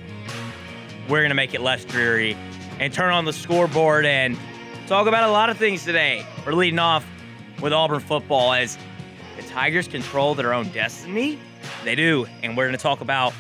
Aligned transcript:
we're 1.09 1.19
going 1.19 1.31
to 1.31 1.35
make 1.35 1.55
it 1.55 1.61
less 1.61 1.85
dreary 1.85 2.37
and 2.79 2.93
turn 2.93 3.13
on 3.13 3.25
the 3.25 3.33
scoreboard 3.33 4.07
and 4.07 4.39
talk 4.87 5.09
about 5.09 5.29
a 5.29 5.33
lot 5.33 5.51
of 5.51 5.59
things 5.59 5.85
today. 5.85 6.25
We're 6.47 6.53
leading 6.53 6.79
off 6.79 7.05
with 7.61 7.73
Auburn 7.73 7.99
football 7.99 8.53
as 8.53 8.79
the 9.37 9.43
Tigers 9.43 9.89
control 9.89 10.37
their 10.37 10.55
own 10.55 10.69
destiny. 10.69 11.37
They 11.83 11.97
do, 11.97 12.27
and 12.45 12.57
we're 12.57 12.67
going 12.67 12.77
to 12.77 12.83
talk 12.83 13.01
about 13.01 13.35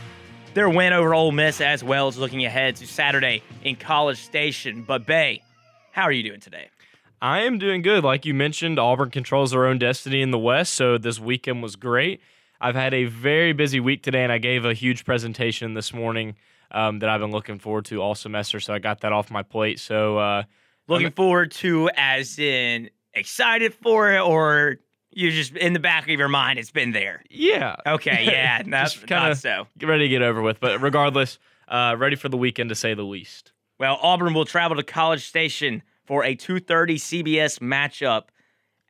their 0.55 0.69
win 0.69 0.93
over 0.93 1.15
Ole 1.15 1.31
Miss 1.31 1.61
as 1.61 1.85
well 1.85 2.09
as 2.09 2.19
looking 2.19 2.45
ahead 2.45 2.75
to 2.77 2.89
Saturday 2.89 3.41
in 3.63 3.77
College 3.77 4.19
Station. 4.19 4.83
But 4.83 5.07
Bay, 5.07 5.43
how 5.93 6.03
are 6.03 6.13
you 6.13 6.25
doing 6.25 6.41
today? 6.41 6.71
I 7.25 7.45
am 7.45 7.59
doing 7.59 7.81
good. 7.81 8.05
Like 8.05 8.27
you 8.27 8.35
mentioned, 8.35 8.79
Auburn 8.79 9.11
controls 9.11 9.53
their 9.53 9.65
own 9.65 9.79
destiny 9.79 10.21
in 10.21 10.31
the 10.31 10.39
West, 10.39 10.75
so 10.75 10.99
this 10.99 11.19
weekend 11.19 11.63
was 11.63 11.75
great. 11.75 12.21
I've 12.61 12.75
had 12.75 12.93
a 12.93 13.07
very 13.07 13.55
busy 13.55 13.81
week 13.81 14.03
today, 14.03 14.25
and 14.25 14.31
I 14.31 14.37
gave 14.37 14.67
a 14.67 14.75
huge 14.75 15.07
presentation 15.07 15.73
this 15.73 15.95
morning 15.95 16.35
um, 16.71 16.99
that 16.99 17.09
I've 17.09 17.23
been 17.23 17.31
looking 17.31 17.59
forward 17.59 17.87
to 17.87 18.03
all 18.03 18.15
semester. 18.15 18.61
So 18.61 18.75
I 18.75 18.79
got 18.79 19.01
that 19.01 19.13
off 19.13 19.31
my 19.31 19.43
plate. 19.43 19.81
So 19.81 20.19
uh, 20.19 20.43
looking 20.87 21.07
I'm, 21.07 21.13
forward 21.15 21.53
to, 21.53 21.89
as 21.97 22.39
in 22.39 22.91
excited 23.15 23.73
for 23.73 24.13
it, 24.13 24.21
or 24.21 24.77
you're 25.11 25.33
just 25.33 25.57
in 25.57 25.73
the 25.73 25.81
back 25.81 26.03
of 26.03 26.19
your 26.19 26.29
mind, 26.29 26.59
it's 26.59 26.73
been 26.73 26.93
there. 26.93 27.25
Yeah. 27.31 27.77
Okay. 27.87 28.27
Yeah. 28.31 28.63
That's 28.67 28.99
kind 28.99 29.33
of 29.33 29.39
so. 29.39 29.67
Get 29.79 29.89
ready 29.89 30.05
to 30.05 30.09
get 30.11 30.21
over 30.21 30.43
with, 30.43 30.61
but 30.61 30.79
regardless, 30.83 31.39
uh, 31.69 31.97
ready 31.99 32.17
for 32.17 32.29
the 32.29 32.37
weekend 32.37 32.69
to 32.69 32.75
say 32.75 32.93
the 32.93 33.03
least. 33.03 33.53
Well, 33.81 33.99
Auburn 34.03 34.35
will 34.35 34.45
travel 34.45 34.77
to 34.77 34.83
College 34.83 35.27
Station 35.27 35.83
for 36.05 36.25
a 36.25 36.35
2:30 36.35 36.97
CBS 36.97 37.59
matchup 37.59 38.25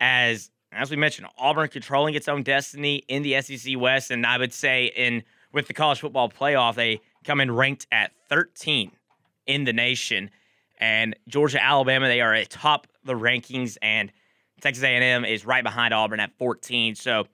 as 0.00 0.50
as 0.72 0.90
we 0.90 0.96
mentioned 0.96 1.28
Auburn 1.38 1.68
controlling 1.68 2.14
its 2.14 2.28
own 2.28 2.42
destiny 2.42 2.96
in 3.08 3.22
the 3.22 3.40
SEC 3.40 3.78
West 3.78 4.10
and 4.10 4.26
I 4.26 4.38
would 4.38 4.52
say 4.52 4.86
in 4.96 5.22
with 5.52 5.68
the 5.68 5.74
college 5.74 6.00
football 6.00 6.28
playoff 6.28 6.74
they 6.74 7.00
come 7.24 7.40
in 7.40 7.50
ranked 7.50 7.86
at 7.92 8.12
13 8.28 8.90
in 9.46 9.64
the 9.64 9.72
nation. 9.72 10.30
And 10.78 11.16
Georgia 11.28 11.62
Alabama 11.62 12.08
they 12.08 12.20
are 12.20 12.34
atop 12.34 12.86
the 13.04 13.14
rankings 13.14 13.76
and 13.80 14.12
Texas 14.60 14.84
A&M 14.84 15.24
is 15.24 15.46
right 15.46 15.62
behind 15.62 15.94
Auburn 15.94 16.20
at 16.20 16.32
14 16.38 16.94
so 16.94 17.26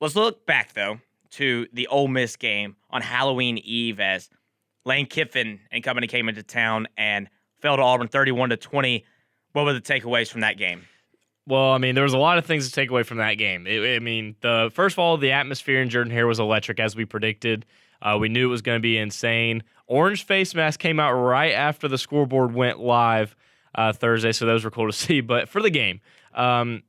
let's 0.00 0.16
look 0.16 0.46
back 0.46 0.74
though 0.74 0.98
to 1.30 1.66
the 1.72 1.86
Ole 1.88 2.08
Miss 2.08 2.36
game 2.36 2.76
on 2.90 3.02
Halloween 3.02 3.58
Eve 3.58 4.00
as 4.00 4.28
Lane 4.84 5.06
Kiffin 5.06 5.60
and 5.72 5.82
company 5.82 6.06
came 6.06 6.28
into 6.28 6.42
town 6.42 6.86
and 6.96 7.28
fell 7.64 7.76
to 7.78 7.82
Auburn 7.82 8.08
31 8.08 8.50
to 8.50 8.58
20. 8.58 9.06
What 9.54 9.64
were 9.64 9.72
the 9.72 9.80
takeaways 9.80 10.30
from 10.30 10.42
that 10.42 10.58
game? 10.58 10.82
Well, 11.46 11.72
I 11.72 11.78
mean, 11.78 11.94
there 11.94 12.04
was 12.04 12.12
a 12.12 12.18
lot 12.18 12.36
of 12.36 12.44
things 12.44 12.68
to 12.68 12.74
take 12.74 12.90
away 12.90 13.04
from 13.04 13.16
that 13.18 13.34
game. 13.34 13.66
It, 13.66 13.96
I 13.96 14.00
mean, 14.00 14.36
the 14.42 14.70
first 14.74 14.94
of 14.94 14.98
all, 14.98 15.16
the 15.16 15.32
atmosphere 15.32 15.80
in 15.80 15.88
Jordan 15.88 16.12
Hare 16.12 16.26
was 16.26 16.38
electric 16.38 16.78
as 16.78 16.94
we 16.94 17.06
predicted. 17.06 17.64
Uh, 18.02 18.18
we 18.20 18.28
knew 18.28 18.48
it 18.48 18.50
was 18.50 18.60
going 18.60 18.76
to 18.76 18.82
be 18.82 18.98
insane. 18.98 19.62
Orange 19.86 20.26
face 20.26 20.54
mask 20.54 20.78
came 20.78 21.00
out 21.00 21.12
right 21.14 21.52
after 21.52 21.88
the 21.88 21.96
scoreboard 21.96 22.52
went 22.52 22.80
live 22.80 23.34
uh, 23.74 23.94
Thursday, 23.94 24.32
so 24.32 24.44
those 24.44 24.62
were 24.62 24.70
cool 24.70 24.86
to 24.86 24.92
see. 24.96 25.22
But 25.22 25.48
for 25.48 25.62
the 25.62 25.70
game, 25.70 26.02
um, 26.34 26.82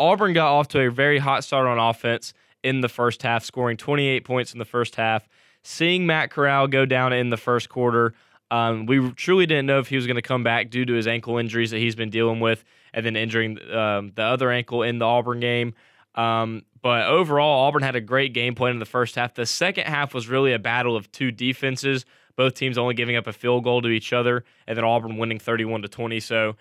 Auburn 0.00 0.32
got 0.32 0.52
off 0.52 0.66
to 0.68 0.80
a 0.80 0.90
very 0.90 1.18
hot 1.18 1.44
start 1.44 1.68
on 1.68 1.78
offense 1.78 2.34
in 2.64 2.80
the 2.80 2.88
first 2.88 3.22
half, 3.22 3.44
scoring 3.44 3.76
28 3.76 4.24
points 4.24 4.52
in 4.52 4.58
the 4.58 4.64
first 4.64 4.96
half. 4.96 5.28
Seeing 5.62 6.06
Matt 6.06 6.32
Corral 6.32 6.66
go 6.66 6.86
down 6.86 7.12
in 7.12 7.30
the 7.30 7.36
first 7.36 7.68
quarter, 7.68 8.14
um, 8.50 8.86
we 8.86 9.10
truly 9.12 9.46
didn't 9.46 9.66
know 9.66 9.78
if 9.78 9.88
he 9.88 9.96
was 9.96 10.06
going 10.06 10.16
to 10.16 10.22
come 10.22 10.42
back 10.42 10.70
due 10.70 10.84
to 10.84 10.94
his 10.94 11.06
ankle 11.06 11.38
injuries 11.38 11.70
that 11.70 11.78
he's 11.78 11.94
been 11.94 12.10
dealing 12.10 12.40
with, 12.40 12.64
and 12.94 13.04
then 13.04 13.16
injuring 13.16 13.58
um, 13.72 14.12
the 14.14 14.22
other 14.22 14.50
ankle 14.50 14.82
in 14.82 14.98
the 14.98 15.04
Auburn 15.04 15.40
game. 15.40 15.74
Um, 16.14 16.62
but 16.80 17.06
overall, 17.06 17.66
Auburn 17.66 17.82
had 17.82 17.96
a 17.96 18.00
great 18.00 18.32
game 18.32 18.54
plan 18.54 18.72
in 18.72 18.78
the 18.78 18.86
first 18.86 19.16
half. 19.16 19.34
The 19.34 19.46
second 19.46 19.86
half 19.86 20.14
was 20.14 20.28
really 20.28 20.52
a 20.52 20.58
battle 20.58 20.96
of 20.96 21.10
two 21.12 21.30
defenses, 21.30 22.04
both 22.36 22.54
teams 22.54 22.78
only 22.78 22.94
giving 22.94 23.16
up 23.16 23.26
a 23.26 23.32
field 23.32 23.64
goal 23.64 23.82
to 23.82 23.88
each 23.88 24.12
other, 24.12 24.44
and 24.66 24.76
then 24.76 24.84
Auburn 24.84 25.18
winning 25.18 25.38
31 25.38 25.82
to 25.82 25.88
20. 25.88 26.20
So 26.20 26.56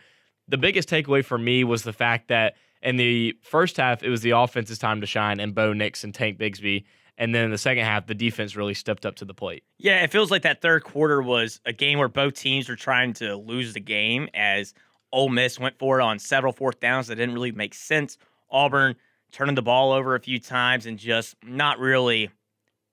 the 0.47 0.57
biggest 0.57 0.89
takeaway 0.89 1.23
for 1.23 1.37
me 1.37 1.63
was 1.63 1.83
the 1.83 1.93
fact 1.93 2.27
that 2.27 2.55
in 2.81 2.97
the 2.97 3.37
first 3.41 3.77
half, 3.77 4.03
it 4.03 4.09
was 4.09 4.21
the 4.21 4.31
offense's 4.31 4.79
time 4.79 5.01
to 5.01 5.07
shine, 5.07 5.39
and 5.39 5.55
Bo 5.55 5.73
Nix 5.73 6.03
and 6.03 6.13
Tank 6.13 6.37
Bigsby 6.37 6.83
and 7.17 7.33
then 7.33 7.45
in 7.45 7.51
the 7.51 7.57
second 7.57 7.83
half, 7.83 8.05
the 8.05 8.13
defense 8.13 8.55
really 8.55 8.73
stepped 8.73 9.05
up 9.05 9.15
to 9.15 9.25
the 9.25 9.33
plate. 9.33 9.63
Yeah, 9.77 10.03
it 10.03 10.11
feels 10.11 10.29
like 10.29 10.43
that 10.43 10.61
third 10.61 10.83
quarter 10.83 11.21
was 11.21 11.59
a 11.65 11.73
game 11.73 11.97
where 11.97 12.07
both 12.07 12.35
teams 12.35 12.69
were 12.69 12.75
trying 12.75 13.13
to 13.13 13.35
lose 13.35 13.73
the 13.73 13.79
game 13.79 14.29
as 14.33 14.73
Ole 15.11 15.29
Miss 15.29 15.59
went 15.59 15.79
for 15.79 15.99
it 15.99 16.03
on 16.03 16.19
several 16.19 16.53
fourth 16.53 16.79
downs 16.79 17.07
that 17.07 17.15
didn't 17.15 17.33
really 17.33 17.51
make 17.51 17.73
sense. 17.73 18.17
Auburn 18.51 18.95
turning 19.31 19.55
the 19.55 19.61
ball 19.61 19.91
over 19.91 20.15
a 20.15 20.19
few 20.19 20.39
times 20.39 20.85
and 20.85 20.97
just 20.97 21.35
not 21.43 21.79
really, 21.79 22.29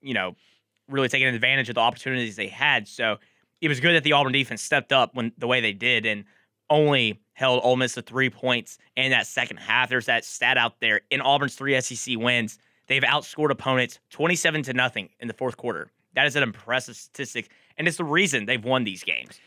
you 0.01 0.15
know, 0.15 0.35
really 0.89 1.09
taking 1.09 1.29
advantage 1.29 1.69
of 1.69 1.75
the 1.75 1.81
opportunities 1.81 2.37
they 2.37 2.49
had. 2.49 2.89
So 2.89 3.19
it 3.61 3.69
was 3.69 3.81
good 3.81 3.95
that 3.95 4.05
the 4.05 4.12
Auburn 4.12 4.33
defense 4.33 4.62
stepped 4.62 4.93
up 4.93 5.15
when 5.15 5.33
the 5.39 5.47
way 5.47 5.61
they 5.61 5.73
did 5.73 6.06
and 6.06 6.25
only 6.71 7.21
held 7.35 7.61
Ole 7.62 7.77
Miss 7.77 7.95
to 7.95 8.03
three 8.03 8.31
points 8.31 8.79
in 8.97 9.11
that 9.11 9.27
second 9.27 9.59
half. 9.59 9.91
There's 9.91 10.06
that 10.06 10.25
stat 10.25 10.56
out 10.56 10.81
there 10.81 11.03
in 11.11 11.21
Auburn's 11.21 11.55
three 11.55 11.79
SEC 11.81 12.17
wins 12.19 12.59
They've 12.87 13.03
outscored 13.03 13.50
opponents 13.50 13.99
27 14.11 14.65
to 14.65 14.75
nothing 14.75 15.09
in 15.21 15.28
the 15.28 15.34
fourth 15.34 15.56
quarter. 15.56 15.91
That 16.15 16.27
is 16.27 16.37
an 16.37 16.43
impressive 16.43 16.97
statistic, 16.97 17.50
and 17.77 17.89
it's 17.89 17.97
the 17.97 18.05
reason 18.05 18.47
they've 18.47 18.65
won 18.65 18.84
these 18.84 19.03
games. 19.03 19.41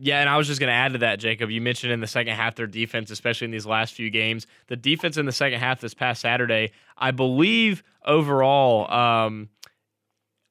Yeah, 0.00 0.20
and 0.20 0.28
I 0.28 0.36
was 0.36 0.46
just 0.46 0.60
going 0.60 0.68
to 0.68 0.74
add 0.74 0.92
to 0.92 0.98
that, 0.98 1.18
Jacob. 1.18 1.50
You 1.50 1.60
mentioned 1.60 1.92
in 1.92 2.00
the 2.00 2.06
second 2.06 2.34
half 2.34 2.54
their 2.54 2.68
defense, 2.68 3.10
especially 3.10 3.46
in 3.46 3.50
these 3.50 3.66
last 3.66 3.94
few 3.94 4.10
games. 4.10 4.46
The 4.68 4.76
defense 4.76 5.16
in 5.16 5.26
the 5.26 5.32
second 5.32 5.58
half 5.58 5.80
this 5.80 5.94
past 5.94 6.20
Saturday, 6.20 6.70
I 6.96 7.10
believe 7.10 7.82
overall, 8.04 8.88
um, 8.92 9.48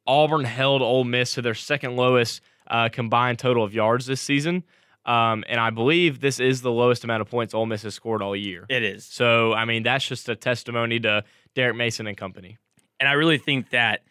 Auburn 0.06 0.44
held 0.44 0.81
Ole 0.81 1.06
Miss 1.06 1.35
to 1.35 1.41
their 1.41 1.53
second 1.53 1.96
lowest 1.96 2.41
uh, 2.67 2.90
combined 2.90 3.40
total 3.40 3.63
of 3.63 3.73
yards 3.73 4.06
this 4.06 4.19
season. 4.19 4.63
Um, 5.06 5.46
and 5.47 5.59
I 5.59 5.69
believe 5.69 6.19
this 6.19 6.41
is 6.41 6.62
the 6.62 6.72
lowest 6.72 7.06
amount 7.06 7.22
of 7.22 7.29
points 7.29 7.53
Ole 7.53 7.66
Miss 7.66 7.84
has 7.84 7.96
scored 7.96 8.22
all 8.22 8.35
year. 8.35 8.66
It 8.67 8.84
is. 8.84 9.06
So, 9.06 9.53
I 9.53 9.63
mean, 9.63 9.84
that's 9.84 10.06
just 10.06 10.28
a 10.28 10.35
testimony 10.35 11.00
to 11.00 11.23
Derek 11.57 11.75
Mason 11.75 12.06
and 12.06 12.16
company. 12.16 12.59
And 13.00 13.09
I 13.09 13.13
really 13.13 13.40
think 13.40 13.72
that 13.72 14.03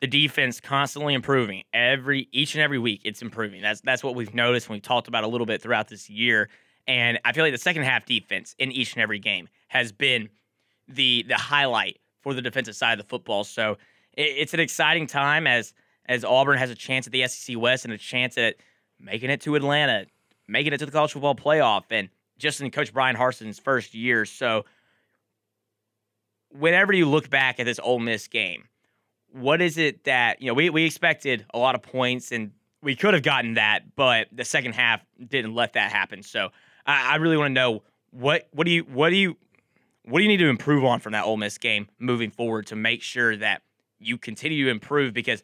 the 0.00 0.08
defense 0.08 0.60
constantly 0.60 1.14
improving 1.14 1.62
every 1.72 2.28
each 2.32 2.56
and 2.56 2.62
every 2.62 2.80
week. 2.80 3.02
It's 3.04 3.22
improving. 3.22 3.62
That's 3.62 3.80
that's 3.82 4.02
what 4.02 4.16
we've 4.16 4.34
noticed 4.34 4.66
and 4.66 4.74
we've 4.74 4.82
talked 4.82 5.06
about 5.06 5.22
a 5.22 5.28
little 5.28 5.46
bit 5.46 5.62
throughout 5.62 5.86
this 5.86 6.10
year. 6.10 6.48
And 6.88 7.20
I 7.24 7.32
feel 7.32 7.44
like 7.44 7.52
the 7.52 7.58
second 7.58 7.84
half 7.84 8.04
defense 8.04 8.56
in 8.58 8.72
each 8.72 8.94
and 8.94 9.02
every 9.02 9.20
game 9.20 9.48
has 9.68 9.92
been 9.92 10.28
the 10.88 11.24
the 11.28 11.36
highlight 11.36 11.98
for 12.20 12.34
the 12.34 12.42
defensive 12.42 12.74
side 12.74 12.98
of 12.98 13.04
the 13.04 13.08
football. 13.08 13.44
So 13.44 13.76
it, 14.16 14.22
it's 14.22 14.54
an 14.54 14.60
exciting 14.60 15.06
time 15.06 15.46
as 15.46 15.74
as 16.06 16.24
Auburn 16.24 16.58
has 16.58 16.70
a 16.70 16.74
chance 16.74 17.06
at 17.06 17.12
the 17.12 17.28
SEC 17.28 17.56
West 17.56 17.84
and 17.84 17.94
a 17.94 17.98
chance 17.98 18.36
at 18.36 18.56
making 18.98 19.30
it 19.30 19.40
to 19.42 19.54
Atlanta, 19.54 20.06
making 20.48 20.72
it 20.72 20.78
to 20.78 20.86
the 20.86 20.90
college 20.90 21.12
football 21.12 21.36
playoff, 21.36 21.84
and 21.90 22.08
just 22.38 22.60
in 22.60 22.72
Coach 22.72 22.92
Brian 22.92 23.14
Harsin's 23.14 23.60
first 23.60 23.94
year. 23.94 24.24
So 24.24 24.64
whenever 26.50 26.92
you 26.92 27.08
look 27.08 27.30
back 27.30 27.60
at 27.60 27.66
this 27.66 27.78
Ole 27.82 27.98
Miss 27.98 28.28
game, 28.28 28.64
what 29.30 29.60
is 29.60 29.78
it 29.78 30.04
that 30.04 30.40
you 30.40 30.48
know 30.48 30.54
we 30.54 30.70
we 30.70 30.84
expected 30.84 31.44
a 31.52 31.58
lot 31.58 31.74
of 31.74 31.82
points 31.82 32.32
and 32.32 32.52
we 32.82 32.94
could 32.94 33.14
have 33.14 33.22
gotten 33.22 33.54
that, 33.54 33.96
but 33.96 34.28
the 34.32 34.44
second 34.44 34.72
half 34.72 35.04
didn't 35.26 35.54
let 35.54 35.72
that 35.72 35.90
happen. 35.90 36.22
So 36.22 36.50
I, 36.86 37.14
I 37.14 37.16
really 37.16 37.36
want 37.36 37.50
to 37.50 37.54
know 37.54 37.82
what 38.10 38.48
what 38.52 38.64
do 38.64 38.70
you 38.70 38.82
what 38.84 39.10
do 39.10 39.16
you 39.16 39.36
what 40.04 40.18
do 40.20 40.22
you 40.22 40.28
need 40.28 40.38
to 40.38 40.48
improve 40.48 40.84
on 40.84 41.00
from 41.00 41.12
that 41.12 41.24
Ole 41.24 41.36
Miss 41.36 41.58
game 41.58 41.88
moving 41.98 42.30
forward 42.30 42.66
to 42.68 42.76
make 42.76 43.02
sure 43.02 43.36
that 43.36 43.62
you 43.98 44.16
continue 44.16 44.64
to 44.64 44.70
improve 44.70 45.12
because 45.12 45.42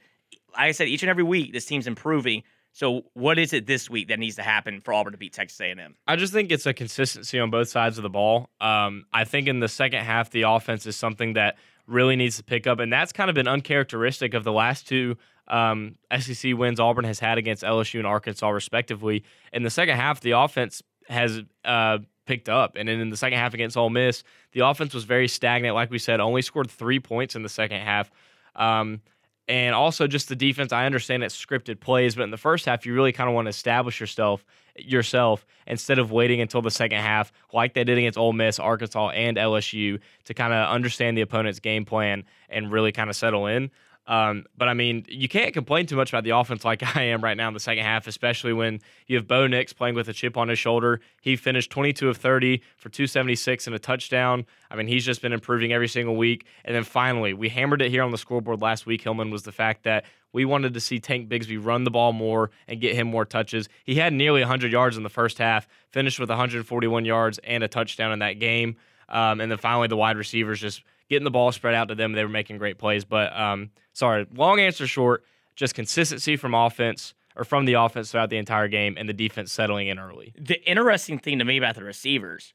like 0.53 0.69
I 0.69 0.73
said, 0.73 0.89
each 0.89 1.03
and 1.03 1.11
every 1.11 1.25
week 1.25 1.53
this 1.53 1.67
team's 1.67 1.87
improving. 1.87 2.43
So, 2.75 3.05
what 3.15 3.39
is 3.39 3.53
it 3.53 3.67
this 3.67 3.89
week 3.89 4.09
that 4.09 4.19
needs 4.19 4.35
to 4.35 4.43
happen 4.43 4.81
for 4.81 4.93
Auburn 4.93 5.13
to 5.13 5.19
beat 5.19 5.33
Texas 5.33 5.61
A&M? 5.61 5.95
I 6.09 6.17
just 6.17 6.33
think 6.33 6.51
it's 6.51 6.67
a 6.67 6.75
consistency 6.75 7.39
on 7.39 7.49
both 7.49 7.69
sides 7.69 7.99
of 7.99 8.03
the 8.03 8.11
ball. 8.11 8.51
Um, 8.61 9.07
I 9.13 9.23
think 9.23 9.47
in 9.47 9.61
the 9.61 9.69
second 9.69 10.05
half, 10.05 10.31
the 10.31 10.43
offense 10.43 10.85
is 10.85 10.97
something 10.97 11.35
that 11.35 11.57
really 11.87 12.17
needs 12.17 12.37
to 12.39 12.43
pick 12.43 12.67
up, 12.67 12.81
and 12.81 12.93
that's 12.93 13.13
kind 13.13 13.31
of 13.31 13.35
been 13.35 13.47
uncharacteristic 13.47 14.35
of 14.35 14.43
the 14.43 14.51
last 14.51 14.89
two 14.89 15.17
um, 15.47 15.95
SEC 16.19 16.59
wins 16.59 16.81
Auburn 16.81 17.05
has 17.05 17.21
had 17.21 17.39
against 17.39 17.63
LSU 17.63 17.99
and 17.99 18.09
Arkansas, 18.09 18.49
respectively. 18.49 19.23
In 19.53 19.63
the 19.63 19.71
second 19.71 19.97
half, 19.97 20.21
the 20.21 20.33
offense 20.33 20.83
has 21.09 21.43
uh, 21.65 21.99
picked 22.27 22.49
up. 22.49 22.75
And 22.75 22.89
then 22.89 22.99
in 22.99 23.11
the 23.11 23.17
second 23.17 23.39
half 23.39 23.55
against 23.55 23.77
Ole 23.77 23.91
Miss, 23.91 24.25
the 24.51 24.61
offense 24.67 24.95
was 24.95 25.05
very 25.05 25.29
stagnant. 25.29 25.77
Like 25.77 25.91
we 25.91 25.99
said, 25.99 26.19
only 26.19 26.43
scored 26.43 26.71
three 26.71 26.99
points 26.99 27.37
in 27.37 27.43
the 27.45 27.49
second 27.49 27.83
half. 27.83 28.11
Um, 28.57 29.01
and 29.49 29.75
also 29.75 30.07
just 30.07 30.29
the 30.29 30.37
defense. 30.37 30.73
I 30.73 30.87
understand 30.87 31.23
it's 31.23 31.37
scripted 31.37 31.81
plays, 31.81 32.15
but 32.15 32.23
in 32.23 32.31
the 32.31 32.37
first 32.37 32.67
half, 32.67 32.87
you 32.87 32.95
really 32.95 33.13
kind 33.13 33.29
of 33.29 33.35
want 33.35 33.47
to 33.47 33.51
establish 33.51 34.01
yourself 34.01 34.45
yourself 34.77 35.47
instead 35.67 35.99
of 35.99 36.11
waiting 36.11 36.41
until 36.41 36.61
the 36.61 36.71
second 36.71 36.99
half, 36.99 37.33
like 37.53 37.75
they 37.75 37.85
did 37.85 37.97
against 37.97 38.19
Ole 38.19 38.33
Miss, 38.33 38.59
Arkansas, 38.59 39.11
and 39.11 39.37
LSU, 39.37 40.01
to 40.25 40.35
kind 40.35 40.53
of 40.53 40.69
understand 40.69 41.17
the 41.17 41.21
opponent's 41.23 41.61
game 41.61 41.85
plan 41.85 42.25
and 42.49 42.73
really 42.73 42.91
kind 42.91 43.09
of 43.09 43.17
settle 43.17 43.47
in. 43.47 43.71
Um, 44.07 44.45
but 44.57 44.69
I 44.69 44.75
mean, 44.75 45.07
you 45.09 45.29
can't 45.29 45.55
complain 45.55 45.87
too 45.87 45.97
much 45.97 46.11
about 46.11 46.25
the 46.25 46.31
offense 46.31 46.65
like 46.65 46.83
I 46.97 47.03
am 47.05 47.23
right 47.23 47.37
now 47.37 47.49
in 47.49 47.55
the 47.55 47.61
second 47.61 47.85
half, 47.85 48.07
especially 48.07 48.53
when 48.53 48.81
you 49.07 49.17
have 49.17 49.27
Bo 49.27 49.47
Nix 49.47 49.73
playing 49.73 49.95
with 49.95 50.09
a 50.09 50.13
chip 50.13 50.37
on 50.37 50.49
his 50.49 50.59
shoulder. 50.59 51.01
He 51.23 51.37
finished 51.37 51.71
22 51.71 52.09
of 52.11 52.17
30 52.17 52.61
for 52.77 52.89
276 52.89 53.67
and 53.67 53.75
a 53.75 53.79
touchdown. 53.79 54.45
I 54.71 54.77
mean, 54.77 54.87
he's 54.87 55.05
just 55.05 55.23
been 55.23 55.33
improving 55.33 55.73
every 55.73 55.89
single 55.89 56.17
week. 56.17 56.47
And 56.65 56.75
then 56.75 56.85
finally, 56.85 57.33
we 57.33 57.49
hammered 57.49 57.83
it 57.83 57.91
here 57.91 58.03
on 58.03 58.11
the 58.11 58.19
scoreboard 58.19 58.61
last 58.61 58.87
week, 58.87 59.03
Hillman, 59.03 59.31
was 59.31 59.45
the 59.45 59.53
fact 59.53 59.85
that 59.85 60.05
we 60.33 60.45
wanted 60.45 60.75
to 60.75 60.81
see 60.81 60.99
Tank 60.99 61.29
Bigsby 61.29 61.65
run 61.65 61.85
the 61.85 61.91
ball 61.93 62.13
more 62.13 62.51
and 62.67 62.81
get 62.81 62.97
him 62.97 63.07
more 63.07 63.25
touches. 63.25 63.69
He 63.85 63.95
had 63.95 64.13
nearly 64.13 64.41
100 64.41 64.73
yards 64.73 64.97
in 64.97 65.05
the 65.05 65.09
first 65.09 65.39
half, 65.39 65.69
finished 65.91 66.19
with 66.19 66.29
141 66.29 67.05
yards 67.05 67.39
and 67.39 67.63
a 67.63 67.69
touchdown 67.69 68.13
in 68.13 68.19
that 68.19 68.41
game. 68.41 68.77
Um, 69.09 69.41
and 69.41 69.51
then 69.51 69.59
finally, 69.59 69.87
the 69.87 69.97
wide 69.97 70.17
receivers 70.17 70.61
just 70.61 70.83
getting 71.09 71.25
the 71.25 71.31
ball 71.31 71.53
spread 71.53 71.75
out 71.75 71.89
to 71.89 71.95
them. 71.95 72.13
They 72.13 72.25
were 72.25 72.31
making 72.31 72.59
great 72.59 72.79
plays. 72.79 73.05
But 73.05 73.37
um, 73.39 73.71
sorry, 73.93 74.27
long 74.35 74.61
answer 74.61 74.87
short, 74.87 75.25
just 75.57 75.75
consistency 75.75 76.37
from 76.37 76.55
offense 76.55 77.15
or 77.37 77.45
from 77.45 77.65
the 77.65 77.75
offense 77.75 78.11
throughout 78.11 78.31
the 78.31 78.37
entire 78.37 78.69
game 78.69 78.97
and 78.99 79.09
the 79.09 79.13
defense 79.13 79.53
settling 79.53 79.89
in 79.89 79.99
early. 79.99 80.33
The 80.39 80.63
interesting 80.69 81.19
thing 81.19 81.39
to 81.39 81.45
me 81.45 81.57
about 81.59 81.75
the 81.75 81.85
receivers, 81.85 82.55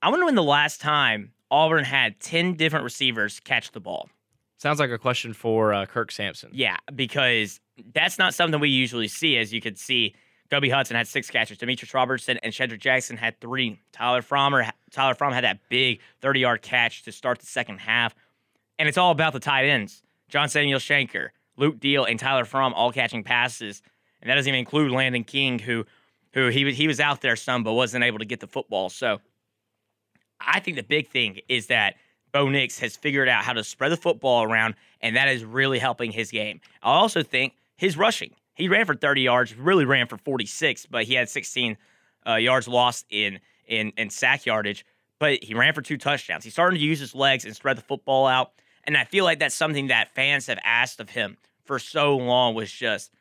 I 0.00 0.10
wonder 0.10 0.26
when 0.26 0.34
the 0.34 0.42
last 0.42 0.80
time 0.80 1.32
Auburn 1.50 1.84
had 1.84 2.18
10 2.20 2.54
different 2.54 2.84
receivers 2.84 3.40
catch 3.40 3.72
the 3.72 3.80
ball. 3.80 4.08
Sounds 4.58 4.78
like 4.78 4.90
a 4.90 4.98
question 4.98 5.32
for 5.32 5.72
uh, 5.72 5.86
Kirk 5.86 6.12
Sampson. 6.12 6.50
Yeah, 6.52 6.76
because 6.94 7.60
that's 7.92 8.18
not 8.18 8.32
something 8.32 8.60
we 8.60 8.68
usually 8.68 9.08
see. 9.08 9.36
As 9.36 9.52
you 9.52 9.60
could 9.60 9.76
see, 9.76 10.14
Kobe 10.52 10.68
Hudson 10.68 10.96
had 10.96 11.08
six 11.08 11.30
catches. 11.30 11.56
Demetrius 11.56 11.94
Robertson 11.94 12.36
and 12.42 12.52
Shedrick 12.52 12.78
Jackson 12.78 13.16
had 13.16 13.40
three. 13.40 13.80
Tyler 13.90 14.20
Frommer, 14.20 14.70
Tyler 14.90 15.14
Fromm 15.14 15.32
had 15.32 15.44
that 15.44 15.66
big 15.70 16.00
30 16.20 16.40
yard 16.40 16.60
catch 16.60 17.04
to 17.04 17.12
start 17.12 17.38
the 17.38 17.46
second 17.46 17.78
half. 17.78 18.14
And 18.78 18.86
it's 18.86 18.98
all 18.98 19.12
about 19.12 19.32
the 19.32 19.40
tight 19.40 19.64
ends. 19.64 20.02
John 20.28 20.50
Samuel 20.50 20.78
Shenker, 20.78 21.28
Luke 21.56 21.80
Deal, 21.80 22.04
and 22.04 22.20
Tyler 22.20 22.44
Fromm 22.44 22.74
all 22.74 22.92
catching 22.92 23.24
passes. 23.24 23.80
And 24.20 24.28
that 24.28 24.34
doesn't 24.34 24.50
even 24.50 24.58
include 24.58 24.92
Landon 24.92 25.24
King, 25.24 25.58
who 25.58 25.86
who 26.34 26.48
he, 26.48 26.70
he 26.72 26.86
was 26.86 27.00
out 27.00 27.22
there 27.22 27.34
some, 27.34 27.64
but 27.64 27.72
wasn't 27.72 28.04
able 28.04 28.18
to 28.18 28.26
get 28.26 28.40
the 28.40 28.46
football. 28.46 28.90
So 28.90 29.22
I 30.38 30.60
think 30.60 30.76
the 30.76 30.82
big 30.82 31.08
thing 31.08 31.40
is 31.48 31.68
that 31.68 31.94
Bo 32.30 32.50
Nix 32.50 32.78
has 32.80 32.94
figured 32.94 33.26
out 33.26 33.42
how 33.42 33.54
to 33.54 33.64
spread 33.64 33.90
the 33.90 33.96
football 33.96 34.42
around, 34.42 34.74
and 35.00 35.16
that 35.16 35.28
is 35.28 35.46
really 35.46 35.78
helping 35.78 36.12
his 36.12 36.30
game. 36.30 36.60
I 36.82 36.90
also 36.90 37.22
think 37.22 37.54
his 37.78 37.96
rushing 37.96 38.34
he 38.54 38.68
ran 38.68 38.86
for 38.86 38.94
30 38.94 39.22
yards, 39.22 39.56
really 39.56 39.84
ran 39.84 40.06
for 40.06 40.18
46, 40.18 40.86
but 40.86 41.04
he 41.04 41.14
had 41.14 41.28
16 41.28 41.76
uh, 42.26 42.34
yards 42.34 42.68
lost 42.68 43.06
in, 43.10 43.40
in 43.66 43.92
in 43.96 44.10
sack 44.10 44.46
yardage. 44.46 44.84
But 45.18 45.42
he 45.42 45.54
ran 45.54 45.72
for 45.72 45.82
two 45.82 45.98
touchdowns. 45.98 46.44
He's 46.44 46.52
starting 46.52 46.78
to 46.78 46.84
use 46.84 46.98
his 46.98 47.14
legs 47.14 47.44
and 47.44 47.54
spread 47.54 47.78
the 47.78 47.82
football 47.82 48.26
out. 48.26 48.52
And 48.84 48.96
I 48.96 49.04
feel 49.04 49.24
like 49.24 49.38
that's 49.38 49.54
something 49.54 49.86
that 49.86 50.14
fans 50.14 50.46
have 50.48 50.58
asked 50.64 50.98
of 50.98 51.10
him 51.10 51.36
for 51.64 51.78
so 51.78 52.16
long 52.16 52.54
was 52.54 52.72
just, 52.72 53.12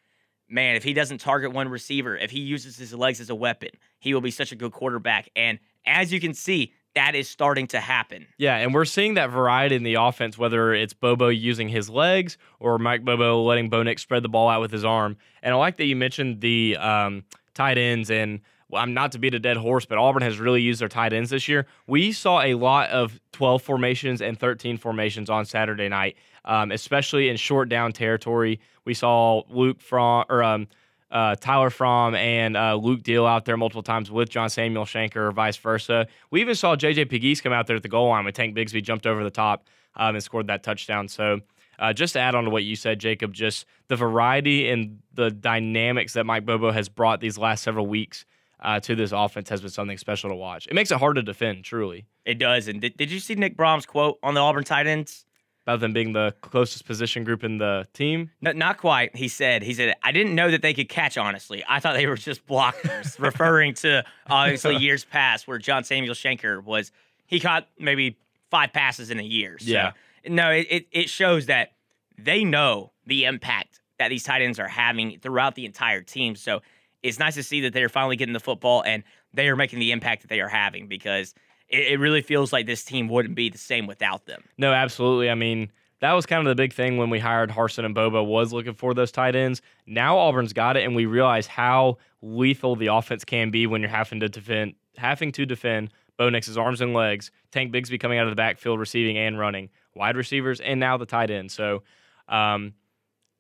man, 0.50 0.76
if 0.76 0.84
he 0.84 0.94
doesn't 0.94 1.20
target 1.20 1.54
one 1.54 1.70
receiver, 1.70 2.18
if 2.18 2.32
he 2.32 2.40
uses 2.40 2.78
his 2.78 2.94
legs 2.94 3.20
as 3.20 3.30
a 3.30 3.36
weapon, 3.36 3.70
he 4.00 4.14
will 4.14 4.22
be 4.22 4.32
such 4.32 4.52
a 4.52 4.56
good 4.56 4.72
quarterback. 4.72 5.30
And 5.36 5.60
as 5.86 6.12
you 6.12 6.20
can 6.20 6.34
see, 6.34 6.74
that 6.96 7.16
is 7.16 7.30
starting 7.30 7.68
to 7.68 7.80
happen. 7.80 8.28
Yeah, 8.38 8.58
and 8.58 8.74
we're 8.74 8.86
seeing 8.86 9.14
that 9.16 9.30
variety 9.30 9.76
in 9.76 9.84
the 9.84 9.96
offense, 9.96 10.38
whether 10.38 10.74
it's 10.74 10.94
Bobo 10.94 11.30
using 11.30 11.70
his 11.70 11.90
legs 11.90 12.38
or 12.60 12.78
Mike 12.78 13.06
Bobo 13.06 13.44
letting 13.44 13.70
Bo 13.70 13.84
Nix 13.84 14.02
spread 14.02 14.24
the 14.24 14.30
ball 14.30 14.50
out 14.50 14.62
with 14.62 14.72
his 14.72 14.84
arm. 14.84 15.18
And 15.42 15.54
I 15.54 15.58
like 15.58 15.78
that 15.78 15.86
you 15.86 15.96
mentioned 15.96 16.42
the 16.42 16.78
um, 16.78 17.24
tight 17.54 17.78
ends 17.78 18.12
and 18.12 18.42
well, 18.72 18.82
I'm 18.82 18.94
not 18.94 19.12
to 19.12 19.20
beat 19.20 19.34
a 19.34 19.40
dead 19.40 19.58
horse, 19.58 19.86
but 19.86 19.98
Auburn 19.98 20.22
has 20.22 20.40
really 20.40 20.62
used 20.62 20.80
their 20.80 20.88
tight 20.88 21.12
ends 21.12 21.30
this 21.30 21.48
year. 21.48 21.68
We 21.88 22.14
saw 22.14 22.42
a 22.42 22.54
lot 22.54 22.90
of 22.90 23.20
12 23.34 23.62
formations 23.62 24.22
and 24.22 24.40
13 24.40 24.78
formations 24.78 25.30
on 25.30 25.46
Saturday 25.46 25.90
night, 25.90 26.16
um, 26.46 26.72
especially 26.72 27.28
in 27.28 27.36
short 27.36 27.68
down 27.68 27.92
territory. 27.92 28.62
We 28.86 28.94
saw 28.94 29.44
Luke 29.50 29.82
from 29.82 30.24
or 30.30 30.42
um, 30.42 30.68
uh, 31.12 31.36
Tyler 31.36 31.70
Fromm 31.70 32.16
and 32.16 32.56
uh, 32.56 32.76
Luke 32.76 33.04
Deal 33.04 33.26
out 33.26 33.46
there 33.46 33.58
multiple 33.58 33.84
times 33.84 34.10
with 34.10 34.30
John 34.30 34.50
Samuel 34.50 34.86
Shenker 34.86 35.18
or 35.18 35.32
vice 35.32 35.58
versa. 35.58 36.08
We 36.30 36.42
even 36.42 36.56
saw 36.56 36.76
JJ 36.76 37.10
Pegues 37.10 37.42
come 37.42 37.54
out 37.54 37.68
there 37.68 37.76
at 37.76 37.84
the 37.84 37.90
goal 37.90 38.10
line 38.10 38.24
when 38.24 38.34
Tank 38.34 38.56
Bigsby 38.56 38.82
jumped 38.82 39.06
over 39.06 39.24
the 39.24 39.30
top 39.32 39.66
um, 39.96 40.16
and 40.16 40.24
scored 40.24 40.48
that 40.48 40.64
touchdown. 40.64 41.08
So 41.08 41.42
uh, 41.80 41.94
just 41.94 42.14
to 42.14 42.20
add 42.20 42.36
on 42.36 42.46
to 42.46 42.50
what 42.50 42.64
you 42.64 42.76
said, 42.76 43.00
Jacob, 43.00 43.34
just 43.34 43.66
the 43.88 43.96
variety 43.96 44.70
and 44.70 45.00
the 45.14 45.32
dynamics 45.32 46.14
that 46.14 46.26
Mike 46.26 46.46
Bobo 46.46 46.72
has 46.72 46.88
brought 46.88 47.20
these 47.20 47.38
last 47.38 47.64
several 47.64 47.88
weeks 47.88 48.26
uh, 48.62 48.80
to 48.80 48.96
this 48.96 49.12
offense 49.12 49.50
has 49.50 49.62
been 49.62 49.72
something 49.72 49.98
special 49.98 50.30
to 50.30 50.36
watch. 50.36 50.68
It 50.68 50.76
makes 50.76 50.92
it 50.92 50.98
hard 51.00 51.16
to 51.16 51.24
defend, 51.24 51.64
truly. 51.64 52.06
It 52.26 52.36
does. 52.36 52.68
And 52.68 52.80
did, 52.80 52.96
did 52.96 53.12
you 53.12 53.20
see 53.20 53.36
Nick 53.36 53.58
Brahms' 53.58 53.86
quote 53.86 54.20
on 54.22 54.36
the 54.36 54.40
Auburn 54.40 54.64
tight 54.64 54.88
ends? 54.88 55.26
About 55.66 55.80
them 55.80 55.94
being 55.94 56.14
the 56.14 56.34
closest 56.42 56.86
position 56.86 57.24
group 57.24 57.44
in 57.44 57.58
the 57.58 57.88
team? 57.94 58.32
No, 58.42 58.52
not 58.52 58.78
quite. 58.78 59.16
He 59.16 59.28
said. 59.28 59.64
He 59.64 59.74
said 59.74 59.96
I 60.04 60.12
didn't 60.12 60.36
know 60.36 60.52
that 60.52 60.62
they 60.62 60.74
could 60.74 60.90
catch. 60.90 61.18
Honestly, 61.18 61.64
I 61.68 61.80
thought 61.80 61.96
they 61.96 62.08
were 62.08 62.18
just 62.18 62.46
blockers, 62.48 63.20
referring 63.20 63.74
to 63.76 64.04
obviously 64.28 64.78
years 64.78 65.06
past 65.06 65.48
where 65.48 65.58
John 65.58 65.84
Samuel 65.84 66.16
Shenker 66.16 66.64
was. 66.64 66.92
He 67.26 67.40
caught 67.40 67.68
maybe 67.80 68.18
five 68.50 68.74
passes 68.74 69.10
in 69.10 69.20
a 69.20 69.24
year. 69.24 69.58
So, 69.58 69.72
yeah. 69.72 69.92
No, 70.28 70.50
it, 70.52 70.68
it 70.70 70.88
it 70.92 71.10
shows 71.10 71.46
that 71.46 71.72
they 72.18 72.44
know 72.44 72.92
the 73.06 73.26
impact 73.26 73.80
that 73.98 74.10
these 74.10 74.24
tight 74.24 74.42
ends 74.42 74.60
are 74.60 74.68
having 74.68 75.20
throughout 75.20 75.56
the 75.56 75.66
entire 75.66 76.02
team. 76.02 76.36
So 76.36 76.62
it's 77.04 77.20
nice 77.20 77.36
to 77.36 77.44
see 77.44 77.62
that 77.62 77.74
they're 77.74 77.90
finally 77.90 78.16
getting 78.16 78.34
the 78.34 78.40
football 78.40 78.84
and 78.84 79.04
they 79.34 79.48
are 79.48 79.56
making 79.56 79.80
the 79.80 79.92
impact 79.92 80.24
that 80.24 80.28
they 80.28 80.42
are 80.42 80.50
having 80.50 80.88
because 80.88 81.34
it, 81.72 81.94
it 81.94 82.00
really 82.00 82.22
feels 82.22 82.54
like 82.54 82.66
this 82.66 82.84
team 82.84 83.08
wouldn't 83.08 83.36
be 83.36 83.50
the 83.50 83.58
same 83.58 83.88
without 83.88 84.26
them. 84.26 84.44
No, 84.58 84.72
absolutely. 84.74 85.30
I 85.30 85.36
mean, 85.36 85.72
that 86.02 86.14
was 86.14 86.26
kind 86.26 86.46
of 86.46 86.50
the 86.52 86.62
big 86.62 86.74
thing 86.74 86.98
when 86.98 87.10
we 87.10 87.20
hired 87.20 87.50
Harsin 87.50 87.86
and 87.86 87.96
Bobo 87.96 88.24
was 88.24 88.52
looking 88.52 88.74
for 88.74 88.94
those 88.94 89.12
tight 89.12 89.36
ends. 89.36 89.62
Now 89.86 90.18
Auburn's 90.18 90.54
got 90.54 90.78
it, 90.78 90.84
and 90.84 90.96
we 90.96 91.06
realize 91.06 91.48
how 91.48 91.98
lethal 92.22 92.76
the 92.76 92.88
offense 92.88 93.24
can 93.24 93.52
be 93.52 93.68
when 93.68 93.82
you're 93.82 93.90
having 93.90 94.20
to 94.20 94.30
defend, 94.30 94.74
having 94.98 95.32
to 95.34 95.46
defend 95.46 95.92
Bo 96.18 96.30
Nix's 96.30 96.58
arms 96.58 96.82
and 96.82 96.94
legs, 96.94 97.32
Tank 97.52 97.74
Bigsby 97.74 98.00
coming 98.00 98.20
out 98.20 98.28
of 98.28 98.32
the 98.32 98.36
backfield 98.36 98.80
receiving 98.80 99.18
and 99.18 99.40
running, 99.40 99.70
wide 99.96 100.18
receivers, 100.18 100.60
and 100.60 100.80
now 100.80 100.98
the 100.98 101.06
tight 101.06 101.32
end. 101.32 101.52
So, 101.52 101.84
um, 102.28 102.74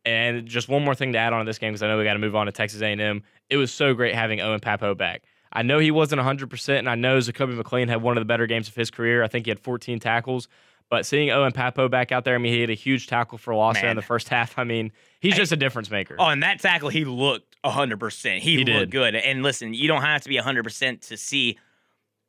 and 0.05 0.47
just 0.47 0.67
one 0.69 0.83
more 0.83 0.95
thing 0.95 1.13
to 1.13 1.19
add 1.19 1.33
on 1.33 1.45
to 1.45 1.49
this 1.49 1.59
game 1.59 1.71
because 1.73 1.83
I 1.83 1.87
know 1.87 1.97
we 1.97 2.03
got 2.03 2.13
to 2.13 2.19
move 2.19 2.35
on 2.35 2.47
to 2.47 2.51
Texas 2.51 2.81
A&M. 2.81 3.23
It 3.49 3.57
was 3.57 3.71
so 3.71 3.93
great 3.93 4.15
having 4.15 4.41
Owen 4.41 4.59
Pappoe 4.59 4.95
back. 4.95 5.23
I 5.53 5.63
know 5.63 5.79
he 5.79 5.91
wasn't 5.91 6.21
100%, 6.21 6.79
and 6.79 6.89
I 6.89 6.95
know 6.95 7.17
Zakoby 7.17 7.59
McClain 7.61 7.89
had 7.89 8.01
one 8.01 8.17
of 8.17 8.21
the 8.21 8.25
better 8.25 8.47
games 8.47 8.67
of 8.67 8.75
his 8.75 8.89
career. 8.89 9.23
I 9.23 9.27
think 9.27 9.45
he 9.45 9.51
had 9.51 9.59
14 9.59 9.99
tackles. 9.99 10.47
But 10.89 11.05
seeing 11.05 11.29
Owen 11.29 11.53
Pappoe 11.53 11.87
back 11.87 12.11
out 12.11 12.25
there, 12.25 12.35
I 12.35 12.37
mean, 12.37 12.51
he 12.51 12.59
had 12.59 12.69
a 12.69 12.73
huge 12.73 13.07
tackle 13.07 13.37
for 13.37 13.55
loss 13.55 13.81
in 13.81 13.95
the 13.95 14.01
first 14.01 14.27
half. 14.27 14.59
I 14.59 14.65
mean, 14.65 14.91
he's 15.21 15.35
just 15.35 15.53
a 15.53 15.55
difference 15.55 15.89
maker. 15.89 16.17
Oh, 16.19 16.27
and 16.27 16.43
that 16.43 16.59
tackle, 16.59 16.89
he 16.89 17.05
looked 17.05 17.55
100%. 17.63 18.39
He, 18.39 18.51
he 18.51 18.57
looked 18.57 18.67
did. 18.67 18.91
good. 18.91 19.15
And 19.15 19.41
listen, 19.41 19.73
you 19.73 19.87
don't 19.87 20.01
have 20.01 20.21
to 20.23 20.29
be 20.29 20.37
100% 20.37 21.07
to 21.07 21.17
see 21.17 21.57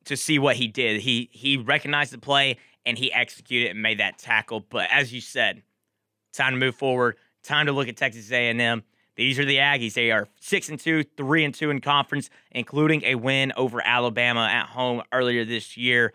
to 0.05 0.17
see 0.17 0.39
what 0.39 0.57
he 0.57 0.69
did. 0.69 1.01
He 1.01 1.29
he 1.33 1.57
recognized 1.57 2.13
the 2.13 2.19
play 2.19 2.57
and 2.85 2.99
he 2.99 3.13
executed 3.13 3.71
and 3.71 3.83
made 3.83 3.99
that 3.99 4.19
tackle. 4.19 4.61
But 4.61 4.89
as 4.91 5.13
you 5.13 5.21
said, 5.21 5.63
time 6.33 6.55
to 6.55 6.59
move 6.59 6.75
forward. 6.75 7.17
Time 7.43 7.67
to 7.67 7.73
look 7.73 7.89
at 7.89 7.97
Texas 7.97 8.31
A&M. 8.31 8.83
These 9.17 9.39
are 9.39 9.45
the 9.45 9.57
Aggies. 9.57 9.95
They 9.95 10.11
are 10.11 10.29
six 10.41 10.69
and 10.69 10.79
two, 10.79 11.05
three 11.05 11.45
and 11.45 11.55
two 11.55 11.71
in 11.71 11.81
conference, 11.81 12.31
including 12.51 13.05
a 13.05 13.15
win 13.15 13.53
over 13.57 13.85
Alabama 13.85 14.49
at 14.51 14.67
home 14.67 15.03
earlier 15.13 15.45
this 15.45 15.77
year. 15.77 16.13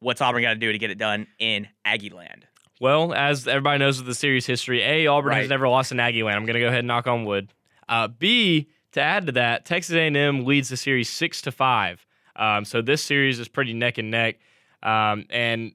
What's 0.00 0.20
Auburn 0.20 0.42
got 0.42 0.54
to 0.54 0.60
do 0.60 0.72
to 0.72 0.78
get 0.78 0.90
it 0.90 0.98
done 0.98 1.26
in 1.38 1.68
Aggie 1.84 2.10
land? 2.10 2.46
Well, 2.80 3.12
as 3.12 3.46
everybody 3.48 3.78
knows 3.78 3.98
with 3.98 4.06
the 4.06 4.14
series 4.14 4.46
history, 4.46 4.82
A, 4.82 5.08
Auburn 5.08 5.30
right. 5.30 5.40
has 5.40 5.48
never 5.48 5.68
lost 5.68 5.92
in 5.92 5.98
Aggie 5.98 6.22
land. 6.22 6.36
I'm 6.36 6.46
going 6.46 6.54
to 6.54 6.60
go 6.60 6.68
ahead 6.68 6.80
and 6.80 6.88
knock 6.88 7.06
on 7.06 7.24
wood. 7.24 7.52
Uh, 7.88 8.08
B, 8.08 8.68
to 8.92 9.00
add 9.00 9.26
to 9.26 9.32
that, 9.32 9.64
Texas 9.64 9.94
A&M 9.94 10.44
leads 10.44 10.68
the 10.68 10.76
series 10.76 11.08
six 11.10 11.42
to 11.42 11.52
five. 11.52 12.06
Um, 12.36 12.64
so 12.64 12.80
this 12.80 13.02
series 13.02 13.40
is 13.40 13.48
pretty 13.48 13.74
neck 13.74 13.98
and 13.98 14.10
neck. 14.10 14.38
Um, 14.82 15.24
and 15.28 15.72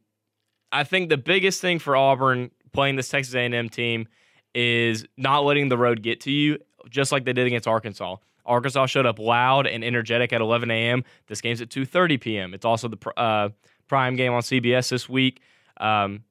I 0.71 0.85
think 0.85 1.09
the 1.09 1.17
biggest 1.17 1.59
thing 1.59 1.77
for 1.77 1.95
Auburn 1.95 2.51
playing 2.71 2.95
this 2.95 3.09
Texas 3.09 3.35
A&M 3.35 3.69
team– 3.69 4.07
is 4.53 5.05
not 5.17 5.43
letting 5.43 5.69
the 5.69 5.77
road 5.77 6.01
get 6.01 6.22
to 6.22 6.31
you, 6.31 6.60
just 6.89 7.12
like 7.12 7.25
they 7.25 7.33
did 7.33 7.48
against 7.48 7.67
Arkansas. 7.67 8.17
Arkansas 8.45 8.88
showed 8.88 9.05
up 9.05 9.19
loud 9.19 9.67
and 9.67 9.83
energetic 9.83 10.33
at 10.33 10.41
11 10.41 10.69
a.m. 10.69 11.03
This 11.27 11.41
game's 11.41 11.62
at 11.62 11.69
2:30 11.69 12.19
p.m. 12.19 12.53
It's 12.53 12.65
also 12.65 12.88
the 12.88 13.12
uh, 13.17 13.50
prime 13.88 14.15
game 14.15 14.33
on 14.33 14.41
CBS 14.41 14.89
this 14.89 15.07
week. 15.07 15.41
Um, 15.77 16.24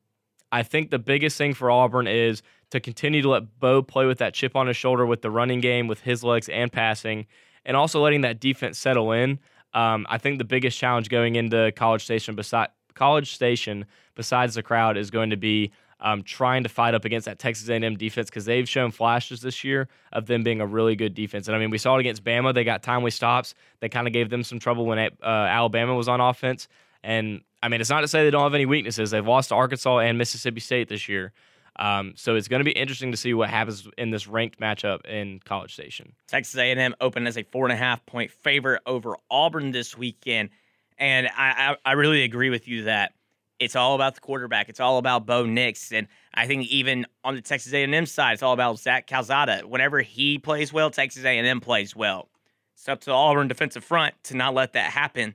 I 0.50 0.62
think 0.62 0.90
the 0.90 0.98
biggest 0.98 1.38
thing 1.38 1.54
for 1.54 1.70
Auburn 1.70 2.06
is 2.06 2.42
to 2.70 2.80
continue 2.80 3.22
to 3.22 3.28
let 3.28 3.58
Bo 3.58 3.82
play 3.82 4.06
with 4.06 4.18
that 4.18 4.34
chip 4.34 4.56
on 4.56 4.66
his 4.66 4.76
shoulder 4.76 5.06
with 5.06 5.22
the 5.22 5.30
running 5.30 5.60
game, 5.60 5.88
with 5.88 6.00
his 6.00 6.22
legs 6.22 6.48
and 6.48 6.70
passing, 6.70 7.26
and 7.64 7.76
also 7.76 8.02
letting 8.02 8.20
that 8.22 8.40
defense 8.40 8.78
settle 8.78 9.12
in. 9.12 9.38
Um, 9.74 10.06
I 10.10 10.18
think 10.18 10.38
the 10.38 10.44
biggest 10.44 10.78
challenge 10.78 11.08
going 11.08 11.36
into 11.36 11.72
College 11.72 12.04
Station, 12.04 12.34
beside 12.34 12.68
College 12.94 13.34
Station, 13.34 13.86
besides 14.14 14.54
the 14.54 14.62
crowd, 14.62 14.98
is 14.98 15.10
going 15.10 15.30
to 15.30 15.36
be 15.36 15.72
um, 16.02 16.22
trying 16.22 16.64
to 16.64 16.68
fight 16.68 16.94
up 16.94 17.04
against 17.04 17.26
that 17.26 17.38
Texas 17.38 17.68
A&M 17.68 17.96
defense 17.96 18.28
because 18.28 18.44
they've 18.44 18.68
shown 18.68 18.90
flashes 18.90 19.40
this 19.40 19.62
year 19.62 19.88
of 20.12 20.26
them 20.26 20.42
being 20.42 20.60
a 20.60 20.66
really 20.66 20.96
good 20.96 21.14
defense. 21.14 21.46
And 21.46 21.56
I 21.56 21.60
mean, 21.60 21.70
we 21.70 21.78
saw 21.78 21.96
it 21.96 22.00
against 22.00 22.24
Bama; 22.24 22.52
they 22.52 22.64
got 22.64 22.82
timely 22.82 23.12
stops. 23.12 23.54
They 23.80 23.88
kind 23.88 24.06
of 24.06 24.12
gave 24.12 24.28
them 24.28 24.42
some 24.42 24.58
trouble 24.58 24.84
when 24.84 24.98
uh, 24.98 25.08
Alabama 25.22 25.94
was 25.94 26.08
on 26.08 26.20
offense. 26.20 26.68
And 27.04 27.42
I 27.62 27.68
mean, 27.68 27.80
it's 27.80 27.90
not 27.90 28.00
to 28.00 28.08
say 28.08 28.24
they 28.24 28.30
don't 28.30 28.42
have 28.42 28.54
any 28.54 28.66
weaknesses. 28.66 29.12
They've 29.12 29.26
lost 29.26 29.50
to 29.50 29.54
Arkansas 29.54 30.00
and 30.00 30.18
Mississippi 30.18 30.60
State 30.60 30.88
this 30.88 31.08
year. 31.08 31.32
Um, 31.76 32.12
so 32.16 32.34
it's 32.34 32.48
going 32.48 32.60
to 32.60 32.64
be 32.64 32.72
interesting 32.72 33.12
to 33.12 33.16
see 33.16 33.32
what 33.32 33.48
happens 33.48 33.88
in 33.96 34.10
this 34.10 34.26
ranked 34.26 34.60
matchup 34.60 35.06
in 35.06 35.40
College 35.44 35.72
Station. 35.72 36.12
Texas 36.28 36.58
A&M 36.58 36.94
opened 37.00 37.26
as 37.26 37.38
a 37.38 37.44
four 37.44 37.64
and 37.64 37.72
a 37.72 37.76
half 37.76 38.04
point 38.04 38.30
favorite 38.30 38.82
over 38.84 39.16
Auburn 39.30 39.70
this 39.70 39.96
weekend, 39.96 40.50
and 40.98 41.28
I, 41.28 41.76
I, 41.84 41.90
I 41.90 41.92
really 41.92 42.24
agree 42.24 42.50
with 42.50 42.68
you 42.68 42.84
that 42.84 43.14
it's 43.58 43.76
all 43.76 43.94
about 43.94 44.14
the 44.14 44.20
quarterback. 44.20 44.68
It's 44.68 44.80
all 44.80 44.98
about 44.98 45.26
Bo 45.26 45.44
Nix, 45.44 45.92
and 45.92 46.08
I 46.34 46.46
think 46.46 46.66
even 46.68 47.06
on 47.24 47.34
the 47.34 47.40
Texas 47.40 47.72
A&M 47.72 48.06
side, 48.06 48.34
it's 48.34 48.42
all 48.42 48.52
about 48.52 48.78
Zach 48.78 49.06
Calzada. 49.06 49.62
Whenever 49.66 50.00
he 50.00 50.38
plays 50.38 50.72
well, 50.72 50.90
Texas 50.90 51.24
A&M 51.24 51.60
plays 51.60 51.94
well. 51.94 52.28
It's 52.74 52.88
up 52.88 53.00
to 53.00 53.06
the 53.06 53.14
Auburn 53.14 53.48
defensive 53.48 53.84
front 53.84 54.14
to 54.24 54.36
not 54.36 54.54
let 54.54 54.72
that 54.72 54.90
happen. 54.90 55.34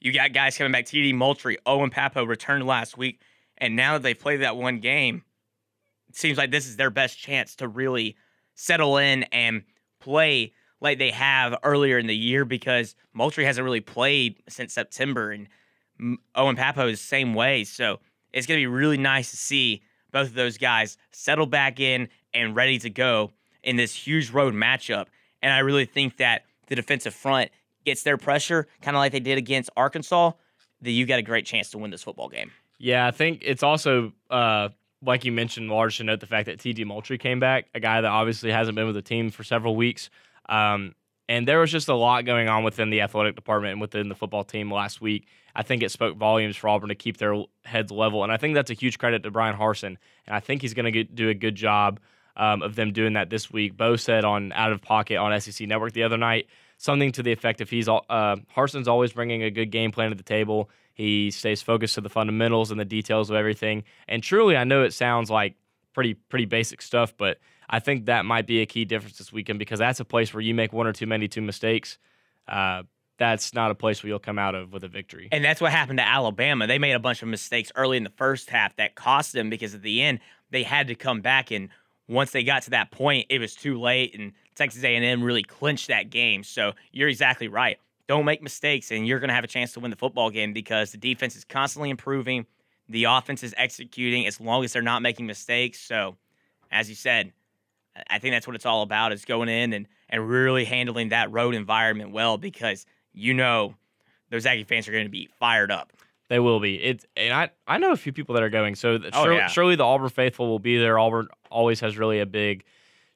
You 0.00 0.12
got 0.12 0.32
guys 0.32 0.56
coming 0.56 0.72
back. 0.72 0.84
TD 0.84 1.14
Moultrie, 1.14 1.58
Owen 1.66 1.90
Pappoe 1.90 2.24
returned 2.24 2.66
last 2.66 2.96
week, 2.96 3.20
and 3.56 3.74
now 3.74 3.94
that 3.94 4.02
they've 4.02 4.18
played 4.18 4.42
that 4.42 4.56
one 4.56 4.78
game, 4.78 5.24
it 6.08 6.16
seems 6.16 6.38
like 6.38 6.50
this 6.50 6.66
is 6.66 6.76
their 6.76 6.90
best 6.90 7.18
chance 7.18 7.56
to 7.56 7.68
really 7.68 8.16
settle 8.54 8.98
in 8.98 9.24
and 9.24 9.64
play 10.00 10.52
like 10.80 10.98
they 10.98 11.10
have 11.10 11.56
earlier 11.62 11.98
in 11.98 12.06
the 12.06 12.16
year 12.16 12.44
because 12.44 12.94
Moultrie 13.12 13.44
hasn't 13.44 13.64
really 13.64 13.80
played 13.80 14.36
since 14.48 14.72
September 14.72 15.32
and 15.32 15.48
Owen 16.34 16.56
Pappoe 16.56 16.88
is 16.88 17.00
the 17.00 17.06
same 17.06 17.34
way. 17.34 17.64
So 17.64 18.00
it's 18.32 18.46
going 18.46 18.58
to 18.58 18.62
be 18.62 18.66
really 18.66 18.98
nice 18.98 19.30
to 19.30 19.36
see 19.36 19.82
both 20.10 20.28
of 20.28 20.34
those 20.34 20.58
guys 20.58 20.96
settle 21.12 21.46
back 21.46 21.80
in 21.80 22.08
and 22.32 22.56
ready 22.56 22.78
to 22.78 22.90
go 22.90 23.32
in 23.62 23.76
this 23.76 23.94
huge 23.94 24.30
road 24.30 24.54
matchup. 24.54 25.06
And 25.42 25.52
I 25.52 25.58
really 25.58 25.84
think 25.84 26.16
that 26.18 26.42
the 26.66 26.74
defensive 26.74 27.14
front 27.14 27.50
gets 27.84 28.02
their 28.02 28.16
pressure, 28.16 28.66
kind 28.82 28.96
of 28.96 29.00
like 29.00 29.12
they 29.12 29.20
did 29.20 29.38
against 29.38 29.70
Arkansas, 29.76 30.32
that 30.82 30.90
you 30.90 31.06
got 31.06 31.18
a 31.18 31.22
great 31.22 31.46
chance 31.46 31.70
to 31.70 31.78
win 31.78 31.90
this 31.90 32.02
football 32.02 32.28
game. 32.28 32.50
Yeah, 32.78 33.06
I 33.06 33.10
think 33.10 33.42
it's 33.44 33.62
also 33.62 34.12
uh, 34.30 34.68
like 35.02 35.24
you 35.24 35.32
mentioned, 35.32 35.68
large 35.68 35.98
to 35.98 36.04
note 36.04 36.20
the 36.20 36.26
fact 36.26 36.46
that 36.46 36.58
TD 36.58 36.84
Moultrie 36.84 37.18
came 37.18 37.40
back, 37.40 37.66
a 37.74 37.80
guy 37.80 38.00
that 38.00 38.08
obviously 38.08 38.50
hasn't 38.50 38.76
been 38.76 38.86
with 38.86 38.94
the 38.94 39.02
team 39.02 39.30
for 39.30 39.44
several 39.44 39.76
weeks. 39.76 40.10
Um, 40.48 40.94
and 41.28 41.46
there 41.46 41.58
was 41.60 41.70
just 41.70 41.88
a 41.88 41.94
lot 41.94 42.24
going 42.24 42.48
on 42.48 42.64
within 42.64 42.90
the 42.90 43.02
athletic 43.02 43.36
department 43.36 43.72
and 43.72 43.80
within 43.80 44.08
the 44.08 44.14
football 44.14 44.44
team 44.44 44.72
last 44.72 45.00
week. 45.00 45.28
I 45.58 45.62
think 45.62 45.82
it 45.82 45.90
spoke 45.90 46.16
volumes 46.16 46.56
for 46.56 46.68
Auburn 46.68 46.88
to 46.88 46.94
keep 46.94 47.16
their 47.16 47.42
heads 47.64 47.90
level. 47.90 48.22
And 48.22 48.32
I 48.32 48.36
think 48.36 48.54
that's 48.54 48.70
a 48.70 48.74
huge 48.74 48.96
credit 48.96 49.24
to 49.24 49.30
Brian 49.32 49.56
Harsin. 49.56 49.96
And 50.26 50.36
I 50.36 50.38
think 50.38 50.62
he's 50.62 50.72
going 50.72 50.90
to 50.90 51.02
do 51.02 51.28
a 51.28 51.34
good 51.34 51.56
job 51.56 51.98
um, 52.36 52.62
of 52.62 52.76
them 52.76 52.92
doing 52.92 53.14
that 53.14 53.28
this 53.28 53.50
week. 53.50 53.76
Bo 53.76 53.96
said 53.96 54.24
on 54.24 54.52
Out 54.52 54.70
of 54.70 54.80
Pocket 54.80 55.16
on 55.16 55.38
SEC 55.40 55.66
Network 55.66 55.94
the 55.94 56.04
other 56.04 56.16
night 56.16 56.46
something 56.76 57.10
to 57.10 57.24
the 57.24 57.32
effect 57.32 57.60
of 57.60 57.68
he's 57.68 57.88
uh, 57.88 58.36
Harsin's 58.56 58.86
always 58.86 59.12
bringing 59.12 59.42
a 59.42 59.50
good 59.50 59.72
game 59.72 59.90
plan 59.90 60.10
to 60.10 60.16
the 60.16 60.22
table. 60.22 60.70
He 60.94 61.32
stays 61.32 61.60
focused 61.60 61.96
to 61.96 62.00
the 62.00 62.08
fundamentals 62.08 62.70
and 62.70 62.78
the 62.78 62.84
details 62.84 63.28
of 63.28 63.36
everything. 63.36 63.82
And 64.06 64.22
truly, 64.22 64.56
I 64.56 64.62
know 64.62 64.84
it 64.84 64.92
sounds 64.94 65.28
like 65.30 65.56
pretty 65.92 66.14
pretty 66.14 66.44
basic 66.44 66.80
stuff, 66.80 67.14
but 67.16 67.38
I 67.68 67.80
think 67.80 68.06
that 68.06 68.24
might 68.24 68.46
be 68.46 68.60
a 68.60 68.66
key 68.66 68.84
difference 68.84 69.18
this 69.18 69.32
weekend 69.32 69.58
because 69.58 69.80
that's 69.80 70.00
a 70.00 70.04
place 70.04 70.32
where 70.32 70.40
you 70.40 70.54
make 70.54 70.72
one 70.72 70.86
or 70.86 70.92
too 70.92 71.06
many 71.06 71.26
two 71.26 71.42
mistakes. 71.42 71.98
Uh, 72.46 72.84
that's 73.18 73.52
not 73.52 73.70
a 73.70 73.74
place 73.74 74.02
where 74.02 74.08
you'll 74.08 74.18
come 74.18 74.38
out 74.38 74.54
of 74.54 74.72
with 74.72 74.84
a 74.84 74.88
victory. 74.88 75.28
And 75.32 75.44
that's 75.44 75.60
what 75.60 75.72
happened 75.72 75.98
to 75.98 76.06
Alabama. 76.06 76.66
They 76.66 76.78
made 76.78 76.92
a 76.92 76.98
bunch 76.98 77.22
of 77.22 77.28
mistakes 77.28 77.70
early 77.76 77.96
in 77.96 78.04
the 78.04 78.12
first 78.16 78.50
half 78.50 78.76
that 78.76 78.94
cost 78.94 79.32
them 79.32 79.50
because 79.50 79.74
at 79.74 79.82
the 79.82 80.02
end 80.02 80.20
they 80.50 80.62
had 80.62 80.86
to 80.88 80.94
come 80.94 81.20
back 81.20 81.50
and 81.50 81.68
once 82.08 82.30
they 82.30 82.42
got 82.42 82.62
to 82.62 82.70
that 82.70 82.90
point, 82.90 83.26
it 83.28 83.38
was 83.38 83.54
too 83.54 83.78
late 83.78 84.18
and 84.18 84.32
Texas 84.54 84.82
A&M 84.82 85.22
really 85.22 85.42
clinched 85.42 85.88
that 85.88 86.08
game. 86.08 86.42
So 86.42 86.72
you're 86.90 87.10
exactly 87.10 87.48
right 87.48 87.78
don't 88.08 88.24
make 88.24 88.42
mistakes, 88.42 88.90
and 88.90 89.06
you're 89.06 89.20
going 89.20 89.28
to 89.28 89.34
have 89.34 89.44
a 89.44 89.48
chance 89.48 89.72
to 89.74 89.80
win 89.80 89.90
the 89.90 89.96
football 89.96 90.30
game 90.30 90.52
because 90.52 90.90
the 90.90 90.98
defense 90.98 91.36
is 91.36 91.44
constantly 91.44 91.90
improving. 91.90 92.46
The 92.88 93.04
offense 93.04 93.42
is 93.42 93.54
executing 93.56 94.26
as 94.26 94.40
long 94.40 94.64
as 94.64 94.72
they're 94.72 94.82
not 94.82 95.02
making 95.02 95.26
mistakes. 95.26 95.78
So, 95.78 96.16
as 96.72 96.88
you 96.88 96.94
said, 96.94 97.32
I 98.08 98.18
think 98.18 98.34
that's 98.34 98.46
what 98.46 98.56
it's 98.56 98.64
all 98.64 98.82
about 98.82 99.12
is 99.12 99.26
going 99.26 99.50
in 99.50 99.74
and, 99.74 99.86
and 100.08 100.26
really 100.26 100.64
handling 100.64 101.10
that 101.10 101.30
road 101.30 101.54
environment 101.54 102.12
well 102.12 102.38
because 102.38 102.86
you 103.18 103.34
know 103.34 103.74
those 104.30 104.46
Aggie 104.46 104.64
fans 104.64 104.88
are 104.88 104.92
going 104.92 105.04
to 105.04 105.10
be 105.10 105.28
fired 105.38 105.70
up. 105.70 105.92
They 106.28 106.38
will 106.38 106.60
be. 106.60 106.82
It's 106.82 107.06
and 107.16 107.32
I 107.32 107.50
I 107.66 107.78
know 107.78 107.92
a 107.92 107.96
few 107.96 108.12
people 108.12 108.34
that 108.34 108.42
are 108.42 108.50
going. 108.50 108.74
So 108.74 108.98
oh, 109.12 109.22
surely, 109.24 109.36
yeah. 109.36 109.46
surely 109.48 109.76
the 109.76 109.84
Auburn 109.84 110.10
faithful 110.10 110.46
will 110.46 110.58
be 110.58 110.78
there. 110.78 110.98
Auburn 110.98 111.28
always 111.50 111.80
has 111.80 111.96
really 111.96 112.20
a 112.20 112.26
big 112.26 112.64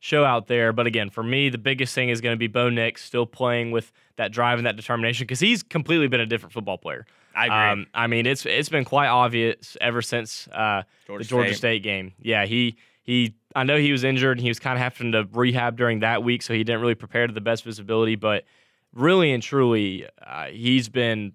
show 0.00 0.24
out 0.24 0.46
there. 0.46 0.72
But 0.72 0.86
again, 0.86 1.10
for 1.10 1.22
me, 1.22 1.50
the 1.50 1.58
biggest 1.58 1.94
thing 1.94 2.08
is 2.08 2.20
going 2.20 2.32
to 2.32 2.38
be 2.38 2.46
Bo 2.46 2.70
Nix 2.70 3.04
still 3.04 3.26
playing 3.26 3.70
with 3.70 3.92
that 4.16 4.32
drive 4.32 4.58
and 4.58 4.66
that 4.66 4.76
determination 4.76 5.24
because 5.24 5.40
he's 5.40 5.62
completely 5.62 6.08
been 6.08 6.20
a 6.20 6.26
different 6.26 6.52
football 6.54 6.78
player. 6.78 7.06
I 7.34 7.46
agree. 7.46 7.56
Um, 7.56 7.86
I 7.94 8.06
mean, 8.06 8.26
it's 8.26 8.46
it's 8.46 8.70
been 8.70 8.84
quite 8.84 9.08
obvious 9.08 9.76
ever 9.80 10.00
since 10.00 10.48
uh, 10.48 10.82
Georgia 11.06 11.24
the 11.24 11.28
Georgia 11.28 11.48
State. 11.50 11.56
State. 11.56 11.82
game. 11.82 12.12
Yeah, 12.18 12.46
he 12.46 12.76
he. 13.02 13.34
I 13.54 13.64
know 13.64 13.76
he 13.76 13.92
was 13.92 14.04
injured 14.04 14.38
and 14.38 14.42
he 14.42 14.48
was 14.48 14.58
kind 14.58 14.74
of 14.74 14.80
having 14.80 15.12
to 15.12 15.28
rehab 15.32 15.76
during 15.76 16.00
that 16.00 16.22
week, 16.22 16.40
so 16.40 16.54
he 16.54 16.64
didn't 16.64 16.80
really 16.80 16.94
prepare 16.94 17.26
to 17.26 17.32
the 17.32 17.42
best 17.42 17.64
visibility. 17.64 18.16
But 18.16 18.44
really 18.92 19.32
and 19.32 19.42
truly, 19.42 20.06
uh, 20.24 20.46
he's 20.46 20.88
been. 20.88 21.32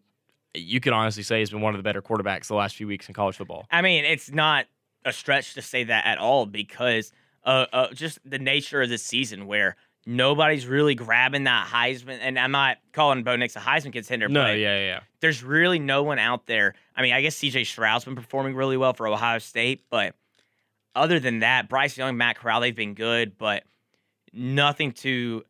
You 0.54 0.80
could 0.80 0.94
honestly 0.94 1.24
say 1.24 1.40
he's 1.40 1.52
been 1.52 1.62
one 1.62 1.76
of 1.76 1.78
the 1.78 1.84
better 1.84 2.02
quarterbacks 2.02 2.48
the 2.48 2.56
last 2.56 2.76
few 2.76 2.88
weeks 2.88 3.08
in 3.08 3.14
college 3.14 3.36
football. 3.36 3.68
I 3.70 3.82
mean, 3.82 4.06
it's 4.06 4.32
not 4.32 4.66
a 5.06 5.14
stretch 5.14 5.54
to 5.54 5.62
say 5.62 5.84
that 5.84 6.06
at 6.06 6.18
all 6.18 6.48
because 6.48 7.12
uh, 7.44 7.66
uh, 7.72 7.94
just 7.94 8.20
the 8.26 8.40
nature 8.40 8.82
of 8.82 8.90
this 8.90 9.04
season 9.04 9.46
where 9.46 9.76
nobody's 10.06 10.66
really 10.66 10.96
grabbing 10.96 11.44
that 11.44 11.68
Heisman. 11.68 12.18
And 12.22 12.40
I'm 12.40 12.52
not 12.52 12.78
calling 12.92 13.24
Bo 13.24 13.36
Nix 13.36 13.56
a 13.56 13.60
Heisman 13.60 13.94
contender. 13.94 14.28
No, 14.28 14.44
but 14.44 14.58
yeah, 14.58 14.80
yeah. 14.80 15.00
There's 15.20 15.44
really 15.44 15.80
no 15.80 16.02
one 16.04 16.18
out 16.18 16.48
there. 16.48 16.74
I 16.96 17.02
mean, 17.04 17.14
I 17.14 17.22
guess 17.22 17.38
CJ 17.38 17.68
Stroud's 17.68 18.06
been 18.06 18.16
performing 18.16 18.56
really 18.56 18.78
well 18.78 18.94
for 18.94 19.08
Ohio 19.08 19.40
State, 19.40 19.84
but 19.90 20.16
other 20.96 21.20
than 21.20 21.40
that, 21.40 21.70
Bryce 21.70 21.98
Young, 21.98 22.18
Matt 22.18 22.40
Corral, 22.40 22.62
they've 22.62 22.76
been 22.76 22.96
good, 22.96 23.38
but 23.38 23.64
nothing 24.34 24.92
to 24.94 25.44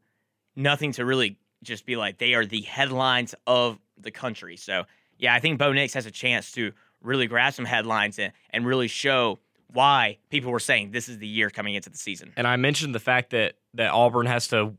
nothing 0.56 0.92
to 0.94 1.06
really 1.06 1.38
just 1.68 1.86
be 1.86 1.96
like 1.96 2.18
they 2.18 2.34
are 2.34 2.46
the 2.46 2.62
headlines 2.62 3.36
of 3.46 3.80
the 3.98 4.12
country. 4.12 4.58
So 4.58 4.86
yeah, 5.18 5.34
I 5.34 5.40
think 5.40 5.60
Bo 5.60 5.74
Nix 5.74 5.94
has 5.94 6.06
a 6.06 6.12
chance 6.12 6.52
to 6.54 6.72
really 7.02 7.28
grab 7.28 7.54
some 7.54 7.66
headlines 7.66 8.20
and, 8.20 8.34
and 8.50 8.66
really 8.66 8.88
show 8.88 9.40
why 9.74 10.18
people 10.30 10.52
were 10.52 10.60
saying 10.60 10.92
this 10.92 11.10
is 11.10 11.18
the 11.18 11.28
year 11.28 11.50
coming 11.50 11.76
into 11.76 11.90
the 11.90 11.98
season. 11.98 12.32
And 12.38 12.48
I 12.48 12.56
mentioned 12.56 12.96
the 12.96 13.00
fact 13.00 13.32
that 13.32 13.56
that 13.74 13.92
Auburn 13.92 14.26
has 14.26 14.48
to 14.50 14.74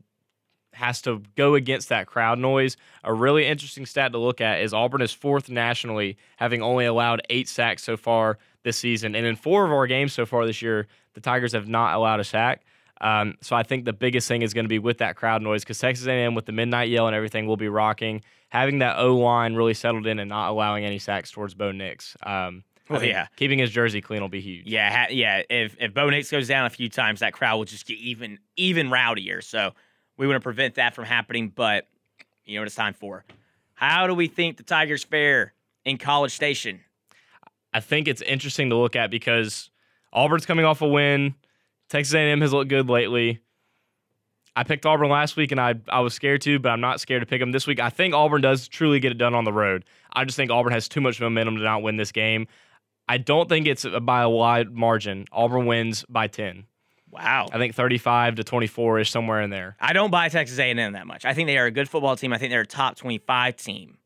has 0.73 1.01
to 1.01 1.21
go 1.35 1.55
against 1.55 1.89
that 1.89 2.07
crowd 2.07 2.39
noise. 2.39 2.77
A 3.03 3.13
really 3.13 3.45
interesting 3.45 3.85
stat 3.85 4.11
to 4.11 4.17
look 4.17 4.39
at 4.39 4.61
is 4.61 4.73
Auburn 4.73 5.01
is 5.01 5.11
fourth 5.11 5.49
nationally, 5.49 6.17
having 6.37 6.61
only 6.61 6.85
allowed 6.85 7.21
eight 7.29 7.47
sacks 7.49 7.83
so 7.83 7.97
far 7.97 8.37
this 8.63 8.77
season. 8.77 9.15
And 9.15 9.25
in 9.25 9.35
four 9.35 9.65
of 9.65 9.71
our 9.71 9.87
games 9.87 10.13
so 10.13 10.25
far 10.25 10.45
this 10.45 10.61
year, 10.61 10.87
the 11.13 11.21
Tigers 11.21 11.53
have 11.53 11.67
not 11.67 11.95
allowed 11.95 12.19
a 12.19 12.23
sack. 12.23 12.63
Um, 13.01 13.35
so 13.41 13.55
I 13.55 13.63
think 13.63 13.85
the 13.85 13.93
biggest 13.93 14.27
thing 14.27 14.41
is 14.41 14.53
going 14.53 14.65
to 14.65 14.69
be 14.69 14.79
with 14.79 14.97
that 14.97 15.15
crowd 15.15 15.41
noise 15.41 15.63
because 15.63 15.79
Texas 15.79 16.05
A&M 16.05 16.35
with 16.35 16.45
the 16.45 16.51
midnight 16.51 16.89
yell 16.89 17.07
and 17.07 17.15
everything 17.15 17.47
will 17.47 17.57
be 17.57 17.69
rocking. 17.69 18.21
Having 18.49 18.79
that 18.79 18.97
O 18.99 19.15
line 19.15 19.55
really 19.55 19.73
settled 19.73 20.05
in 20.05 20.19
and 20.19 20.27
not 20.27 20.49
allowing 20.49 20.83
any 20.83 20.99
sacks 20.99 21.31
towards 21.31 21.53
Bo 21.53 21.71
Nix. 21.71 22.17
Um, 22.23 22.63
well, 22.89 23.03
yeah, 23.03 23.27
keeping 23.35 23.59
his 23.59 23.69
jersey 23.69 24.01
clean 24.01 24.21
will 24.21 24.29
be 24.29 24.41
huge. 24.41 24.65
Yeah, 24.65 24.91
ha- 24.91 25.11
yeah. 25.11 25.43
If 25.49 25.77
if 25.79 25.93
Bo 25.93 26.09
Nix 26.09 26.31
goes 26.31 26.47
down 26.47 26.65
a 26.65 26.69
few 26.71 26.89
times, 26.89 27.19
that 27.19 27.33
crowd 27.33 27.57
will 27.57 27.65
just 27.65 27.85
get 27.85 27.99
even 27.99 28.39
even 28.57 28.89
rowdier. 28.89 29.43
So 29.43 29.73
we 30.17 30.25
want 30.27 30.37
to 30.37 30.43
prevent 30.43 30.75
that 30.75 30.95
from 30.95 31.05
happening. 31.05 31.53
But 31.55 31.87
you 32.45 32.55
know 32.55 32.61
what 32.61 32.67
it's 32.67 32.75
time 32.75 32.95
for? 32.95 33.23
How 33.75 34.07
do 34.07 34.15
we 34.15 34.27
think 34.27 34.57
the 34.57 34.63
Tigers 34.63 35.03
fare 35.03 35.53
in 35.85 35.97
College 35.97 36.31
Station? 36.31 36.81
I 37.73 37.79
think 37.79 38.07
it's 38.07 38.23
interesting 38.23 38.71
to 38.71 38.75
look 38.75 38.95
at 38.95 39.11
because 39.11 39.69
Auburn's 40.11 40.45
coming 40.47 40.65
off 40.65 40.81
a 40.81 40.87
win. 40.87 41.35
Texas 41.89 42.13
A&M 42.13 42.41
has 42.41 42.53
looked 42.53 42.69
good 42.69 42.89
lately. 42.89 43.39
I 44.55 44.63
picked 44.63 44.85
Auburn 44.85 45.09
last 45.09 45.37
week 45.37 45.51
and 45.51 45.59
I 45.59 45.75
I 45.87 46.01
was 46.01 46.13
scared 46.13 46.41
too, 46.41 46.59
but 46.59 46.69
I'm 46.69 46.81
not 46.81 46.99
scared 46.99 47.21
to 47.21 47.25
pick 47.25 47.39
them 47.39 47.51
this 47.51 47.65
week. 47.65 47.79
I 47.79 47.89
think 47.89 48.13
Auburn 48.13 48.41
does 48.41 48.67
truly 48.67 48.99
get 48.99 49.11
it 49.11 49.17
done 49.17 49.33
on 49.33 49.45
the 49.45 49.53
road. 49.53 49.85
I 50.11 50.25
just 50.25 50.35
think 50.35 50.51
Auburn 50.51 50.73
has 50.73 50.89
too 50.89 51.01
much 51.01 51.21
momentum 51.21 51.55
to 51.57 51.63
not 51.63 51.81
win 51.81 51.97
this 51.97 52.11
game. 52.11 52.47
I 53.07 53.17
don't 53.17 53.47
think 53.49 53.67
it's 53.67 53.85
by 54.01 54.21
a 54.21 54.29
wide 54.29 54.71
margin. 54.71 55.25
Auburn 55.31 55.65
wins 55.65 56.03
by 56.09 56.27
10. 56.27 56.65
Wow. 57.09 57.47
I 57.51 57.57
think 57.57 57.73
35 57.73 58.35
to 58.35 58.43
24 58.43 58.99
is 58.99 59.09
somewhere 59.09 59.41
in 59.41 59.49
there. 59.49 59.75
I 59.79 59.93
don't 59.93 60.11
buy 60.11 60.29
Texas 60.29 60.59
A&M 60.59 60.93
that 60.93 61.07
much. 61.07 61.25
I 61.25 61.33
think 61.33 61.47
they 61.47 61.57
are 61.57 61.65
a 61.65 61.71
good 61.71 61.89
football 61.89 62.15
team. 62.15 62.33
I 62.33 62.37
think 62.37 62.51
they're 62.51 62.61
a 62.61 62.67
top 62.67 62.97
25 62.97 63.55
team. 63.55 63.97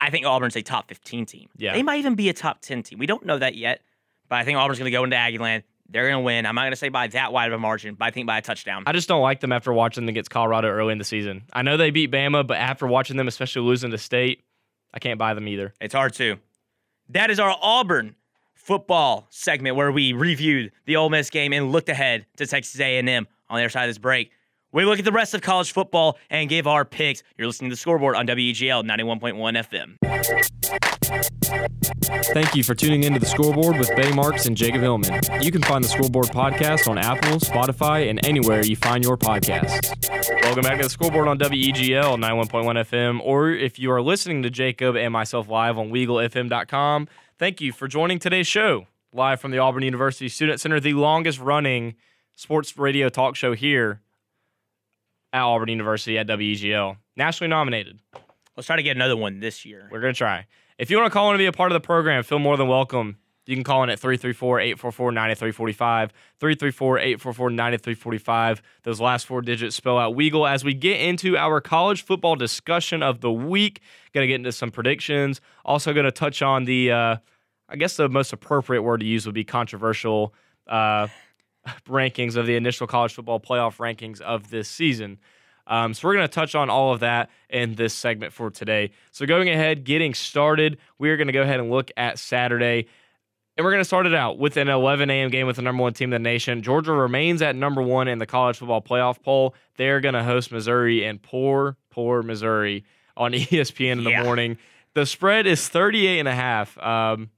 I 0.00 0.10
think 0.10 0.26
Auburn's 0.26 0.56
a 0.56 0.62
top 0.62 0.88
15 0.88 1.24
team. 1.24 1.48
Yeah. 1.56 1.72
They 1.72 1.82
might 1.82 1.98
even 1.98 2.14
be 2.16 2.28
a 2.28 2.34
top 2.34 2.60
10 2.60 2.82
team. 2.82 2.98
We 2.98 3.06
don't 3.06 3.24
know 3.24 3.38
that 3.38 3.54
yet, 3.54 3.80
but 4.28 4.36
I 4.36 4.44
think 4.44 4.58
Auburn's 4.58 4.78
going 4.78 4.90
to 4.90 4.96
go 4.96 5.04
into 5.04 5.16
Aggieland. 5.16 5.62
They're 5.90 6.08
going 6.08 6.20
to 6.20 6.20
win. 6.20 6.44
I'm 6.44 6.54
not 6.54 6.62
going 6.62 6.72
to 6.72 6.76
say 6.76 6.90
by 6.90 7.06
that 7.08 7.32
wide 7.32 7.46
of 7.46 7.54
a 7.54 7.58
margin, 7.58 7.94
but 7.94 8.04
I 8.04 8.10
think 8.10 8.26
by 8.26 8.38
a 8.38 8.42
touchdown. 8.42 8.84
I 8.86 8.92
just 8.92 9.08
don't 9.08 9.22
like 9.22 9.40
them 9.40 9.52
after 9.52 9.72
watching 9.72 10.04
them 10.04 10.10
against 10.10 10.30
Colorado 10.30 10.68
early 10.68 10.92
in 10.92 10.98
the 10.98 11.04
season. 11.04 11.44
I 11.52 11.62
know 11.62 11.76
they 11.76 11.90
beat 11.90 12.10
Bama, 12.10 12.46
but 12.46 12.58
after 12.58 12.86
watching 12.86 13.16
them, 13.16 13.26
especially 13.26 13.62
losing 13.62 13.90
to 13.90 13.98
State, 13.98 14.44
I 14.92 14.98
can't 14.98 15.18
buy 15.18 15.34
them 15.34 15.48
either. 15.48 15.72
It's 15.80 15.94
hard 15.94 16.12
to. 16.14 16.36
That 17.08 17.30
is 17.30 17.40
our 17.40 17.56
Auburn 17.62 18.16
football 18.54 19.26
segment 19.30 19.76
where 19.76 19.90
we 19.90 20.12
reviewed 20.12 20.72
the 20.84 20.96
Ole 20.96 21.08
Miss 21.08 21.30
game 21.30 21.54
and 21.54 21.72
looked 21.72 21.88
ahead 21.88 22.26
to 22.36 22.46
Texas 22.46 22.78
A&M 22.78 23.08
on 23.48 23.56
the 23.56 23.62
other 23.62 23.70
side 23.70 23.84
of 23.84 23.88
this 23.88 23.98
break. 23.98 24.30
We 24.70 24.84
look 24.84 24.98
at 24.98 25.04
the 25.06 25.12
rest 25.12 25.32
of 25.32 25.40
college 25.40 25.72
football 25.72 26.18
and 26.28 26.46
give 26.48 26.66
our 26.66 26.84
picks. 26.84 27.22
You're 27.38 27.46
listening 27.46 27.70
to 27.70 27.74
the 27.74 27.80
scoreboard 27.80 28.16
on 28.16 28.26
WEGL 28.26 28.84
91.1 28.84 29.96
FM. 29.96 29.96
Thank 32.34 32.54
you 32.54 32.62
for 32.62 32.74
tuning 32.74 33.04
into 33.04 33.18
the 33.18 33.24
scoreboard 33.24 33.78
with 33.78 33.88
Bay 33.96 34.12
Marks 34.12 34.44
and 34.44 34.54
Jacob 34.54 34.82
Hillman. 34.82 35.20
You 35.40 35.50
can 35.50 35.62
find 35.62 35.82
the 35.82 35.88
scoreboard 35.88 36.26
podcast 36.26 36.86
on 36.86 36.98
Apple, 36.98 37.38
Spotify, 37.38 38.10
and 38.10 38.22
anywhere 38.26 38.62
you 38.62 38.76
find 38.76 39.02
your 39.02 39.16
podcasts. 39.16 39.90
Welcome 40.42 40.64
back 40.64 40.76
to 40.76 40.84
the 40.84 40.90
scoreboard 40.90 41.28
on 41.28 41.38
WEGL 41.38 42.18
91.1 42.18 42.50
FM, 42.50 43.20
or 43.24 43.50
if 43.50 43.78
you 43.78 43.90
are 43.90 44.02
listening 44.02 44.42
to 44.42 44.50
Jacob 44.50 44.96
and 44.96 45.14
myself 45.14 45.48
live 45.48 45.78
on 45.78 45.88
WeagleFM.com, 45.88 47.08
thank 47.38 47.62
you 47.62 47.72
for 47.72 47.88
joining 47.88 48.18
today's 48.18 48.46
show. 48.46 48.86
Live 49.14 49.40
from 49.40 49.50
the 49.50 49.58
Auburn 49.58 49.82
University 49.82 50.28
Student 50.28 50.60
Center, 50.60 50.78
the 50.78 50.92
longest 50.92 51.40
running 51.40 51.94
sports 52.34 52.76
radio 52.76 53.08
talk 53.08 53.34
show 53.34 53.54
here 53.54 54.02
at 55.32 55.42
Auburn 55.42 55.68
University 55.68 56.18
at 56.18 56.26
WEGL. 56.26 56.96
Nationally 57.16 57.48
nominated. 57.48 58.00
Let's 58.56 58.66
try 58.66 58.76
to 58.76 58.82
get 58.82 58.96
another 58.96 59.16
one 59.16 59.40
this 59.40 59.64
year. 59.64 59.88
We're 59.90 60.00
going 60.00 60.14
to 60.14 60.18
try. 60.18 60.46
If 60.78 60.90
you 60.90 60.96
want 60.96 61.06
to 61.06 61.12
call 61.12 61.28
in 61.28 61.34
and 61.34 61.38
be 61.38 61.46
a 61.46 61.52
part 61.52 61.72
of 61.72 61.80
the 61.80 61.86
program, 61.86 62.22
feel 62.22 62.38
more 62.38 62.56
than 62.56 62.68
welcome. 62.68 63.18
You 63.46 63.56
can 63.56 63.64
call 63.64 63.82
in 63.82 63.88
at 63.88 63.98
334 63.98 64.60
844 64.60 65.12
9345. 65.12 66.12
334 66.38 66.98
844 66.98 67.50
9345. 67.50 68.62
Those 68.82 69.00
last 69.00 69.26
four 69.26 69.40
digits 69.40 69.74
spell 69.74 69.96
out 69.96 70.14
Weagle 70.14 70.48
as 70.48 70.64
we 70.64 70.74
get 70.74 71.00
into 71.00 71.36
our 71.36 71.60
college 71.62 72.04
football 72.04 72.36
discussion 72.36 73.02
of 73.02 73.20
the 73.22 73.32
week. 73.32 73.80
Going 74.12 74.24
to 74.24 74.28
get 74.28 74.34
into 74.34 74.52
some 74.52 74.70
predictions. 74.70 75.40
Also, 75.64 75.94
going 75.94 76.04
to 76.04 76.12
touch 76.12 76.42
on 76.42 76.64
the, 76.64 76.92
uh, 76.92 77.16
I 77.70 77.76
guess 77.76 77.96
the 77.96 78.10
most 78.10 78.34
appropriate 78.34 78.82
word 78.82 79.00
to 79.00 79.06
use 79.06 79.24
would 79.24 79.34
be 79.34 79.44
controversial. 79.44 80.34
Uh, 80.66 81.08
rankings 81.88 82.36
of 82.36 82.46
the 82.46 82.56
initial 82.56 82.86
college 82.86 83.14
football 83.14 83.40
playoff 83.40 83.76
rankings 83.76 84.20
of 84.20 84.50
this 84.50 84.68
season. 84.68 85.18
Um, 85.66 85.92
so 85.92 86.08
we're 86.08 86.14
going 86.14 86.26
to 86.26 86.32
touch 86.32 86.54
on 86.54 86.70
all 86.70 86.92
of 86.92 87.00
that 87.00 87.30
in 87.50 87.74
this 87.74 87.92
segment 87.94 88.32
for 88.32 88.50
today. 88.50 88.90
So 89.10 89.26
going 89.26 89.48
ahead, 89.50 89.84
getting 89.84 90.14
started, 90.14 90.78
we 90.98 91.10
are 91.10 91.16
going 91.16 91.26
to 91.26 91.32
go 91.32 91.42
ahead 91.42 91.60
and 91.60 91.70
look 91.70 91.90
at 91.96 92.18
Saturday. 92.18 92.86
And 93.56 93.64
we're 93.64 93.72
going 93.72 93.80
to 93.80 93.86
start 93.86 94.06
it 94.06 94.14
out 94.14 94.38
with 94.38 94.56
an 94.56 94.68
11 94.68 95.10
a.m. 95.10 95.30
game 95.30 95.46
with 95.46 95.56
the 95.56 95.62
number 95.62 95.82
one 95.82 95.92
team 95.92 96.12
in 96.12 96.22
the 96.22 96.28
nation. 96.28 96.62
Georgia 96.62 96.92
remains 96.92 97.42
at 97.42 97.54
number 97.54 97.82
one 97.82 98.08
in 98.08 98.18
the 98.18 98.26
college 98.26 98.58
football 98.58 98.80
playoff 98.80 99.20
poll. 99.22 99.54
They're 99.76 100.00
going 100.00 100.14
to 100.14 100.24
host 100.24 100.52
Missouri 100.52 101.04
and 101.04 101.20
poor, 101.20 101.76
poor 101.90 102.22
Missouri 102.22 102.84
on 103.16 103.32
ESPN 103.34 103.92
in 103.92 104.04
the 104.04 104.10
yeah. 104.10 104.22
morning. 104.22 104.58
The 104.94 105.04
spread 105.04 105.46
is 105.46 105.68
38 105.68 106.20
and 106.20 106.28
a 106.28 106.34
half. 106.34 106.78
Um, 106.78 107.30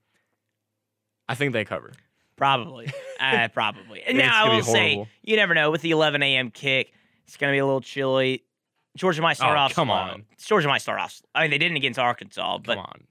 I 1.29 1.35
think 1.35 1.53
they 1.53 1.65
cover. 1.65 1.93
Probably. 2.41 2.91
Uh, 3.21 3.49
probably. 3.53 4.03
And 4.03 4.17
now 4.17 4.47
I 4.47 4.57
will 4.57 4.63
say, 4.63 5.07
you 5.23 5.37
never 5.37 5.53
know. 5.53 5.71
With 5.71 5.83
the 5.83 5.91
11 5.91 6.23
a.m. 6.23 6.51
kick, 6.51 6.91
it's 7.27 7.37
going 7.37 7.51
to 7.51 7.55
be 7.55 7.59
a 7.59 7.67
little 7.67 7.83
chilly. 7.83 8.45
Georgia 8.97 9.21
might 9.21 9.35
start 9.35 9.59
oh, 9.59 9.61
off. 9.61 9.75
Come 9.75 9.89
slow. 9.89 9.95
on. 9.95 10.25
Georgia 10.39 10.67
might 10.67 10.81
start 10.81 10.99
off. 10.99 11.21
I 11.35 11.43
mean, 11.43 11.51
they 11.51 11.59
didn't 11.59 11.77
against 11.77 11.99
Arkansas, 11.99 12.59
but 12.65 12.77
come 12.77 12.87
on. 12.87 13.03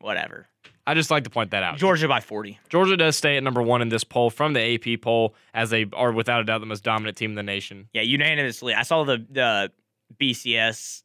Whatever. 0.00 0.46
I 0.86 0.94
just 0.94 1.10
like 1.10 1.24
to 1.24 1.30
point 1.30 1.50
that 1.50 1.64
out. 1.64 1.76
Georgia 1.76 2.06
by 2.06 2.20
40. 2.20 2.60
Georgia 2.68 2.96
does 2.96 3.16
stay 3.16 3.36
at 3.36 3.42
number 3.42 3.60
one 3.60 3.82
in 3.82 3.88
this 3.88 4.04
poll 4.04 4.30
from 4.30 4.52
the 4.52 4.74
AP 4.74 5.00
poll, 5.02 5.34
as 5.52 5.70
they 5.70 5.86
are 5.92 6.12
without 6.12 6.40
a 6.40 6.44
doubt 6.44 6.60
the 6.60 6.66
most 6.66 6.84
dominant 6.84 7.16
team 7.16 7.30
in 7.30 7.36
the 7.36 7.42
nation. 7.42 7.88
Yeah, 7.92 8.02
unanimously. 8.02 8.74
I 8.74 8.84
saw 8.84 9.02
the 9.02 9.26
the 9.28 9.72
BCS 10.18 11.02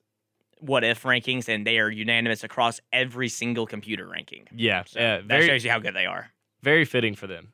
what 0.59 0.83
if 0.83 1.03
rankings, 1.03 1.49
and 1.49 1.65
they 1.65 1.79
are 1.79 1.89
unanimous 1.89 2.43
across 2.43 2.79
every 2.93 3.29
single 3.29 3.65
computer 3.65 4.07
ranking. 4.07 4.47
Yeah, 4.55 4.83
so 4.85 4.99
uh, 4.99 5.21
that 5.27 5.43
shows 5.43 5.65
you 5.65 5.71
how 5.71 5.79
good 5.79 5.95
they 5.95 6.05
are. 6.05 6.31
Very 6.65 6.83
fitting 6.83 7.13
for 7.13 7.27
them. 7.27 7.53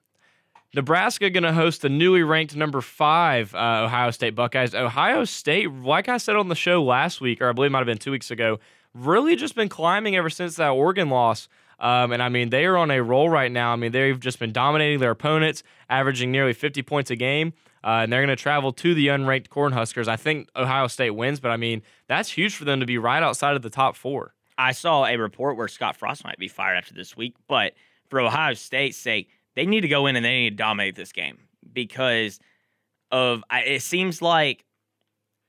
Nebraska 0.74 1.30
going 1.30 1.44
to 1.44 1.52
host 1.52 1.82
the 1.82 1.90
newly 1.90 2.24
ranked 2.24 2.56
number 2.56 2.80
five 2.80 3.54
uh, 3.54 3.84
Ohio 3.84 4.10
State 4.10 4.36
Buckeyes. 4.36 4.74
Ohio 4.74 5.26
State, 5.26 5.70
like 5.70 6.08
I 6.08 6.16
said 6.16 6.38
on 6.38 6.48
the 6.48 6.56
show 6.56 6.82
last 6.82 7.20
week, 7.20 7.42
or 7.42 7.50
I 7.50 7.52
believe 7.52 7.72
it 7.72 7.74
might 7.74 7.80
have 7.80 7.88
been 7.88 7.98
two 7.98 8.12
weeks 8.12 8.32
ago, 8.32 8.62
really 8.94 9.36
just 9.36 9.54
been 9.54 9.68
climbing 9.68 10.16
ever 10.16 10.30
since 10.30 10.56
that 10.56 10.70
Oregon 10.70 11.10
loss. 11.10 11.50
Um, 11.78 12.14
and 12.14 12.24
I 12.24 12.30
mean, 12.30 12.52
they 12.52 12.64
are 12.64 12.78
on 12.78 12.90
a 12.90 13.04
roll 13.04 13.28
right 13.28 13.52
now. 13.52 13.74
I 13.74 13.76
mean, 13.76 13.92
they've 13.92 14.18
just 14.18 14.40
been 14.40 14.54
dominating 14.54 15.02
their 15.02 15.12
opponents, 15.12 15.62
averaging 15.90 16.32
nearly 16.32 16.54
50 16.54 16.82
points 16.84 17.12
a 17.12 17.18
game. 17.18 17.52
Uh, 17.84 18.04
and 18.04 18.14
they're 18.14 18.26
going 18.26 18.30
to 18.30 18.42
travel 18.42 18.72
to 18.72 18.94
the 18.94 19.08
unranked 19.08 19.50
Cornhuskers. 19.50 20.08
I 20.08 20.16
think 20.16 20.48
Ohio 20.56 20.88
State 20.88 21.10
wins, 21.10 21.42
but 21.42 21.52
I 21.52 21.58
mean, 21.58 21.82
that's 22.08 22.30
huge 22.30 22.56
for 22.56 22.64
them 22.64 22.80
to 22.80 22.86
be 22.86 22.98
right 22.98 23.22
outside 23.22 23.58
of 23.58 23.62
the 23.62 23.70
top 23.70 23.98
four. 23.98 24.36
I 24.58 24.72
saw 24.72 25.06
a 25.06 25.18
report 25.18 25.58
where 25.58 25.68
Scott 25.68 25.98
Frost 25.98 26.24
might 26.24 26.38
be 26.38 26.48
fired 26.48 26.78
after 26.78 26.94
this 26.94 27.18
week, 27.18 27.36
but 27.50 27.74
for 28.12 28.20
Ohio 28.20 28.54
State's 28.54 28.98
sake, 28.98 29.30
they 29.56 29.66
need 29.66 29.82
to 29.82 29.88
go 29.88 30.06
in 30.06 30.16
and 30.16 30.24
they 30.24 30.42
need 30.42 30.50
to 30.52 30.56
dominate 30.58 30.96
this 30.96 31.12
game 31.12 31.40
because 31.74 32.40
of 33.10 33.44
it 33.52 33.82
seems 33.82 34.22
like 34.22 34.66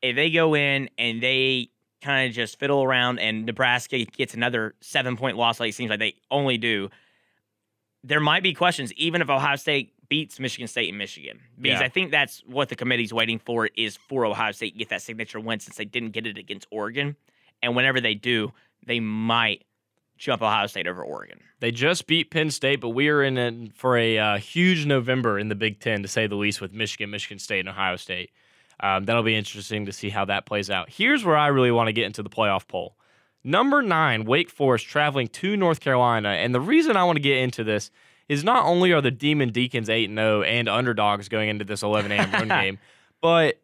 if 0.01 0.16
they 0.16 0.31
go 0.31 0.55
in 0.55 0.88
and 0.96 1.22
they 1.22 1.68
kind 2.01 2.29
of 2.29 2.35
just 2.35 2.59
fiddle 2.59 2.83
around 2.83 3.18
and 3.18 3.44
Nebraska 3.44 4.05
gets 4.05 4.35
another 4.35 4.75
seven 4.81 5.16
point 5.16 5.37
loss 5.37 5.61
like 5.61 5.70
it 5.70 5.75
seems 5.75 5.90
like 5.90 5.98
they 5.98 6.14
only 6.31 6.57
do, 6.57 6.88
there 8.03 8.20
might 8.20 8.42
be 8.42 8.55
questions 8.55 8.92
even 8.94 9.20
if 9.20 9.29
Ohio 9.29 9.57
State 9.57 9.92
beats 10.09 10.38
Michigan 10.38 10.68
State 10.68 10.88
and 10.88 10.98
Michigan 10.98 11.40
because 11.61 11.81
yeah. 11.81 11.87
I 11.87 11.88
think 11.88 12.12
that's 12.12 12.44
what 12.46 12.68
the 12.68 12.77
committee's 12.77 13.12
waiting 13.12 13.40
for 13.40 13.68
is 13.77 13.96
for 13.96 14.25
Ohio 14.25 14.53
State 14.53 14.72
to 14.72 14.79
get 14.79 14.88
that 14.90 15.03
signature 15.03 15.40
win 15.40 15.59
since 15.59 15.77
they 15.77 15.85
didn't 15.85 16.11
get 16.11 16.27
it 16.27 16.38
against 16.38 16.68
Oregon, 16.70 17.16
and 17.61 17.75
whenever 17.75 18.01
they 18.01 18.14
do, 18.14 18.53
they 18.87 19.01
might 19.01 19.64
jump 20.23 20.41
Ohio 20.41 20.69
State 20.69 20.87
over 20.87 21.03
Oregon. 21.03 21.41
They 21.59 21.73
just 21.73 22.07
beat 22.07 22.31
Penn 22.31 22.51
State, 22.51 22.81
but 22.81 22.91
we 22.91 23.09
are 23.09 23.23
in 23.23 23.39
a, 23.39 23.69
for 23.75 23.97
a 23.97 24.19
uh, 24.19 24.39
huge 24.39 24.87
November 24.87 25.37
in 25.39 25.49
the 25.49 25.57
Big 25.57 25.81
Ten, 25.81 26.03
to 26.03 26.09
say 26.09 26.29
the 26.29 26.37
least, 26.37 26.61
with 26.61 26.73
Michigan, 26.73 27.11
Michigan 27.11 27.41
State, 27.41 27.61
and 27.61 27.69
Ohio 27.69 27.97
State. 27.97 28.31
Um, 28.79 29.05
that'll 29.05 29.25
be 29.25 29.35
interesting 29.35 29.87
to 29.87 29.93
see 29.93 30.11
how 30.11 30.25
that 30.27 30.47
plays 30.47 30.71
out. 30.71 30.91
Here's 30.91 31.25
where 31.25 31.37
I 31.37 31.49
really 31.49 31.73
want 31.73 31.89
to 31.89 31.93
get 31.93 32.07
into 32.07 32.23
the 32.23 32.31
playoff 32.31 32.69
poll. 32.69 32.97
Number 33.43 33.83
nine, 33.83 34.25
Wake 34.25 34.49
Forest 34.49 34.87
traveling 34.87 35.27
to 35.29 35.57
North 35.57 35.81
Carolina. 35.81 36.29
And 36.29 36.55
the 36.55 36.61
reason 36.61 36.97
I 36.97 37.03
want 37.03 37.17
to 37.17 37.23
get 37.23 37.39
into 37.39 37.65
this 37.65 37.91
is 38.29 38.45
not 38.45 38.65
only 38.65 38.93
are 38.93 39.01
the 39.01 39.11
Demon 39.11 39.51
Deacons 39.51 39.89
8 39.91 40.09
0 40.09 40.43
and 40.43 40.69
underdogs 40.69 41.29
going 41.29 41.49
into 41.49 41.65
this 41.65 41.83
11 41.83 42.13
a.m. 42.13 42.31
run 42.33 42.49
game, 42.49 42.79
but 43.21 43.61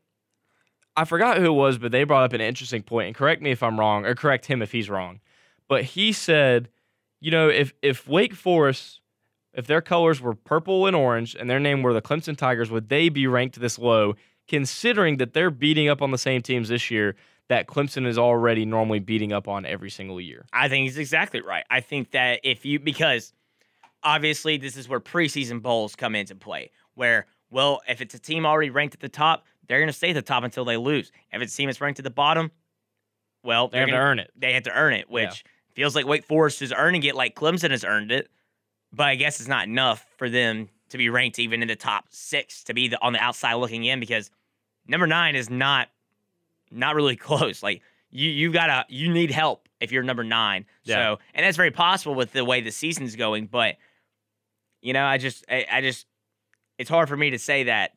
I 0.97 1.05
forgot 1.05 1.39
who 1.39 1.47
it 1.47 1.51
was, 1.51 1.79
but 1.79 1.93
they 1.93 2.03
brought 2.03 2.25
up 2.25 2.33
an 2.33 2.41
interesting 2.41 2.83
point. 2.83 3.07
And 3.07 3.17
correct 3.17 3.43
me 3.43 3.53
if 3.53 3.63
I'm 3.63 3.79
wrong, 3.79 4.05
or 4.05 4.17
correct 4.17 4.47
him 4.47 4.61
if 4.61 4.73
he's 4.73 4.91
wrong. 4.91 5.21
But 5.69 5.85
he 5.85 6.13
said, 6.13 6.69
you 7.21 7.31
know, 7.31 7.49
if 7.49 7.73
if 7.83 8.09
Wake 8.09 8.35
Forest, 8.35 9.01
if 9.53 9.67
their 9.67 9.81
colors 9.81 10.21
were 10.21 10.35
purple 10.35 10.87
and 10.87 10.97
orange 10.97 11.35
and 11.35 11.49
their 11.49 11.61
name 11.61 11.83
were 11.83 11.93
the 11.93 12.03
Clemson 12.03 12.37
Tigers, 12.37 12.71
would 12.71 12.89
they 12.89 13.09
be 13.09 13.27
ranked 13.27 13.61
this 13.61 13.79
low? 13.79 14.15
Considering 14.47 15.19
that 15.19 15.35
they're 15.35 15.51
beating 15.51 15.89
up 15.89 16.01
on 16.01 16.11
the 16.11 16.19
same 16.19 16.41
teams 16.41 16.71
this 16.71 16.91
year 16.91 17.15
that 17.49 17.67
Clemson 17.67 18.07
is 18.07 18.19
already 18.19 18.65
normally 18.65 18.99
beating 18.99 19.33
up 19.33 19.49
on 19.49 19.67
every 19.67 19.91
single 19.91 20.21
year. 20.21 20.47
I 20.53 20.69
think 20.69 20.85
he's 20.85 20.99
exactly 20.99 21.41
right. 21.41 21.65
I 21.71 21.81
think 21.81 22.13
that 22.13 22.41
if 22.45 22.65
you 22.65 22.79
because 22.79 23.33
obviously 24.03 24.57
this 24.57 24.77
is 24.77 24.89
where 24.89 25.01
preseason 25.01 25.61
bowls 25.61 25.97
come 25.97 26.15
into 26.15 26.35
play, 26.35 26.71
where 26.95 27.27
well, 27.51 27.81
if 27.89 28.01
it's 28.01 28.15
a 28.15 28.19
team 28.19 28.45
already 28.45 28.71
ranked 28.71 28.95
at 28.95 29.01
the 29.01 29.09
top, 29.09 29.47
they're 29.67 29.79
going 29.79 29.89
to 29.89 29.93
stay 29.93 30.11
at 30.11 30.15
the 30.15 30.23
top 30.23 30.45
until 30.45 30.65
they 30.65 30.77
lose. 30.77 31.11
If 31.33 31.41
it's 31.43 31.55
a 31.55 31.57
team 31.57 31.67
that's 31.67 31.81
ranked 31.81 31.99
at 31.99 32.05
the 32.05 32.11
bottom, 32.11 32.51
well, 33.43 33.69
they 33.69 33.79
have 33.79 33.89
gonna, 33.89 33.99
to 33.99 34.05
earn 34.05 34.19
it. 34.19 34.31
They 34.37 34.53
have 34.53 34.65
to 34.65 34.73
earn 34.73 34.93
it, 34.93 35.09
which 35.09 35.45
yeah. 35.45 35.51
Feels 35.79 35.95
like 35.95 36.07
Wake 36.07 36.25
Forest 36.25 36.61
is 36.61 36.73
earning 36.77 37.05
it 37.05 37.15
like 37.15 37.37
Clemson 37.37 37.71
has 37.71 37.85
earned 37.85 38.11
it. 38.11 38.29
But 38.93 39.07
I 39.07 39.15
guess 39.15 39.39
it's 39.39 39.49
not 39.49 39.69
enough 39.69 40.05
for 40.17 40.29
them 40.29 40.71
to 40.89 40.99
be 40.99 41.09
ranked 41.09 41.39
even 41.39 41.63
in 41.63 41.69
the 41.69 41.77
top 41.77 42.07
six 42.11 42.65
to 42.65 42.75
be 42.75 42.89
the, 42.89 43.01
on 43.01 43.13
the 43.13 43.21
outside 43.21 43.55
looking 43.55 43.85
in 43.85 44.01
because 44.01 44.31
number 44.89 45.07
nine 45.07 45.37
is 45.37 45.49
not 45.49 45.89
not 46.73 46.97
really 46.97 47.15
close. 47.29 47.63
Like 47.63 47.83
you 48.11 48.29
you 48.29 48.51
gotta 48.51 48.87
you 48.89 49.13
need 49.13 49.31
help 49.31 49.69
if 49.81 49.93
you're 49.93 50.03
number 50.03 50.25
nine. 50.25 50.65
Yeah. 50.83 50.95
So 50.97 51.19
and 51.33 51.47
that's 51.47 51.57
very 51.57 51.71
possible 51.71 52.17
with 52.17 52.33
the 52.33 52.45
way 52.45 52.61
the 52.61 52.73
season's 52.73 53.15
going. 53.15 53.47
But 53.47 53.77
you 54.81 54.93
know, 54.93 55.05
I 55.05 55.19
just 55.19 55.45
I, 55.49 55.65
I 55.71 55.81
just 55.81 56.07
it's 56.79 56.91
hard 56.91 57.09
for 57.09 57.17
me 57.17 57.31
to 57.31 57.39
say 57.39 57.65
that 57.65 57.93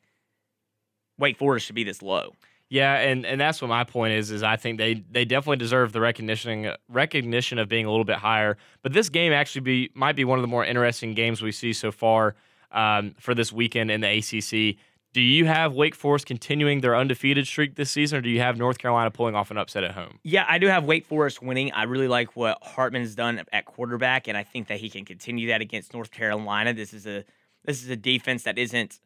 Wake 1.18 1.36
Forest 1.36 1.66
should 1.66 1.74
be 1.74 1.84
this 1.84 2.00
low. 2.00 2.34
Yeah, 2.72 2.94
and, 2.94 3.26
and 3.26 3.38
that's 3.38 3.60
what 3.60 3.68
my 3.68 3.84
point 3.84 4.14
is. 4.14 4.30
Is 4.30 4.42
I 4.42 4.56
think 4.56 4.78
they 4.78 4.94
they 5.10 5.26
definitely 5.26 5.58
deserve 5.58 5.92
the 5.92 6.00
recognition 6.00 6.72
recognition 6.88 7.58
of 7.58 7.68
being 7.68 7.84
a 7.84 7.90
little 7.90 8.06
bit 8.06 8.16
higher. 8.16 8.56
But 8.80 8.94
this 8.94 9.10
game 9.10 9.30
actually 9.30 9.60
be 9.60 9.90
might 9.92 10.16
be 10.16 10.24
one 10.24 10.38
of 10.38 10.42
the 10.42 10.48
more 10.48 10.64
interesting 10.64 11.12
games 11.12 11.42
we 11.42 11.52
see 11.52 11.74
so 11.74 11.92
far 11.92 12.34
um, 12.70 13.14
for 13.18 13.34
this 13.34 13.52
weekend 13.52 13.90
in 13.90 14.00
the 14.00 14.08
ACC. 14.08 14.78
Do 15.12 15.20
you 15.20 15.44
have 15.44 15.74
Wake 15.74 15.94
Forest 15.94 16.24
continuing 16.24 16.80
their 16.80 16.96
undefeated 16.96 17.46
streak 17.46 17.74
this 17.74 17.90
season, 17.90 18.16
or 18.16 18.22
do 18.22 18.30
you 18.30 18.40
have 18.40 18.56
North 18.56 18.78
Carolina 18.78 19.10
pulling 19.10 19.34
off 19.34 19.50
an 19.50 19.58
upset 19.58 19.84
at 19.84 19.90
home? 19.90 20.18
Yeah, 20.22 20.46
I 20.48 20.56
do 20.56 20.68
have 20.68 20.86
Wake 20.86 21.04
Forest 21.04 21.42
winning. 21.42 21.72
I 21.72 21.82
really 21.82 22.08
like 22.08 22.36
what 22.36 22.56
Hartman's 22.62 23.14
done 23.14 23.42
at 23.52 23.66
quarterback, 23.66 24.28
and 24.28 24.38
I 24.38 24.44
think 24.44 24.68
that 24.68 24.80
he 24.80 24.88
can 24.88 25.04
continue 25.04 25.48
that 25.48 25.60
against 25.60 25.92
North 25.92 26.10
Carolina. 26.10 26.72
This 26.72 26.94
is 26.94 27.06
a 27.06 27.22
this 27.66 27.82
is 27.82 27.90
a 27.90 27.96
defense 27.96 28.44
that 28.44 28.56
isn't, 28.56 28.98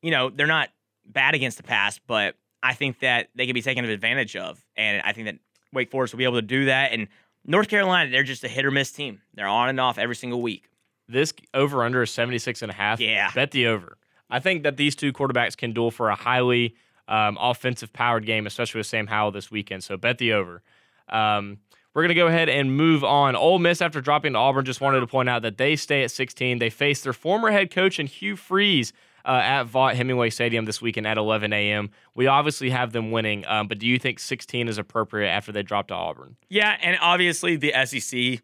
you 0.00 0.10
know, 0.10 0.30
they're 0.30 0.46
not 0.46 0.70
bad 1.04 1.34
against 1.34 1.58
the 1.58 1.62
pass, 1.62 2.00
but 2.06 2.36
I 2.62 2.74
think 2.74 3.00
that 3.00 3.28
they 3.34 3.46
can 3.46 3.54
be 3.54 3.62
taken 3.62 3.84
advantage 3.84 4.36
of. 4.36 4.64
And 4.76 5.02
I 5.04 5.12
think 5.12 5.26
that 5.26 5.38
Wake 5.72 5.90
Forest 5.90 6.14
will 6.14 6.18
be 6.18 6.24
able 6.24 6.36
to 6.36 6.42
do 6.42 6.66
that. 6.66 6.92
And 6.92 7.08
North 7.44 7.68
Carolina, 7.68 8.10
they're 8.10 8.22
just 8.22 8.44
a 8.44 8.48
hit 8.48 8.64
or 8.64 8.70
miss 8.70 8.92
team. 8.92 9.20
They're 9.34 9.48
on 9.48 9.68
and 9.68 9.80
off 9.80 9.98
every 9.98 10.14
single 10.14 10.40
week. 10.40 10.68
This 11.08 11.32
over 11.52 11.82
under 11.82 12.02
is 12.02 12.10
76 12.10 12.62
and 12.62 12.70
a 12.70 12.74
half. 12.74 13.00
Yeah. 13.00 13.30
Bet 13.34 13.50
the 13.50 13.66
over. 13.66 13.98
I 14.30 14.40
think 14.40 14.62
that 14.62 14.76
these 14.76 14.96
two 14.96 15.12
quarterbacks 15.12 15.56
can 15.56 15.72
duel 15.72 15.90
for 15.90 16.08
a 16.08 16.14
highly 16.14 16.76
um, 17.08 17.36
offensive 17.40 17.92
powered 17.92 18.24
game, 18.24 18.46
especially 18.46 18.78
with 18.78 18.86
Sam 18.86 19.06
Howell 19.06 19.32
this 19.32 19.50
weekend. 19.50 19.84
So 19.84 19.96
bet 19.96 20.18
the 20.18 20.32
over. 20.32 20.62
Um, 21.08 21.58
we're 21.94 22.02
going 22.02 22.08
to 22.08 22.14
go 22.14 22.28
ahead 22.28 22.48
and 22.48 22.74
move 22.74 23.04
on. 23.04 23.36
Ole 23.36 23.58
Miss, 23.58 23.82
after 23.82 24.00
dropping 24.00 24.32
to 24.32 24.38
Auburn, 24.38 24.64
just 24.64 24.80
wanted 24.80 25.00
to 25.00 25.06
point 25.06 25.28
out 25.28 25.42
that 25.42 25.58
they 25.58 25.76
stay 25.76 26.02
at 26.04 26.10
16. 26.10 26.58
They 26.58 26.70
face 26.70 27.02
their 27.02 27.12
former 27.12 27.50
head 27.50 27.70
coach 27.70 27.98
and 27.98 28.08
Hugh 28.08 28.36
Freeze 28.36 28.94
uh, 29.24 29.40
at 29.42 29.64
Vaught 29.64 29.94
Hemingway 29.94 30.30
Stadium 30.30 30.64
this 30.64 30.80
weekend 30.80 31.06
at 31.06 31.18
11 31.18 31.52
a.m. 31.52 31.90
We 32.14 32.26
obviously 32.26 32.70
have 32.70 32.92
them 32.92 33.10
winning, 33.10 33.44
um, 33.46 33.68
but 33.68 33.78
do 33.78 33.86
you 33.86 33.98
think 33.98 34.18
16 34.18 34.68
is 34.68 34.78
appropriate 34.78 35.28
after 35.28 35.52
they 35.52 35.62
drop 35.62 35.88
to 35.88 35.94
Auburn? 35.94 36.36
Yeah, 36.48 36.76
and 36.80 36.98
obviously 37.00 37.56
the 37.56 37.72
SEC 37.84 38.42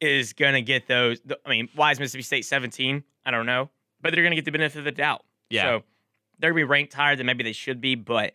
is 0.00 0.32
going 0.32 0.54
to 0.54 0.62
get 0.62 0.86
those. 0.86 1.20
I 1.44 1.50
mean, 1.50 1.68
why 1.74 1.92
is 1.92 1.98
Mississippi 1.98 2.22
State 2.22 2.44
17? 2.44 3.02
I 3.24 3.30
don't 3.30 3.46
know, 3.46 3.70
but 4.00 4.12
they're 4.12 4.22
going 4.22 4.32
to 4.32 4.36
get 4.36 4.44
the 4.44 4.52
benefit 4.52 4.78
of 4.78 4.84
the 4.84 4.92
doubt. 4.92 5.24
Yeah. 5.50 5.62
So 5.62 5.82
they're 6.38 6.50
going 6.50 6.62
to 6.62 6.66
be 6.66 6.70
ranked 6.70 6.94
higher 6.94 7.16
than 7.16 7.26
maybe 7.26 7.44
they 7.44 7.52
should 7.52 7.80
be, 7.80 7.94
but 7.94 8.32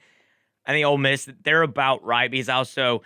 I 0.66 0.74
think 0.74 0.86
Ole 0.86 0.98
Miss, 0.98 1.30
they're 1.44 1.62
about 1.62 2.04
right 2.04 2.30
because 2.30 2.50
I 2.50 2.56
also 2.56 3.02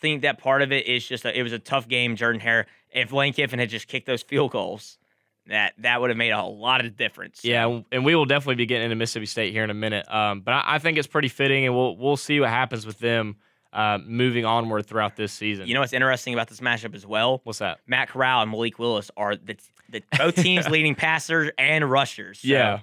think 0.00 0.22
that 0.22 0.38
part 0.38 0.62
of 0.62 0.72
it 0.72 0.86
is 0.86 1.06
just 1.06 1.24
a, 1.24 1.36
it 1.36 1.42
was 1.42 1.52
a 1.52 1.58
tough 1.58 1.88
game, 1.88 2.16
Jordan 2.16 2.40
Hare. 2.40 2.66
If 2.90 3.12
Lane 3.12 3.32
Kiffin 3.32 3.58
had 3.58 3.70
just 3.70 3.88
kicked 3.88 4.06
those 4.06 4.22
field 4.22 4.50
goals, 4.50 4.98
that 5.46 5.74
that 5.78 6.00
would 6.00 6.10
have 6.10 6.16
made 6.16 6.30
a 6.30 6.42
lot 6.42 6.84
of 6.84 6.96
difference. 6.96 7.44
Yeah, 7.44 7.80
and 7.90 8.04
we 8.04 8.14
will 8.14 8.26
definitely 8.26 8.56
be 8.56 8.66
getting 8.66 8.84
into 8.84 8.96
Mississippi 8.96 9.26
State 9.26 9.52
here 9.52 9.64
in 9.64 9.70
a 9.70 9.74
minute. 9.74 10.10
Um, 10.12 10.40
but 10.40 10.52
I, 10.52 10.62
I, 10.74 10.78
think 10.78 10.98
it's 10.98 11.06
pretty 11.06 11.28
fitting, 11.28 11.66
and 11.66 11.74
we'll 11.74 11.96
we'll 11.96 12.16
see 12.16 12.40
what 12.40 12.48
happens 12.48 12.86
with 12.86 12.98
them 12.98 13.36
uh, 13.72 13.98
moving 14.04 14.44
onward 14.44 14.86
throughout 14.86 15.16
this 15.16 15.32
season. 15.32 15.66
You 15.66 15.74
know 15.74 15.80
what's 15.80 15.92
interesting 15.92 16.34
about 16.34 16.48
this 16.48 16.60
matchup 16.60 16.94
as 16.94 17.06
well? 17.06 17.40
What's 17.44 17.58
that? 17.58 17.80
Matt 17.86 18.08
Corral 18.08 18.42
and 18.42 18.50
Malik 18.50 18.78
Willis 18.78 19.10
are 19.16 19.36
the, 19.36 19.56
the 19.88 20.02
both 20.16 20.36
teams 20.36 20.68
leading 20.70 20.94
passers 20.94 21.50
and 21.58 21.90
rushers. 21.90 22.40
So 22.40 22.48
yeah. 22.48 22.80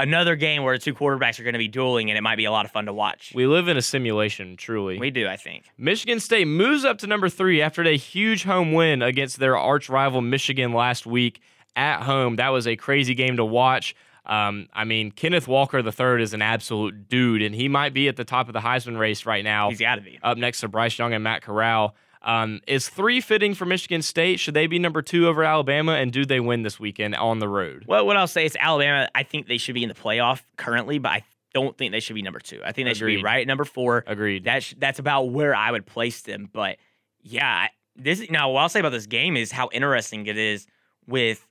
Another 0.00 0.36
game 0.36 0.62
where 0.62 0.78
the 0.78 0.84
two 0.84 0.94
quarterbacks 0.94 1.40
are 1.40 1.42
going 1.42 1.54
to 1.54 1.58
be 1.58 1.66
dueling, 1.66 2.08
and 2.08 2.16
it 2.16 2.20
might 2.20 2.36
be 2.36 2.44
a 2.44 2.52
lot 2.52 2.64
of 2.64 2.70
fun 2.70 2.86
to 2.86 2.92
watch. 2.92 3.32
We 3.34 3.48
live 3.48 3.66
in 3.66 3.76
a 3.76 3.82
simulation, 3.82 4.56
truly. 4.56 4.96
We 4.96 5.10
do, 5.10 5.26
I 5.26 5.34
think. 5.34 5.64
Michigan 5.76 6.20
State 6.20 6.46
moves 6.46 6.84
up 6.84 6.98
to 6.98 7.08
number 7.08 7.28
three 7.28 7.60
after 7.60 7.82
a 7.82 7.96
huge 7.96 8.44
home 8.44 8.72
win 8.72 9.02
against 9.02 9.40
their 9.40 9.56
arch 9.56 9.88
rival 9.88 10.20
Michigan 10.20 10.72
last 10.72 11.04
week 11.04 11.40
at 11.78 12.02
home. 12.02 12.36
That 12.36 12.48
was 12.48 12.66
a 12.66 12.76
crazy 12.76 13.14
game 13.14 13.36
to 13.36 13.44
watch. 13.44 13.94
Um, 14.26 14.68
I 14.74 14.84
mean, 14.84 15.10
Kenneth 15.10 15.48
Walker 15.48 15.78
III 15.78 16.22
is 16.22 16.34
an 16.34 16.42
absolute 16.42 17.08
dude, 17.08 17.40
and 17.40 17.54
he 17.54 17.68
might 17.68 17.94
be 17.94 18.08
at 18.08 18.16
the 18.16 18.24
top 18.24 18.48
of 18.48 18.52
the 18.52 18.60
Heisman 18.60 18.98
race 18.98 19.24
right 19.24 19.42
now. 19.42 19.70
He's 19.70 19.78
got 19.80 19.94
to 19.94 20.02
be 20.02 20.18
up 20.22 20.36
next 20.36 20.60
to 20.60 20.68
Bryce 20.68 20.98
Young 20.98 21.14
and 21.14 21.24
Matt 21.24 21.40
Corral. 21.40 21.94
Um, 22.20 22.60
is 22.66 22.88
three 22.88 23.20
fitting 23.20 23.54
for 23.54 23.64
Michigan 23.64 24.02
State? 24.02 24.40
Should 24.40 24.52
they 24.54 24.66
be 24.66 24.78
number 24.78 25.00
two 25.00 25.28
over 25.28 25.44
Alabama? 25.44 25.92
And 25.92 26.12
do 26.12 26.26
they 26.26 26.40
win 26.40 26.62
this 26.62 26.78
weekend 26.78 27.14
on 27.14 27.38
the 27.38 27.48
road? 27.48 27.84
Well, 27.86 28.04
what 28.04 28.16
I'll 28.16 28.26
say 28.26 28.44
is 28.44 28.56
Alabama. 28.58 29.08
I 29.14 29.22
think 29.22 29.46
they 29.46 29.56
should 29.56 29.74
be 29.74 29.82
in 29.82 29.88
the 29.88 29.94
playoff 29.94 30.42
currently, 30.56 30.98
but 30.98 31.12
I 31.12 31.22
don't 31.54 31.78
think 31.78 31.92
they 31.92 32.00
should 32.00 32.14
be 32.14 32.22
number 32.22 32.40
two. 32.40 32.60
I 32.62 32.72
think 32.72 32.86
they 32.86 32.90
Agreed. 32.90 32.96
should 32.98 33.06
be 33.06 33.22
right 33.22 33.40
at 33.40 33.46
number 33.46 33.64
four. 33.64 34.04
Agreed. 34.06 34.44
That's 34.44 34.74
that's 34.76 34.98
about 34.98 35.30
where 35.30 35.54
I 35.54 35.70
would 35.70 35.86
place 35.86 36.22
them. 36.22 36.50
But 36.52 36.76
yeah, 37.22 37.68
this 37.96 38.28
now 38.28 38.50
what 38.50 38.60
I'll 38.60 38.68
say 38.68 38.80
about 38.80 38.92
this 38.92 39.06
game 39.06 39.36
is 39.36 39.50
how 39.52 39.70
interesting 39.72 40.26
it 40.26 40.36
is 40.36 40.66
with 41.06 41.46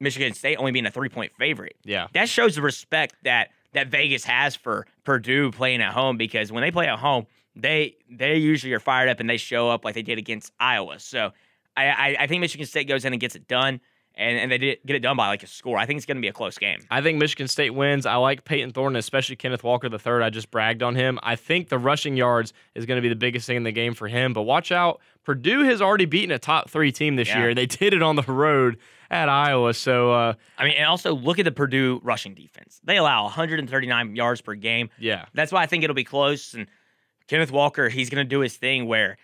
Michigan 0.00 0.32
State 0.34 0.56
only 0.56 0.72
being 0.72 0.86
a 0.86 0.90
three 0.90 1.08
point 1.08 1.32
favorite. 1.38 1.76
yeah. 1.84 2.06
That 2.14 2.28
shows 2.28 2.54
the 2.54 2.62
respect 2.62 3.14
that 3.24 3.50
that 3.72 3.88
Vegas 3.88 4.24
has 4.24 4.56
for 4.56 4.86
Purdue 5.04 5.50
playing 5.52 5.82
at 5.82 5.92
home 5.92 6.16
because 6.16 6.50
when 6.50 6.62
they 6.62 6.70
play 6.70 6.86
at 6.86 6.98
home, 6.98 7.26
they 7.56 7.96
they 8.10 8.36
usually 8.36 8.72
are 8.72 8.80
fired 8.80 9.08
up 9.08 9.20
and 9.20 9.28
they 9.28 9.36
show 9.36 9.68
up 9.68 9.84
like 9.84 9.94
they 9.94 10.02
did 10.02 10.18
against 10.18 10.52
Iowa. 10.60 10.98
So 10.98 11.32
I 11.76 11.86
I, 11.88 12.16
I 12.20 12.26
think 12.26 12.40
Michigan 12.40 12.66
State 12.66 12.88
goes 12.88 13.04
in 13.04 13.12
and 13.12 13.20
gets 13.20 13.34
it 13.36 13.48
done. 13.48 13.80
And, 14.20 14.36
and 14.36 14.50
they 14.50 14.58
did 14.58 14.78
get 14.84 14.96
it 14.96 14.98
done 14.98 15.16
by 15.16 15.28
like 15.28 15.44
a 15.44 15.46
score. 15.46 15.78
I 15.78 15.86
think 15.86 15.98
it's 15.98 16.04
going 16.06 16.16
to 16.16 16.20
be 16.20 16.26
a 16.26 16.32
close 16.32 16.58
game. 16.58 16.80
I 16.90 17.00
think 17.00 17.18
Michigan 17.18 17.46
State 17.46 17.70
wins. 17.70 18.04
I 18.04 18.16
like 18.16 18.44
Payton 18.44 18.72
Thorne, 18.72 18.96
especially 18.96 19.36
Kenneth 19.36 19.62
Walker 19.62 19.86
III. 19.88 20.24
I 20.24 20.30
just 20.30 20.50
bragged 20.50 20.82
on 20.82 20.96
him. 20.96 21.20
I 21.22 21.36
think 21.36 21.68
the 21.68 21.78
rushing 21.78 22.16
yards 22.16 22.52
is 22.74 22.84
going 22.84 22.96
to 22.98 23.00
be 23.02 23.08
the 23.08 23.14
biggest 23.14 23.46
thing 23.46 23.56
in 23.58 23.62
the 23.62 23.70
game 23.70 23.94
for 23.94 24.08
him. 24.08 24.32
But 24.32 24.42
watch 24.42 24.72
out. 24.72 25.00
Purdue 25.24 25.62
has 25.62 25.80
already 25.80 26.04
beaten 26.04 26.32
a 26.32 26.38
top 26.40 26.68
three 26.68 26.90
team 26.90 27.14
this 27.14 27.28
Yeah. 27.28 27.38
year. 27.38 27.54
They 27.54 27.66
did 27.66 27.94
it 27.94 28.02
on 28.02 28.16
the 28.16 28.22
road 28.22 28.78
at 29.08 29.28
Iowa. 29.28 29.72
So, 29.72 30.12
uh, 30.12 30.34
I 30.58 30.64
mean, 30.64 30.74
and 30.74 30.86
also 30.86 31.14
look 31.14 31.38
at 31.38 31.44
the 31.44 31.52
Purdue 31.52 32.00
rushing 32.02 32.34
defense. 32.34 32.80
They 32.82 32.96
allow 32.96 33.22
139 33.24 34.16
yards 34.16 34.40
per 34.40 34.54
game. 34.54 34.90
yeah. 34.98 35.26
That's 35.32 35.52
why 35.52 35.62
I 35.62 35.66
think 35.66 35.84
it'll 35.84 35.94
be 35.94 36.02
close. 36.04 36.54
And 36.54 36.66
Kenneth 37.28 37.52
Walker, 37.52 37.88
he's 37.88 38.10
going 38.10 38.24
to 38.26 38.28
do 38.28 38.40
his 38.40 38.56
thing 38.56 38.86
where 38.88 39.16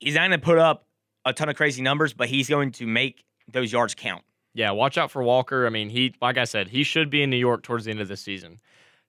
he's 0.00 0.14
not 0.14 0.20
going 0.22 0.30
to 0.32 0.38
put 0.38 0.56
up 0.58 0.86
a 1.26 1.32
ton 1.34 1.50
of 1.50 1.56
crazy 1.56 1.82
numbers, 1.82 2.14
but 2.14 2.28
he's 2.28 2.48
going 2.48 2.72
to 2.72 2.86
make 2.86 3.22
those 3.50 3.72
yards 3.72 3.94
count. 3.94 4.22
Yeah, 4.54 4.70
watch 4.72 4.98
out 4.98 5.10
for 5.10 5.22
Walker. 5.22 5.66
I 5.66 5.70
mean, 5.70 5.90
he, 5.90 6.14
like 6.20 6.36
I 6.36 6.44
said, 6.44 6.68
he 6.68 6.82
should 6.82 7.10
be 7.10 7.22
in 7.22 7.30
New 7.30 7.36
York 7.36 7.62
towards 7.62 7.84
the 7.84 7.90
end 7.90 8.00
of 8.00 8.08
the 8.08 8.16
season. 8.16 8.60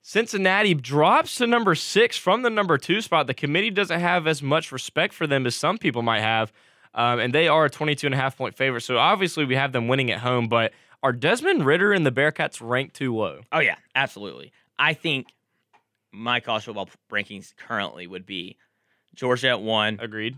Cincinnati 0.01 0.73
drops 0.73 1.35
to 1.35 1.47
number 1.47 1.75
six 1.75 2.17
from 2.17 2.41
the 2.41 2.49
number 2.49 2.77
two 2.77 3.01
spot. 3.01 3.27
The 3.27 3.33
committee 3.33 3.69
doesn't 3.69 3.99
have 3.99 4.27
as 4.27 4.41
much 4.41 4.71
respect 4.71 5.13
for 5.13 5.27
them 5.27 5.45
as 5.45 5.55
some 5.55 5.77
people 5.77 6.01
might 6.01 6.21
have. 6.21 6.51
Um, 6.93 7.19
and 7.19 7.33
they 7.33 7.47
are 7.47 7.65
a 7.65 7.69
22 7.69 8.07
and 8.07 8.13
a 8.13 8.17
half 8.17 8.37
point 8.37 8.55
favorite. 8.55 8.81
So 8.81 8.97
obviously 8.97 9.45
we 9.45 9.55
have 9.55 9.71
them 9.71 9.87
winning 9.87 10.11
at 10.11 10.19
home, 10.19 10.47
but 10.47 10.71
are 11.03 11.13
Desmond 11.13 11.65
Ridder 11.65 11.93
and 11.93 12.05
the 12.05 12.11
Bearcats 12.11 12.59
ranked 12.61 12.95
too 12.95 13.15
low? 13.15 13.41
Oh, 13.51 13.59
yeah, 13.59 13.75
absolutely. 13.95 14.51
I 14.77 14.93
think 14.93 15.27
my 16.11 16.39
college 16.39 16.63
football 16.63 16.89
rankings 17.11 17.55
currently 17.55 18.07
would 18.07 18.25
be 18.25 18.57
Georgia 19.15 19.49
at 19.49 19.61
one, 19.61 19.99
Agreed. 20.01 20.37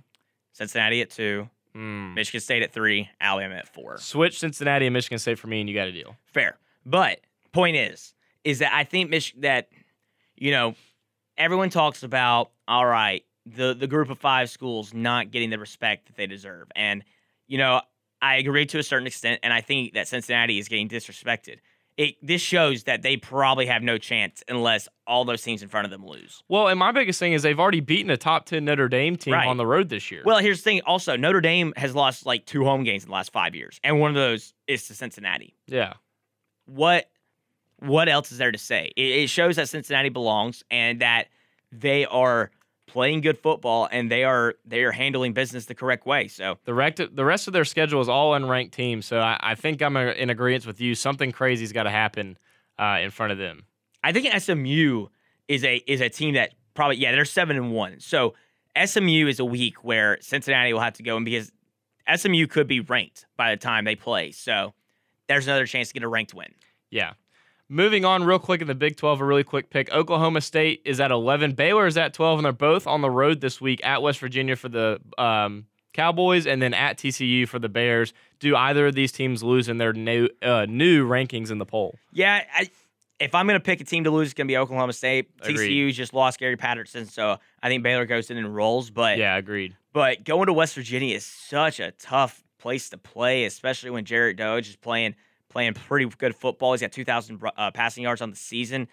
Cincinnati 0.53 1.01
at 1.01 1.09
two, 1.09 1.49
Hmm. 1.73 2.13
Michigan 2.13 2.41
State 2.41 2.63
at 2.63 2.73
three, 2.73 3.09
Alabama 3.19 3.55
at 3.55 3.67
four. 3.73 3.97
Switch 3.97 4.39
Cincinnati 4.39 4.87
and 4.87 4.93
Michigan 4.93 5.19
State 5.19 5.39
for 5.39 5.47
me, 5.47 5.61
and 5.61 5.69
you 5.69 5.75
got 5.75 5.87
a 5.87 5.91
deal. 5.91 6.15
Fair. 6.25 6.57
But 6.85 7.21
point 7.51 7.75
is, 7.77 8.13
is 8.43 8.59
that 8.59 8.73
I 8.73 8.83
think 8.83 9.09
Mich- 9.09 9.35
that, 9.39 9.69
you 10.35 10.51
know, 10.51 10.75
everyone 11.37 11.69
talks 11.69 12.03
about, 12.03 12.51
all 12.67 12.85
right, 12.85 13.23
the, 13.45 13.73
the 13.73 13.87
group 13.87 14.09
of 14.09 14.19
five 14.19 14.49
schools 14.49 14.93
not 14.93 15.31
getting 15.31 15.49
the 15.49 15.59
respect 15.59 16.07
that 16.07 16.15
they 16.15 16.27
deserve. 16.27 16.67
And, 16.75 17.03
you 17.47 17.57
know, 17.57 17.81
I 18.21 18.35
agree 18.35 18.65
to 18.67 18.77
a 18.77 18.83
certain 18.83 19.07
extent, 19.07 19.39
and 19.41 19.51
I 19.51 19.61
think 19.61 19.93
that 19.93 20.07
Cincinnati 20.07 20.59
is 20.59 20.67
getting 20.67 20.89
disrespected. 20.89 21.57
It, 22.01 22.15
this 22.21 22.41
shows 22.41 22.83
that 22.85 23.01
they 23.01 23.17
probably 23.17 23.65
have 23.67 23.83
no 23.83 23.97
chance 23.97 24.43
unless 24.47 24.87
all 25.05 25.23
those 25.25 25.41
teams 25.43 25.61
in 25.61 25.69
front 25.69 25.85
of 25.85 25.91
them 25.91 26.05
lose. 26.05 26.41
Well, 26.47 26.67
and 26.67 26.79
my 26.79 26.91
biggest 26.91 27.19
thing 27.19 27.33
is 27.33 27.43
they've 27.43 27.59
already 27.59 27.81
beaten 27.81 28.09
a 28.09 28.17
top 28.17 28.45
10 28.45 28.63
Notre 28.65 28.87
Dame 28.87 29.17
team 29.17 29.33
Right. 29.33 29.47
on 29.47 29.57
the 29.57 29.65
road 29.67 29.89
this 29.89 30.09
year. 30.09 30.23
Well, 30.25 30.39
here's 30.39 30.59
the 30.59 30.63
thing 30.63 30.81
also, 30.85 31.15
Notre 31.15 31.41
Dame 31.41 31.73
has 31.75 31.93
lost 31.93 32.25
like 32.25 32.45
two 32.45 32.63
home 32.63 32.83
games 32.83 33.03
in 33.03 33.09
the 33.09 33.13
last 33.13 33.31
five 33.31 33.53
years, 33.55 33.79
and 33.83 33.99
one 33.99 34.09
of 34.09 34.15
those 34.15 34.53
is 34.67 34.87
to 34.87 34.95
Cincinnati. 34.95 35.53
yeah. 35.67 35.93
what 36.65 37.09
what 37.79 38.07
else 38.07 38.31
is 38.31 38.37
there 38.37 38.51
to 38.51 38.57
say? 38.59 38.91
It, 38.95 39.01
it 39.23 39.29
shows 39.29 39.55
that 39.57 39.67
Cincinnati 39.67 40.09
belongs 40.09 40.63
and 40.69 41.01
that 41.01 41.27
they 41.71 42.05
are 42.05 42.51
playing 42.91 43.21
good 43.21 43.37
football 43.37 43.87
and 43.91 44.11
they 44.11 44.23
are 44.23 44.55
they 44.65 44.83
are 44.83 44.91
handling 44.91 45.33
business 45.33 45.65
the 45.65 45.75
correct 45.75 46.05
way. 46.05 46.27
So 46.27 46.57
The, 46.65 46.73
rect- 46.73 47.15
the 47.15 47.25
rest 47.25 47.47
of 47.47 47.53
their 47.53 47.65
schedule 47.65 48.01
is 48.01 48.09
all 48.09 48.31
unranked 48.33 48.71
teams. 48.71 49.05
So 49.05 49.19
I, 49.19 49.37
I 49.39 49.55
think 49.55 49.81
I'm 49.81 49.95
uh, 49.95 50.11
in 50.11 50.29
agreement 50.29 50.65
with 50.65 50.81
you. 50.81 50.95
Something 50.95 51.31
crazy's 51.31 51.71
got 51.71 51.83
to 51.83 51.89
happen 51.89 52.37
uh, 52.77 52.99
in 53.01 53.09
front 53.11 53.31
of 53.31 53.37
them. 53.37 53.65
I 54.03 54.11
think 54.11 54.27
SMU 54.39 55.07
is 55.47 55.63
a 55.63 55.75
is 55.87 56.01
a 56.01 56.09
team 56.09 56.33
that 56.35 56.53
probably 56.73 56.97
yeah 56.97 57.11
they're 57.11 57.25
seven 57.25 57.55
and 57.57 57.71
one. 57.71 57.99
So 57.99 58.33
SMU 58.83 59.27
is 59.27 59.39
a 59.39 59.45
week 59.45 59.83
where 59.83 60.17
Cincinnati 60.21 60.73
will 60.73 60.79
have 60.81 60.93
to 60.93 61.03
go 61.03 61.15
and 61.17 61.25
because 61.25 61.51
SMU 62.13 62.47
could 62.47 62.67
be 62.67 62.79
ranked 62.79 63.25
by 63.37 63.51
the 63.51 63.57
time 63.57 63.85
they 63.85 63.95
play. 63.95 64.31
So 64.31 64.73
there's 65.27 65.47
another 65.47 65.65
chance 65.65 65.89
to 65.89 65.93
get 65.93 66.03
a 66.03 66.07
ranked 66.07 66.33
win. 66.33 66.53
Yeah. 66.89 67.13
Moving 67.71 68.03
on 68.03 68.25
real 68.25 68.37
quick 68.37 68.59
in 68.59 68.67
the 68.67 68.75
Big 68.75 68.97
12, 68.97 69.21
a 69.21 69.23
really 69.25 69.45
quick 69.45 69.69
pick. 69.69 69.89
Oklahoma 69.93 70.41
State 70.41 70.81
is 70.83 70.99
at 70.99 71.09
11. 71.09 71.53
Baylor 71.53 71.87
is 71.87 71.95
at 71.95 72.13
12, 72.13 72.39
and 72.39 72.45
they're 72.45 72.51
both 72.51 72.85
on 72.85 72.99
the 72.99 73.09
road 73.09 73.39
this 73.39 73.61
week 73.61 73.79
at 73.81 74.01
West 74.01 74.19
Virginia 74.19 74.57
for 74.57 74.67
the 74.67 74.99
um, 75.17 75.67
Cowboys 75.93 76.45
and 76.45 76.61
then 76.61 76.73
at 76.73 76.97
TCU 76.97 77.47
for 77.47 77.59
the 77.59 77.69
Bears. 77.69 78.11
Do 78.41 78.57
either 78.57 78.87
of 78.87 78.95
these 78.95 79.13
teams 79.13 79.41
lose 79.41 79.69
in 79.69 79.77
their 79.77 79.93
new, 79.93 80.27
uh, 80.41 80.65
new 80.67 81.07
rankings 81.07 81.49
in 81.49 81.59
the 81.59 81.65
poll? 81.65 81.95
Yeah, 82.11 82.43
I, 82.53 82.69
if 83.21 83.33
I'm 83.33 83.47
going 83.47 83.57
to 83.57 83.63
pick 83.63 83.79
a 83.79 83.85
team 83.85 84.03
to 84.03 84.11
lose, 84.11 84.27
it's 84.27 84.33
going 84.33 84.47
to 84.47 84.51
be 84.51 84.57
Oklahoma 84.57 84.91
State. 84.91 85.29
Agreed. 85.41 85.71
TCU 85.71 85.93
just 85.93 86.13
lost 86.13 86.39
Gary 86.39 86.57
Patterson, 86.57 87.05
so 87.05 87.37
I 87.63 87.69
think 87.69 87.83
Baylor 87.83 88.05
goes 88.05 88.29
in 88.29 88.37
and 88.37 88.53
rolls. 88.53 88.89
But 88.89 89.17
Yeah, 89.17 89.37
agreed. 89.37 89.77
but 89.93 90.25
going 90.25 90.47
to 90.47 90.53
West 90.53 90.75
Virginia 90.75 91.15
is 91.15 91.25
such 91.25 91.79
a 91.79 91.91
tough 91.91 92.43
place 92.59 92.89
to 92.89 92.97
play, 92.97 93.45
especially 93.45 93.91
when 93.91 94.03
Jarret 94.03 94.37
Doege 94.37 94.67
is 94.67 94.75
playing 94.75 95.15
playing 95.51 95.73
pretty 95.73 96.05
good 96.17 96.35
football. 96.35 96.73
He's 96.73 96.81
got 96.81 96.91
2,000 96.91 97.41
uh, 97.57 97.71
passing 97.71 98.03
yards 98.03 98.21
on 98.21 98.29
the 98.29 98.35
season. 98.35 98.87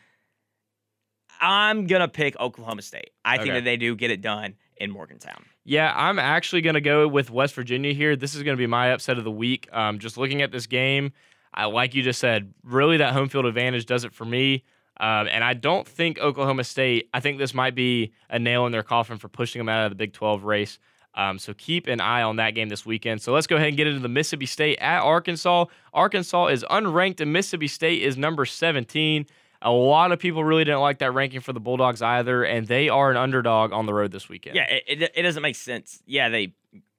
I'm 1.40 1.86
gonna 1.86 2.08
pick 2.08 2.38
Oklahoma 2.40 2.82
State. 2.82 3.10
I 3.24 3.38
think 3.38 3.54
that 3.54 3.64
they 3.64 3.76
do 3.76 3.94
get 3.94 4.10
it 4.10 4.20
done 4.20 4.56
in 4.76 4.90
Morgantown. 4.90 5.44
Yeah, 5.64 5.92
I'm 5.94 6.18
actually 6.18 6.62
going 6.62 6.74
to 6.74 6.80
go 6.80 7.06
with 7.06 7.30
West 7.30 7.54
Virginia 7.54 7.92
here. 7.92 8.16
This 8.16 8.34
is 8.34 8.42
going 8.42 8.56
to 8.56 8.58
be 8.58 8.66
my 8.66 8.92
upset 8.92 9.18
of 9.18 9.24
the 9.24 9.30
week. 9.30 9.68
Um, 9.72 9.98
just 9.98 10.16
looking 10.16 10.40
at 10.40 10.50
this 10.50 10.66
game, 10.66 11.12
I, 11.52 11.66
like 11.66 11.94
you 11.94 12.02
just 12.02 12.20
said, 12.20 12.54
really 12.62 12.96
that 12.98 13.12
home 13.12 13.28
field 13.28 13.44
advantage 13.44 13.84
does 13.84 14.04
it 14.04 14.14
for 14.14 14.24
me. 14.24 14.64
Um, 15.00 15.28
and 15.28 15.44
I 15.44 15.54
don't 15.54 15.86
think 15.86 16.18
Oklahoma 16.18 16.64
State, 16.64 17.08
I 17.12 17.20
think 17.20 17.38
this 17.38 17.54
might 17.54 17.74
be 17.74 18.12
a 18.30 18.38
nail 18.38 18.66
in 18.66 18.72
their 18.72 18.82
coffin 18.82 19.18
for 19.18 19.28
pushing 19.28 19.60
them 19.60 19.68
out 19.68 19.84
of 19.84 19.90
the 19.90 19.96
Big 19.96 20.12
12 20.12 20.44
race. 20.44 20.78
Um, 21.18 21.38
so 21.38 21.52
keep 21.52 21.88
an 21.88 22.00
eye 22.00 22.22
on 22.22 22.36
that 22.36 22.52
game 22.52 22.68
this 22.68 22.86
weekend. 22.86 23.20
So 23.20 23.32
let's 23.32 23.48
go 23.48 23.56
ahead 23.56 23.68
and 23.68 23.76
get 23.76 23.88
into 23.88 23.98
the 23.98 24.08
Mississippi 24.08 24.46
State 24.46 24.78
at 24.78 25.02
Arkansas. 25.02 25.64
Arkansas 25.92 26.46
is 26.46 26.64
unranked, 26.70 27.20
and 27.20 27.32
Mississippi 27.32 27.66
State 27.66 28.02
is 28.02 28.16
number 28.16 28.46
17. 28.46 29.26
A 29.60 29.70
lot 29.72 30.12
of 30.12 30.20
people 30.20 30.44
really 30.44 30.64
didn't 30.64 30.80
like 30.80 30.98
that 30.98 31.10
ranking 31.10 31.40
for 31.40 31.52
the 31.52 31.58
Bulldogs 31.58 32.00
either, 32.00 32.44
and 32.44 32.68
they 32.68 32.88
are 32.88 33.10
an 33.10 33.16
underdog 33.16 33.72
on 33.72 33.86
the 33.86 33.92
road 33.92 34.12
this 34.12 34.28
weekend. 34.28 34.54
Yeah, 34.54 34.70
it, 34.70 34.84
it, 34.86 35.12
it 35.16 35.22
doesn't 35.22 35.42
make 35.42 35.56
sense. 35.56 36.00
Yeah, 36.06 36.28
they 36.28 36.54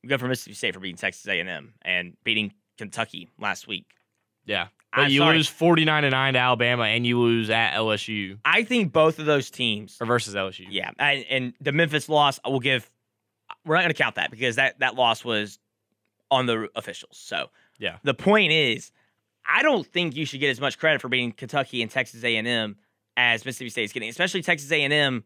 go 0.05 0.17
for 0.17 0.27
Mississippi 0.27 0.55
State 0.55 0.73
for 0.73 0.81
beating 0.81 0.97
Texas 0.97 1.25
A&M 1.25 1.73
and 1.81 2.17
beating 2.25 2.51
Kentucky 2.77 3.29
last 3.39 3.67
week. 3.67 3.85
Yeah. 4.45 4.67
But 4.93 5.01
I'm 5.01 5.11
you 5.11 5.19
sorry. 5.19 5.37
lose 5.37 5.47
49 5.47 6.03
to 6.03 6.09
9 6.09 6.33
to 6.33 6.39
Alabama 6.39 6.83
and 6.83 7.05
you 7.05 7.19
lose 7.19 7.51
at 7.51 7.73
LSU 7.73 8.39
I 8.43 8.63
think 8.63 8.91
both 8.91 9.19
of 9.19 9.27
those 9.27 9.51
teams 9.51 9.97
or 10.01 10.07
versus 10.07 10.33
LSU. 10.33 10.65
Yeah, 10.67 10.89
and, 10.97 11.25
and 11.29 11.53
the 11.61 11.71
Memphis 11.71 12.09
loss, 12.09 12.39
I 12.43 12.49
will 12.49 12.59
give. 12.59 12.89
We're 13.65 13.75
not 13.75 13.81
going 13.81 13.93
to 13.93 14.01
count 14.01 14.15
that 14.15 14.31
because 14.31 14.55
that 14.55 14.79
that 14.79 14.95
loss 14.95 15.23
was 15.25 15.59
on 16.31 16.45
the 16.45 16.69
officials. 16.75 17.17
So 17.17 17.49
Yeah. 17.79 17.97
the 18.03 18.13
point 18.13 18.51
is, 18.51 18.91
I 19.47 19.63
don't 19.63 19.85
think 19.85 20.15
you 20.15 20.25
should 20.25 20.39
get 20.39 20.49
as 20.49 20.61
much 20.61 20.77
credit 20.77 21.01
for 21.01 21.09
beating 21.09 21.31
Kentucky 21.31 21.81
and 21.81 21.89
Texas 21.89 22.23
A 22.23 22.35
and 22.37 22.47
M 22.47 22.77
as 23.17 23.43
Mississippi 23.45 23.69
State 23.69 23.83
is 23.85 23.93
getting, 23.93 24.09
especially 24.09 24.41
Texas 24.41 24.71
A 24.71 24.83
and 24.83 24.93
M 24.93 25.23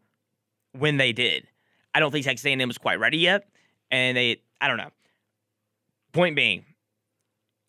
when 0.72 0.96
they 0.96 1.12
did. 1.12 1.46
I 1.94 2.00
don't 2.00 2.10
think 2.10 2.24
Texas 2.24 2.44
A 2.46 2.52
and 2.52 2.60
M 2.62 2.68
was 2.68 2.78
quite 2.78 2.98
ready 2.98 3.18
yet, 3.18 3.48
and 3.90 4.16
they. 4.16 4.40
I 4.60 4.68
don't 4.68 4.78
know. 4.78 4.90
Point 6.12 6.36
being, 6.36 6.64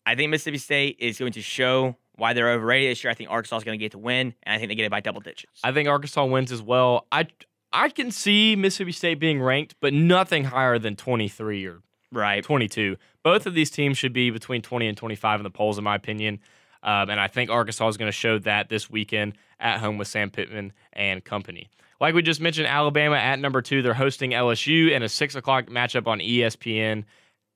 I 0.06 0.14
think 0.14 0.30
Mississippi 0.30 0.58
State 0.58 0.96
is 1.00 1.18
going 1.18 1.32
to 1.32 1.42
show 1.42 1.96
why 2.14 2.32
they're 2.32 2.50
overrated 2.52 2.92
this 2.92 3.04
year. 3.04 3.10
I 3.10 3.14
think 3.14 3.28
Arkansas 3.30 3.58
is 3.58 3.64
going 3.64 3.78
to 3.78 3.84
get 3.84 3.92
to 3.92 3.98
win, 3.98 4.34
and 4.44 4.54
I 4.54 4.58
think 4.58 4.68
they 4.68 4.74
get 4.76 4.84
it 4.86 4.90
by 4.90 5.00
double 5.00 5.20
digits. 5.20 5.60
I 5.62 5.72
think 5.72 5.88
Arkansas 5.88 6.24
wins 6.24 6.52
as 6.52 6.62
well. 6.62 7.06
I 7.12 7.26
I 7.72 7.88
can 7.88 8.10
see 8.10 8.56
Mississippi 8.56 8.92
State 8.92 9.20
being 9.20 9.40
ranked, 9.40 9.74
but 9.80 9.92
nothing 9.92 10.44
higher 10.44 10.78
than 10.78 10.96
23 10.96 11.66
or 11.66 11.82
right. 12.12 12.42
22. 12.42 12.96
Both 13.22 13.46
of 13.46 13.54
these 13.54 13.70
teams 13.70 13.98
should 13.98 14.12
be 14.12 14.30
between 14.30 14.62
20 14.62 14.88
and 14.88 14.96
25 14.96 15.40
in 15.40 15.44
the 15.44 15.50
polls, 15.50 15.78
in 15.78 15.84
my 15.84 15.94
opinion. 15.94 16.40
Um, 16.82 17.10
and 17.10 17.20
I 17.20 17.26
think 17.26 17.50
Arkansas 17.50 17.88
is 17.88 17.96
going 17.96 18.08
to 18.08 18.16
show 18.16 18.38
that 18.40 18.68
this 18.68 18.88
weekend 18.88 19.34
at 19.58 19.80
home 19.80 19.98
with 19.98 20.08
Sam 20.08 20.30
Pittman 20.30 20.72
and 20.92 21.24
company. 21.24 21.68
Like 22.00 22.14
we 22.14 22.22
just 22.22 22.40
mentioned, 22.40 22.66
Alabama 22.66 23.16
at 23.16 23.38
number 23.38 23.62
two, 23.62 23.82
they're 23.82 23.94
hosting 23.94 24.30
LSU 24.30 24.90
in 24.90 25.02
a 25.02 25.08
six 25.08 25.34
o'clock 25.34 25.66
matchup 25.66 26.06
on 26.06 26.20
ESPN. 26.20 27.04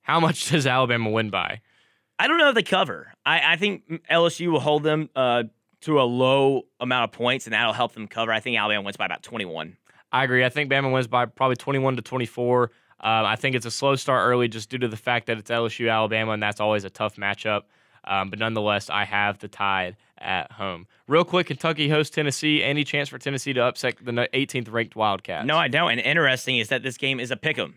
How 0.01 0.19
much 0.19 0.49
does 0.51 0.67
Alabama 0.67 1.09
win 1.09 1.29
by? 1.29 1.61
I 2.19 2.27
don't 2.27 2.37
know 2.37 2.49
if 2.49 2.55
they 2.55 2.63
cover. 2.63 3.13
I, 3.25 3.53
I 3.53 3.55
think 3.55 4.03
LSU 4.11 4.51
will 4.51 4.59
hold 4.59 4.83
them 4.83 5.09
uh, 5.15 5.43
to 5.81 6.01
a 6.01 6.03
low 6.03 6.63
amount 6.79 7.05
of 7.05 7.11
points, 7.11 7.45
and 7.47 7.53
that'll 7.53 7.73
help 7.73 7.93
them 7.93 8.07
cover. 8.07 8.31
I 8.31 8.39
think 8.39 8.57
Alabama 8.57 8.83
wins 8.83 8.97
by 8.97 9.05
about 9.05 9.23
21. 9.23 9.77
I 10.11 10.23
agree. 10.23 10.43
I 10.43 10.49
think 10.49 10.71
Bama 10.71 10.91
wins 10.91 11.07
by 11.07 11.25
probably 11.25 11.55
21 11.55 11.95
to 11.95 12.01
24. 12.01 12.63
Um, 12.63 12.69
I 13.25 13.35
think 13.35 13.55
it's 13.55 13.65
a 13.65 13.71
slow 13.71 13.95
start 13.95 14.27
early 14.27 14.47
just 14.47 14.69
due 14.69 14.77
to 14.77 14.87
the 14.87 14.97
fact 14.97 15.27
that 15.27 15.37
it's 15.37 15.49
LSU 15.49 15.91
Alabama, 15.91 16.33
and 16.33 16.43
that's 16.43 16.59
always 16.59 16.83
a 16.83 16.89
tough 16.89 17.15
matchup. 17.15 17.63
Um, 18.03 18.29
but 18.29 18.39
nonetheless, 18.39 18.89
I 18.89 19.05
have 19.05 19.39
the 19.39 19.47
Tide 19.47 19.95
at 20.17 20.51
home. 20.51 20.87
Real 21.07 21.23
quick, 21.23 21.47
Kentucky 21.47 21.89
hosts 21.89 22.13
Tennessee. 22.13 22.63
Any 22.63 22.83
chance 22.83 23.09
for 23.09 23.17
Tennessee 23.17 23.53
to 23.53 23.61
upset 23.63 23.97
the 24.01 24.11
18th 24.11 24.71
ranked 24.71 24.95
Wildcats? 24.95 25.45
No, 25.45 25.57
I 25.57 25.67
don't. 25.67 25.91
And 25.91 25.99
interesting 26.01 26.57
is 26.57 26.69
that 26.69 26.83
this 26.83 26.97
game 26.97 27.19
is 27.19 27.31
a 27.31 27.37
pick 27.37 27.57
'em. 27.57 27.75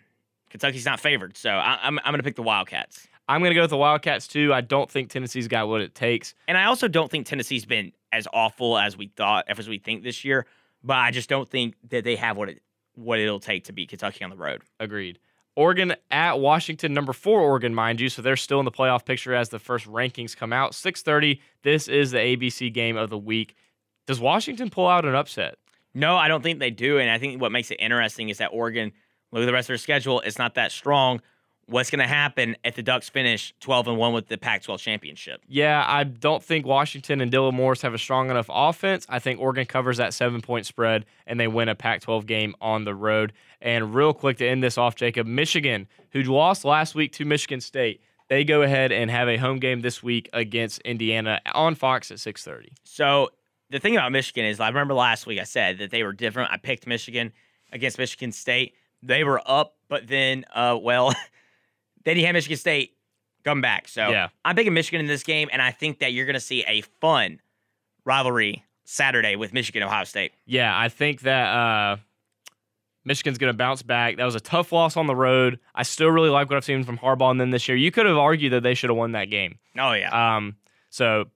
Kentucky's 0.51 0.87
not 0.87 1.01
favored, 1.01 1.37
so 1.37 1.51
I, 1.51 1.79
I'm 1.83 1.99
I'm 1.99 2.13
going 2.13 2.19
to 2.19 2.23
pick 2.23 2.37
the 2.37 2.43
Wildcats. 2.43 3.09
I'm 3.29 3.41
going 3.41 3.51
to 3.51 3.55
go 3.55 3.63
with 3.63 3.71
the 3.71 3.77
Wildcats 3.77 4.29
too. 4.29 4.53
I 4.53 4.61
don't 4.61 4.91
think 4.91 5.11
Tennessee's 5.11 5.49
got 5.49 5.69
what 5.69 5.81
it 5.81 5.95
takes. 5.95 6.35
And 6.47 6.57
I 6.59 6.65
also 6.65 6.89
don't 6.89 7.11
think 7.11 7.27
Tennessee's 7.27 7.65
been 7.65 7.93
as 8.13 8.29
awful 8.33 8.79
as 8.79 8.97
we 8.97 9.09
thought, 9.09 9.47
as 9.49 9.69
we 9.69 9.79
think 9.79 10.05
this 10.05 10.25
year. 10.25 10.47
But 10.85 10.99
I 10.99 11.11
just 11.11 11.29
don't 11.29 11.49
think 11.49 11.75
that 11.89 12.05
they 12.05 12.17
have 12.17 12.37
what 12.37 12.51
it 12.51 12.63
what 12.95 13.19
it'll 13.19 13.41
take 13.41 13.65
to 13.65 13.73
beat 13.73 13.89
Kentucky 13.89 14.23
on 14.23 14.31
the 14.31 14.37
road. 14.37 14.63
Agreed. 14.79 15.19
Oregon 15.57 15.95
at 16.11 16.41
Washington, 16.41 16.93
number 16.93 17.13
four 17.13 17.41
Oregon, 17.41 17.75
mind 17.75 18.01
you, 18.01 18.09
so 18.09 18.23
they're 18.23 18.37
still 18.37 18.59
in 18.59 18.65
the 18.65 18.73
playoff 18.73 19.05
picture 19.05 19.35
as 19.35 19.49
the 19.49 19.59
first 19.59 19.87
rankings 19.87 20.37
come 20.37 20.53
out. 20.53 20.75
6:30. 20.75 21.41
This 21.63 21.89
is 21.89 22.11
the 22.11 22.19
ABC 22.19 22.73
game 22.73 22.97
of 22.97 23.11
the 23.11 23.19
week. 23.19 23.57
Does 24.07 24.21
Washington 24.21 24.69
pull 24.71 24.87
out 24.87 25.05
an 25.05 25.15
upset? 25.15 25.57
No, 25.95 26.17
I 26.17 26.29
don't 26.29 26.43
think 26.43 26.59
they 26.59 26.71
do. 26.71 26.99
And 26.99 27.09
I 27.09 27.19
think 27.19 27.41
what 27.41 27.53
makes 27.53 27.71
it 27.71 27.79
interesting 27.81 28.29
is 28.29 28.39
that 28.39 28.49
Oregon, 28.49 28.93
look 29.31 29.43
at 29.43 29.47
the 29.47 29.53
rest 29.53 29.67
of 29.67 29.69
their 29.69 29.79
schedule, 29.79 30.21
it's 30.21 30.39
not 30.39 30.55
that 30.57 30.73
strong. 30.73 31.21
What's 31.67 31.91
going 31.91 32.01
to 32.01 32.07
happen 32.07 32.57
if 32.65 32.75
the 32.75 32.83
Ducks 32.83 33.09
finish 33.09 33.55
12 33.61 33.89
and 33.89 33.97
1 33.97 34.13
with 34.13 34.29
the 34.29 34.37
Pac 34.37 34.63
12 34.63 34.81
championship? 34.81 35.41
Yeah, 35.49 35.85
I 35.87 36.05
don't 36.05 36.43
think 36.43 36.67
Washington 36.67 37.21
and 37.21 37.33
Dylan 37.33 37.55
Morris 37.55 37.83
have 37.83 37.95
a 37.95 37.99
strong 37.99 38.31
enough 38.31 38.51
offense. 38.51 39.07
I 39.09 39.19
think 39.19 39.41
Oregon 39.41 39.65
covers 39.67 39.97
that 39.97 40.13
seven 40.13 40.41
point 40.41 40.67
spread 40.67 41.07
and 41.27 41.41
they 41.41 41.49
win 41.49 41.69
a 41.69 41.75
Pac 41.75 42.03
12 42.03 42.27
game 42.27 42.55
on 42.61 42.85
the 42.85 42.95
road. 42.95 43.33
And 43.61 43.95
real 43.95 44.13
quick 44.13 44.39
to 44.39 44.47
end 44.47 44.63
this 44.63 44.77
off, 44.77 44.95
Jacob, 44.95 45.27
Michigan, 45.27 45.87
who 46.11 46.23
lost 46.23 46.65
last 46.65 46.95
week 46.95 47.13
to 47.13 47.25
Michigan 47.25 47.61
State, 47.61 48.01
they 48.29 48.45
go 48.45 48.63
ahead 48.63 48.93
and 48.93 49.11
have 49.11 49.29
a 49.29 49.37
home 49.37 49.59
game 49.59 49.81
this 49.81 50.03
week 50.03 50.29
against 50.33 50.81
Indiana 50.81 51.41
on 51.55 51.75
Fox 51.75 52.11
at 52.11 52.19
6:30. 52.19 52.73
So 52.85 53.31
the 53.71 53.79
thing 53.79 53.97
about 53.97 54.13
Michigan 54.13 54.45
is, 54.45 54.61
I 54.61 54.69
remember 54.69 54.95
last 54.95 55.27
week 55.27 55.41
I 55.41 55.45
said 55.45 55.79
that 55.79 55.91
they 55.91 56.03
were 56.03 56.13
different. 56.13 56.53
I 56.53 56.57
picked 56.57 56.87
Michigan 56.87 57.33
against 57.73 57.99
Michigan 57.99 58.33
State. 58.33 58.75
They 59.03 59.25
were 59.25 59.43
up, 59.47 59.77
but 59.89 60.07
then, 60.07 60.45
uh, 60.55 60.79
well, 60.81 61.15
then 62.05 62.17
you 62.17 62.25
had 62.27 62.33
Michigan 62.33 62.57
State 62.57 62.97
come 63.45 63.61
back. 63.61 63.89
So 63.89 64.11
Yeah. 64.11 64.29
I'm 64.45 64.57
picking 64.57 64.73
Michigan 64.75 65.01
in 65.01 65.07
this 65.07 65.23
game, 65.23 65.49
and 65.53 65.61
I 65.61 65.71
think 65.71 65.99
that 66.01 66.13
you're 66.13 66.27
going 66.27 66.35
to 66.35 66.41
see 66.41 66.65
a 66.67 66.81
fun 67.01 67.41
rivalry 68.05 68.65
Saturday 68.85 69.37
with 69.37 69.53
Michigan 69.53 69.83
Ohio 69.83 70.05
State. 70.05 70.33
Yeah, 70.47 70.77
I 70.79 70.89
think 70.89 71.23
that 71.23 71.47
uh, 71.49 71.97
Michigan's 73.05 73.39
going 73.39 73.53
to 73.53 73.57
bounce 73.57 73.83
back. 73.83 74.17
That 74.17 74.25
was 74.25 74.35
a 74.35 74.41
tough 74.41 74.73
loss 74.73 74.97
on 74.97 75.07
the 75.07 75.17
road. 75.17 75.59
I 75.75 75.83
still 75.83 76.09
really 76.09 76.31
like 76.31 76.49
what 76.51 76.57
I've 76.57 76.65
seen 76.65 76.85
from 76.85 76.99
Harbaugh 76.99 77.31
and 77.31 77.41
then 77.41 77.51
this 77.51 77.69
year. 77.69 77.77
You 77.77 77.91
could 77.91 78.07
have 78.07 78.17
argued 78.17 78.53
that 78.53 78.63
they 78.63 78.75
should 78.75 78.91
have 78.91 78.97
won 78.97 79.13
that 79.13 79.27
game. 79.27 79.59
Oh 79.79 79.93
yeah, 79.93 80.37
Um, 80.37 80.57
so, 80.91 81.27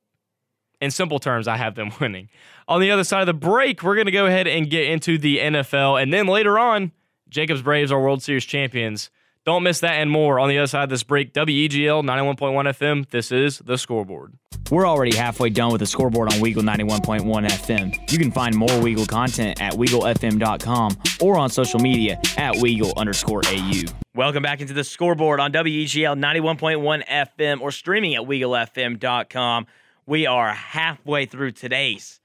in 0.81 0.91
simple 0.91 1.19
terms, 1.19 1.49
I 1.49 1.57
have 1.57 1.75
them 1.75 1.91
winning. 2.01 2.29
On 2.69 2.81
the 2.81 2.91
other 2.91 3.05
side 3.05 3.21
of 3.21 3.27
the 3.27 3.35
break, 3.35 3.83
we're 3.83 3.95
going 3.97 4.07
to 4.07 4.13
go 4.13 4.27
ahead 4.27 4.47
and 4.47 4.71
get 4.71 4.85
into 4.85 5.19
the 5.19 5.39
NFL. 5.39 6.01
And 6.01 6.13
then 6.13 6.27
later 6.27 6.59
on, 6.59 6.93
Jacobs 7.29 7.63
Braves 7.63 7.91
are 7.91 8.01
World 8.01 8.23
Series 8.23 8.45
champions. 8.45 9.11
Don't 9.45 9.63
miss 9.63 9.81
that 9.81 9.95
and 9.95 10.11
more 10.11 10.39
on 10.39 10.49
the 10.49 10.59
other 10.59 10.67
side 10.67 10.85
of 10.85 10.91
this 10.91 11.03
break. 11.03 11.33
WEGL 11.33 12.03
91.1 12.05 12.37
FM. 12.37 13.09
This 13.09 13.33
is 13.33 13.59
the 13.59 13.79
scoreboard. 13.79 14.35
We're 14.71 14.87
already 14.87 15.17
halfway 15.17 15.49
done 15.49 15.73
with 15.73 15.79
the 15.79 15.87
scoreboard 15.87 16.31
on 16.31 16.41
Weagle 16.41 16.63
91.1 16.63 17.23
FM. 17.49 18.13
You 18.13 18.19
can 18.19 18.31
find 18.31 18.55
more 18.55 18.69
Weagle 18.69 19.09
content 19.09 19.63
at 19.63 19.73
WeagleFM.com 19.73 20.99
or 21.23 21.39
on 21.39 21.49
social 21.49 21.81
media 21.81 22.21
at 22.37 22.57
Weagle 22.57 22.95
underscore 22.99 23.41
AU. 23.47 23.85
welcome 24.15 24.43
back 24.43 24.61
into 24.61 24.75
the 24.75 24.85
scoreboard 24.85 25.41
on 25.41 25.53
WEGL 25.53 26.19
91.1 26.23 27.07
FM 27.07 27.63
or 27.63 27.73
streaming 27.73 28.15
at 28.17 28.23
WeagleFM.com. 28.23 29.67
We 30.05 30.27
are 30.27 30.53
halfway 30.53 31.25
through 31.25 31.53
today's 31.53 32.21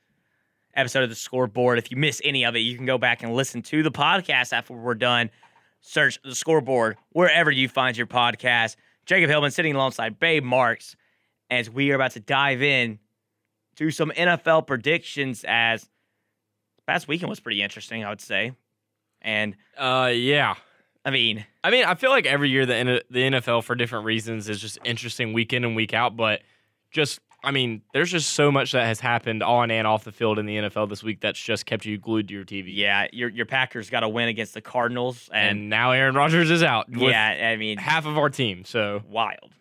episode 0.76 1.04
of 1.04 1.10
the 1.10 1.16
scoreboard. 1.16 1.78
If 1.78 1.92
you 1.92 1.98
miss 1.98 2.22
any 2.26 2.44
of 2.44 2.56
it, 2.58 2.60
you 2.60 2.76
can 2.76 2.86
go 2.86 2.98
back 2.98 3.24
and 3.24 3.34
listen 3.34 3.62
to 3.64 3.84
the 3.84 3.92
podcast 3.92 4.52
after 4.52 4.74
we're 4.74 4.96
done. 4.96 5.30
Search 5.86 6.18
the 6.24 6.34
scoreboard 6.34 6.96
wherever 7.12 7.52
you 7.52 7.68
find 7.68 7.98
your 7.98 8.08
podcast. 8.08 8.78
Jacob 9.06 9.30
Hillman 9.30 9.52
sitting 9.52 9.76
alongside 9.76 10.18
Bay 10.18 10.40
Marks 10.40 10.96
as 11.50 11.70
we 11.70 11.92
are 11.92 11.96
about 11.96 12.12
to 12.12 12.22
dive 12.22 12.62
in 12.62 13.00
to 13.76 13.92
some 13.92 14.12
NFL 14.16 14.66
predictions 14.66 15.44
as 15.46 15.90
past 16.88 17.08
weekend 17.10 17.30
was 17.30 17.42
pretty 17.42 17.62
interesting, 17.62 18.04
I 18.06 18.10
would 18.10 18.22
say. 18.22 18.54
And 19.22 19.56
Uh, 19.78 20.12
yeah. 20.14 20.56
I 21.06 21.10
mean, 21.12 21.46
I 21.66 21.70
mean, 21.70 21.84
I 21.84 21.96
feel 21.96 22.12
like 22.12 22.26
every 22.26 22.50
year 22.50 22.66
the 22.66 23.04
the 23.10 23.20
NFL 23.20 23.64
for 23.66 23.76
different 23.76 24.06
reasons 24.06 24.48
is 24.48 24.62
just 24.62 24.78
interesting 24.86 25.34
week 25.34 25.52
in 25.52 25.66
and 25.66 25.76
week 25.76 25.94
out, 25.94 26.16
but 26.16 26.42
just 26.92 27.20
I 27.44 27.52
mean, 27.52 27.82
there's 27.94 28.10
just 28.12 28.32
so 28.32 28.52
much 28.52 28.72
that 28.72 28.86
has 28.86 29.00
happened 29.00 29.44
on 29.44 29.70
and 29.70 29.86
off 29.86 30.04
the 30.06 30.12
field 30.12 30.40
in 30.40 30.46
the 30.46 30.56
NFL 30.56 30.90
this 30.90 31.04
week 31.04 31.20
that's 31.20 31.40
just 31.40 31.66
kept 31.66 31.86
you 31.86 31.98
glued 31.98 32.30
to 32.30 32.34
your 32.34 32.46
TV. 32.46 32.66
yeah, 32.76 33.08
your 33.12 33.30
your 33.30 33.46
Packers 33.46 33.90
got 33.90 34.00
to 34.02 34.10
win 34.10 34.30
against 34.30 34.54
the 34.54 34.62
Cardinals, 34.62 35.30
and, 35.34 35.60
And 35.60 35.70
now 35.70 35.92
Aaron 35.92 36.16
Rodgers 36.16 36.50
is 36.50 36.64
out 36.64 36.86
yeah, 36.90 37.50
I 37.52 37.58
mean, 37.58 37.78
half 37.78 38.06
of 38.06 38.18
our 38.18 38.30
team. 38.30 38.64
So 38.66 39.02
wild. 39.10 39.52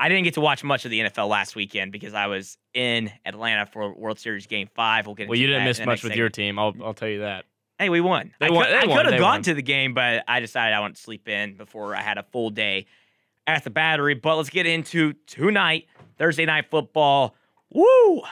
I 0.00 0.08
didn't 0.08 0.24
get 0.24 0.34
to 0.34 0.40
watch 0.40 0.62
much 0.62 0.84
of 0.84 0.92
the 0.92 1.00
NFL 1.00 1.28
last 1.28 1.56
weekend 1.56 1.90
because 1.90 2.14
I 2.14 2.26
was 2.28 2.56
in 2.72 3.10
Atlanta 3.26 3.66
for 3.66 3.92
World 3.94 4.18
Series 4.20 4.46
Game 4.46 4.68
Five. 4.74 5.06
We'll 5.06 5.16
get 5.16 5.28
well, 5.28 5.38
you 5.38 5.46
didn't 5.48 5.64
miss 5.64 5.78
much 5.80 6.02
with 6.04 6.12
segment. 6.12 6.18
your 6.18 6.28
team. 6.28 6.58
I'll 6.58 6.74
I'll 6.84 6.94
tell 6.94 7.08
you 7.08 7.20
that. 7.20 7.44
Hey, 7.80 7.88
we 7.88 8.00
won. 8.00 8.32
They 8.40 8.46
I 8.46 8.50
won- 8.50 8.64
could, 8.66 8.74
I 8.74 8.86
won, 8.86 8.96
could 8.96 9.12
have 9.12 9.20
gone 9.20 9.30
won. 9.34 9.42
to 9.42 9.54
the 9.54 9.62
game, 9.62 9.94
but 9.94 10.24
I 10.26 10.40
decided 10.40 10.74
I 10.74 10.80
wanted 10.80 10.96
to 10.96 11.02
sleep 11.02 11.28
in 11.28 11.54
before 11.56 11.94
I 11.94 12.00
had 12.02 12.18
a 12.18 12.24
full 12.24 12.50
day 12.50 12.86
at 13.46 13.62
the 13.64 13.70
battery. 13.70 14.14
But 14.14 14.36
let's 14.36 14.50
get 14.50 14.66
into 14.66 15.12
tonight, 15.26 15.86
Thursday 16.18 16.44
night 16.44 16.66
football. 16.70 17.34
Woo! 17.70 18.22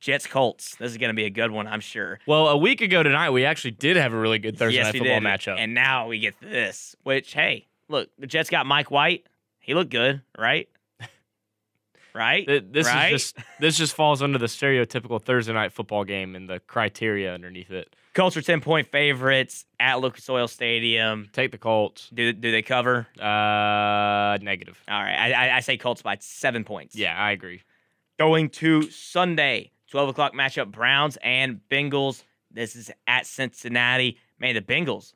Jets 0.00 0.26
Colts. 0.26 0.76
This 0.76 0.90
is 0.90 0.96
going 0.96 1.10
to 1.10 1.14
be 1.14 1.26
a 1.26 1.30
good 1.30 1.50
one, 1.50 1.66
I'm 1.66 1.80
sure. 1.80 2.18
Well, 2.26 2.48
a 2.48 2.56
week 2.56 2.80
ago 2.80 3.02
tonight, 3.02 3.30
we 3.30 3.44
actually 3.44 3.72
did 3.72 3.96
have 3.96 4.14
a 4.14 4.18
really 4.18 4.38
good 4.38 4.56
Thursday 4.56 4.78
yes, 4.78 4.86
night 4.86 4.98
football 4.98 5.20
did. 5.20 5.26
matchup. 5.26 5.58
And 5.58 5.74
now 5.74 6.08
we 6.08 6.18
get 6.18 6.40
this, 6.40 6.96
which, 7.02 7.34
hey, 7.34 7.66
look, 7.88 8.08
the 8.18 8.26
Jets 8.26 8.48
got 8.48 8.64
Mike 8.64 8.90
White. 8.90 9.26
He 9.58 9.74
looked 9.74 9.90
good, 9.90 10.22
right? 10.38 10.68
right? 12.14 12.46
This 12.72 12.86
right? 12.86 13.12
is 13.12 13.32
just 13.32 13.46
this 13.60 13.76
just 13.76 13.94
falls 13.94 14.22
under 14.22 14.38
the 14.38 14.46
stereotypical 14.46 15.22
Thursday 15.22 15.52
night 15.52 15.72
football 15.72 16.04
game 16.04 16.34
and 16.34 16.48
the 16.48 16.60
criteria 16.60 17.34
underneath 17.34 17.70
it. 17.70 17.94
Colts 18.14 18.36
are 18.36 18.42
10 18.42 18.60
point 18.60 18.88
favorites 18.88 19.66
at 19.78 20.00
Lucas 20.00 20.28
Oil 20.28 20.48
Stadium. 20.48 21.28
Take 21.32 21.52
the 21.52 21.58
Colts. 21.58 22.10
Do, 22.12 22.32
do 22.32 22.50
they 22.50 22.62
cover? 22.62 23.06
Uh, 23.18 24.38
negative. 24.42 24.82
All 24.88 25.00
right. 25.00 25.14
I, 25.14 25.32
I, 25.32 25.56
I 25.56 25.60
say 25.60 25.76
Colts 25.76 26.02
by 26.02 26.16
seven 26.20 26.64
points. 26.64 26.96
Yeah, 26.96 27.16
I 27.16 27.30
agree. 27.30 27.62
Going 28.18 28.50
to 28.50 28.82
Sunday, 28.90 29.70
12 29.90 30.10
o'clock 30.10 30.34
matchup 30.34 30.72
Browns 30.72 31.18
and 31.22 31.60
Bengals. 31.70 32.24
This 32.50 32.74
is 32.74 32.90
at 33.06 33.26
Cincinnati. 33.26 34.18
Man, 34.40 34.54
the 34.54 34.60
Bengals, 34.60 35.14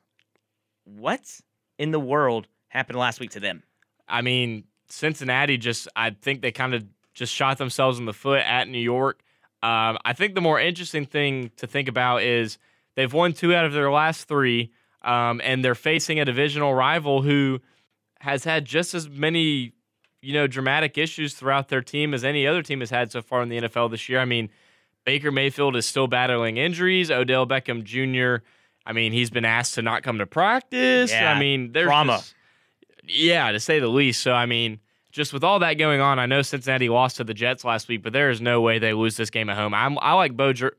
what 0.85 1.41
in 1.77 1.91
the 1.91 1.99
world 1.99 2.47
happened 2.69 2.97
last 2.97 3.19
week 3.19 3.31
to 3.31 3.39
them? 3.39 3.63
I 4.07 4.21
mean, 4.21 4.63
Cincinnati 4.87 5.57
just 5.57 5.87
I 5.95 6.11
think 6.11 6.41
they 6.41 6.51
kind 6.51 6.73
of 6.73 6.85
just 7.13 7.33
shot 7.33 7.57
themselves 7.57 7.99
in 7.99 8.05
the 8.05 8.13
foot 8.13 8.41
at 8.41 8.67
New 8.69 8.79
York. 8.79 9.21
Um, 9.63 9.97
I 10.05 10.13
think 10.13 10.35
the 10.35 10.41
more 10.41 10.59
interesting 10.59 11.05
thing 11.05 11.51
to 11.57 11.67
think 11.67 11.87
about 11.87 12.21
is 12.21 12.57
they've 12.95 13.11
won 13.11 13.33
two 13.33 13.53
out 13.53 13.65
of 13.65 13.73
their 13.73 13.91
last 13.91 14.27
three, 14.27 14.71
um, 15.03 15.41
and 15.43 15.63
they're 15.63 15.75
facing 15.75 16.19
a 16.19 16.25
divisional 16.25 16.73
rival 16.73 17.21
who 17.21 17.59
has 18.19 18.43
had 18.43 18.65
just 18.65 18.93
as 18.93 19.07
many, 19.09 19.73
you 20.21 20.33
know, 20.33 20.47
dramatic 20.47 20.97
issues 20.97 21.33
throughout 21.35 21.67
their 21.69 21.81
team 21.81 22.13
as 22.13 22.23
any 22.23 22.47
other 22.47 22.63
team 22.63 22.79
has 22.79 22.89
had 22.89 23.11
so 23.11 23.21
far 23.21 23.41
in 23.43 23.49
the 23.49 23.61
NFL 23.61 23.91
this 23.91 24.09
year. 24.09 24.19
I 24.19 24.25
mean, 24.25 24.49
Baker 25.05 25.31
Mayfield 25.31 25.75
is 25.75 25.85
still 25.85 26.07
battling 26.07 26.57
injuries. 26.57 27.11
Odell 27.11 27.45
Beckham 27.45 27.83
Jr. 27.83 28.43
I 28.85 28.93
mean, 28.93 29.13
he's 29.13 29.29
been 29.29 29.45
asked 29.45 29.75
to 29.75 29.81
not 29.81 30.03
come 30.03 30.17
to 30.19 30.25
practice. 30.25 31.11
Yeah, 31.11 31.31
I 31.31 31.39
mean, 31.39 31.71
there's 31.71 31.85
drama. 31.85 32.17
just- 32.17 32.35
yeah, 33.07 33.51
to 33.51 33.59
say 33.59 33.79
the 33.79 33.87
least. 33.87 34.21
So 34.23 34.33
I 34.33 34.45
mean, 34.47 34.79
just 35.11 35.31
with 35.33 35.43
all 35.43 35.59
that 35.59 35.75
going 35.75 36.01
on, 36.01 36.17
I 36.19 36.25
know 36.25 36.41
Cincinnati 36.41 36.89
lost 36.89 37.17
to 37.17 37.23
the 37.23 37.33
Jets 37.33 37.63
last 37.63 37.87
week, 37.87 38.01
but 38.01 38.13
there 38.13 38.31
is 38.31 38.41
no 38.41 38.61
way 38.61 38.79
they 38.79 38.93
lose 38.93 39.15
this 39.17 39.29
game 39.29 39.49
at 39.49 39.57
home. 39.57 39.73
I'm 39.73 39.97
I 39.99 40.13
like 40.13 40.35
Bojo 40.35 40.71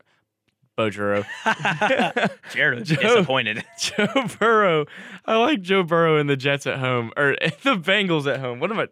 Bojuro. 0.77 1.25
Jared 2.53 2.79
was 2.79 2.89
Joe- 2.89 2.95
disappointed. 3.01 3.63
Joe 3.79 4.07
Burrow. 4.39 4.85
I 5.25 5.37
like 5.37 5.61
Joe 5.61 5.83
Burrow 5.83 6.17
and 6.17 6.29
the 6.29 6.35
Jets 6.37 6.67
at 6.67 6.77
home 6.79 7.11
or 7.17 7.35
the 7.63 7.75
Bengals 7.77 8.31
at 8.31 8.39
home. 8.39 8.59
What 8.59 8.71
am 8.71 8.79
I? 8.79 8.87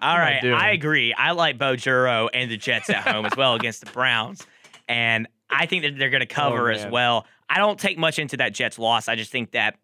All 0.00 0.16
am 0.16 0.54
I? 0.54 0.68
I 0.68 0.70
agree. 0.70 1.12
I 1.14 1.32
like 1.32 1.58
Bo 1.58 1.74
Juro 1.74 2.28
and 2.32 2.50
the 2.50 2.56
Jets 2.56 2.90
at 2.90 3.06
home 3.06 3.26
as 3.26 3.36
well 3.36 3.54
against 3.54 3.84
the 3.84 3.90
Browns, 3.90 4.46
and 4.88 5.26
I 5.50 5.66
think 5.66 5.82
that 5.82 5.98
they're 5.98 6.10
going 6.10 6.20
to 6.20 6.26
cover 6.26 6.70
oh, 6.70 6.74
as 6.74 6.80
Oh, 6.80 6.84
man. 6.84 6.92
well. 6.92 7.26
I 7.48 7.58
don't 7.58 7.78
take 7.78 7.98
much 7.98 8.18
into 8.18 8.38
that 8.38 8.54
Jets 8.54 8.78
loss. 8.78 9.06
I 9.08 9.16
just 9.16 9.30
think 9.30 9.52
that 9.52 9.76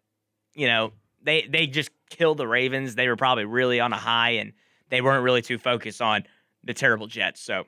you 0.55 0.67
know 0.67 0.93
they 1.23 1.47
they 1.49 1.67
just 1.67 1.91
killed 2.09 2.37
the 2.37 2.47
Ravens. 2.47 2.95
They 2.95 3.07
were 3.07 3.15
probably 3.15 3.45
really 3.45 3.79
on 3.79 3.93
a 3.93 3.97
high, 3.97 4.31
and 4.31 4.53
they 4.89 5.01
weren't 5.01 5.23
really 5.23 5.41
too 5.41 5.57
focused 5.57 6.01
on 6.01 6.23
the 6.63 6.73
terrible 6.73 7.07
Jets. 7.07 7.39
So, 7.41 7.65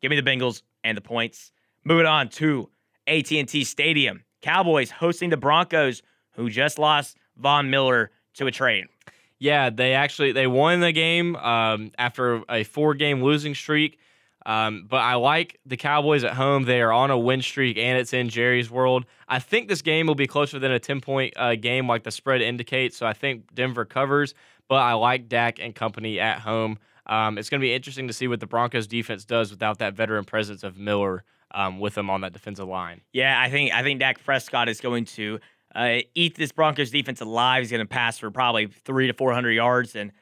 give 0.00 0.10
me 0.10 0.18
the 0.20 0.28
Bengals 0.28 0.62
and 0.84 0.96
the 0.96 1.02
points. 1.02 1.52
Moving 1.84 2.06
on 2.06 2.28
to 2.30 2.68
AT&T 3.06 3.64
Stadium, 3.64 4.24
Cowboys 4.42 4.90
hosting 4.90 5.30
the 5.30 5.36
Broncos, 5.36 6.02
who 6.32 6.50
just 6.50 6.78
lost 6.78 7.16
Von 7.36 7.70
Miller 7.70 8.10
to 8.34 8.46
a 8.46 8.50
trade. 8.50 8.86
Yeah, 9.38 9.70
they 9.70 9.92
actually 9.94 10.32
they 10.32 10.46
won 10.46 10.80
the 10.80 10.92
game 10.92 11.36
um, 11.36 11.92
after 11.98 12.42
a 12.48 12.64
four 12.64 12.94
game 12.94 13.22
losing 13.22 13.54
streak. 13.54 13.98
Um, 14.46 14.86
but 14.88 14.98
I 14.98 15.14
like 15.14 15.58
the 15.66 15.76
Cowboys 15.76 16.22
at 16.22 16.34
home. 16.34 16.62
They 16.62 16.80
are 16.80 16.92
on 16.92 17.10
a 17.10 17.18
win 17.18 17.42
streak, 17.42 17.76
and 17.76 17.98
it's 17.98 18.12
in 18.12 18.28
Jerry's 18.28 18.70
world. 18.70 19.04
I 19.26 19.40
think 19.40 19.68
this 19.68 19.82
game 19.82 20.06
will 20.06 20.14
be 20.14 20.28
closer 20.28 20.60
than 20.60 20.70
a 20.70 20.78
ten 20.78 21.00
point 21.00 21.34
uh, 21.36 21.56
game, 21.56 21.88
like 21.88 22.04
the 22.04 22.12
spread 22.12 22.40
indicates. 22.40 22.96
So 22.96 23.06
I 23.06 23.12
think 23.12 23.52
Denver 23.54 23.84
covers. 23.84 24.34
But 24.68 24.76
I 24.76 24.94
like 24.94 25.28
Dak 25.28 25.58
and 25.60 25.74
company 25.74 26.18
at 26.18 26.40
home. 26.40 26.78
Um, 27.06 27.38
it's 27.38 27.48
going 27.48 27.60
to 27.60 27.64
be 27.64 27.72
interesting 27.72 28.08
to 28.08 28.12
see 28.12 28.26
what 28.26 28.40
the 28.40 28.46
Broncos 28.46 28.86
defense 28.86 29.24
does 29.24 29.50
without 29.50 29.78
that 29.78 29.94
veteran 29.94 30.24
presence 30.24 30.64
of 30.64 30.76
Miller 30.76 31.24
um, 31.52 31.78
with 31.80 31.94
them 31.94 32.10
on 32.10 32.20
that 32.22 32.32
defensive 32.32 32.66
line. 32.68 33.00
Yeah, 33.12 33.40
I 33.40 33.50
think 33.50 33.72
I 33.72 33.82
think 33.82 34.00
Dak 34.00 34.24
Prescott 34.24 34.68
is 34.68 34.80
going 34.80 35.04
to 35.06 35.38
uh, 35.74 35.98
eat 36.14 36.36
this 36.36 36.52
Broncos 36.52 36.90
defense 36.90 37.20
alive. 37.20 37.62
He's 37.62 37.70
going 37.70 37.84
to 37.84 37.88
pass 37.88 38.18
for 38.18 38.30
probably 38.30 38.66
three 38.66 39.06
to 39.06 39.12
four 39.12 39.32
hundred 39.32 39.52
yards, 39.52 39.94
and 39.96 40.12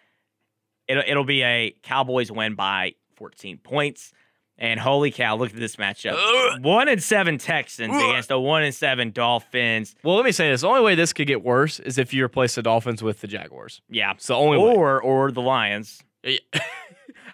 it'll 0.88 1.02
it'll 1.06 1.24
be 1.24 1.42
a 1.42 1.74
Cowboys 1.82 2.30
win 2.30 2.54
by 2.54 2.94
fourteen 3.16 3.58
points. 3.58 4.12
And 4.56 4.78
holy 4.78 5.10
cow, 5.10 5.34
look 5.36 5.50
at 5.50 5.56
this 5.56 5.74
matchup: 5.74 6.62
one 6.62 6.86
and 6.88 7.02
seven 7.02 7.38
Texans 7.38 7.92
against 7.92 8.30
a 8.30 8.38
one 8.38 8.62
and 8.62 8.72
seven 8.72 9.10
Dolphins. 9.10 9.96
Well, 10.04 10.14
let 10.14 10.24
me 10.24 10.30
say 10.30 10.48
this: 10.50 10.60
the 10.60 10.68
only 10.68 10.82
way 10.82 10.94
this 10.94 11.12
could 11.12 11.26
get 11.26 11.42
worse 11.42 11.80
is 11.80 11.98
if 11.98 12.14
you 12.14 12.24
replace 12.24 12.54
the 12.54 12.62
Dolphins 12.62 13.02
with 13.02 13.20
the 13.20 13.26
Jaguars. 13.26 13.82
Yeah, 13.88 14.12
So 14.18 14.34
the 14.34 14.38
only 14.38 14.58
way. 14.58 14.74
or 14.76 15.02
or 15.02 15.32
the 15.32 15.42
Lions. 15.42 16.04
Yeah. 16.22 16.38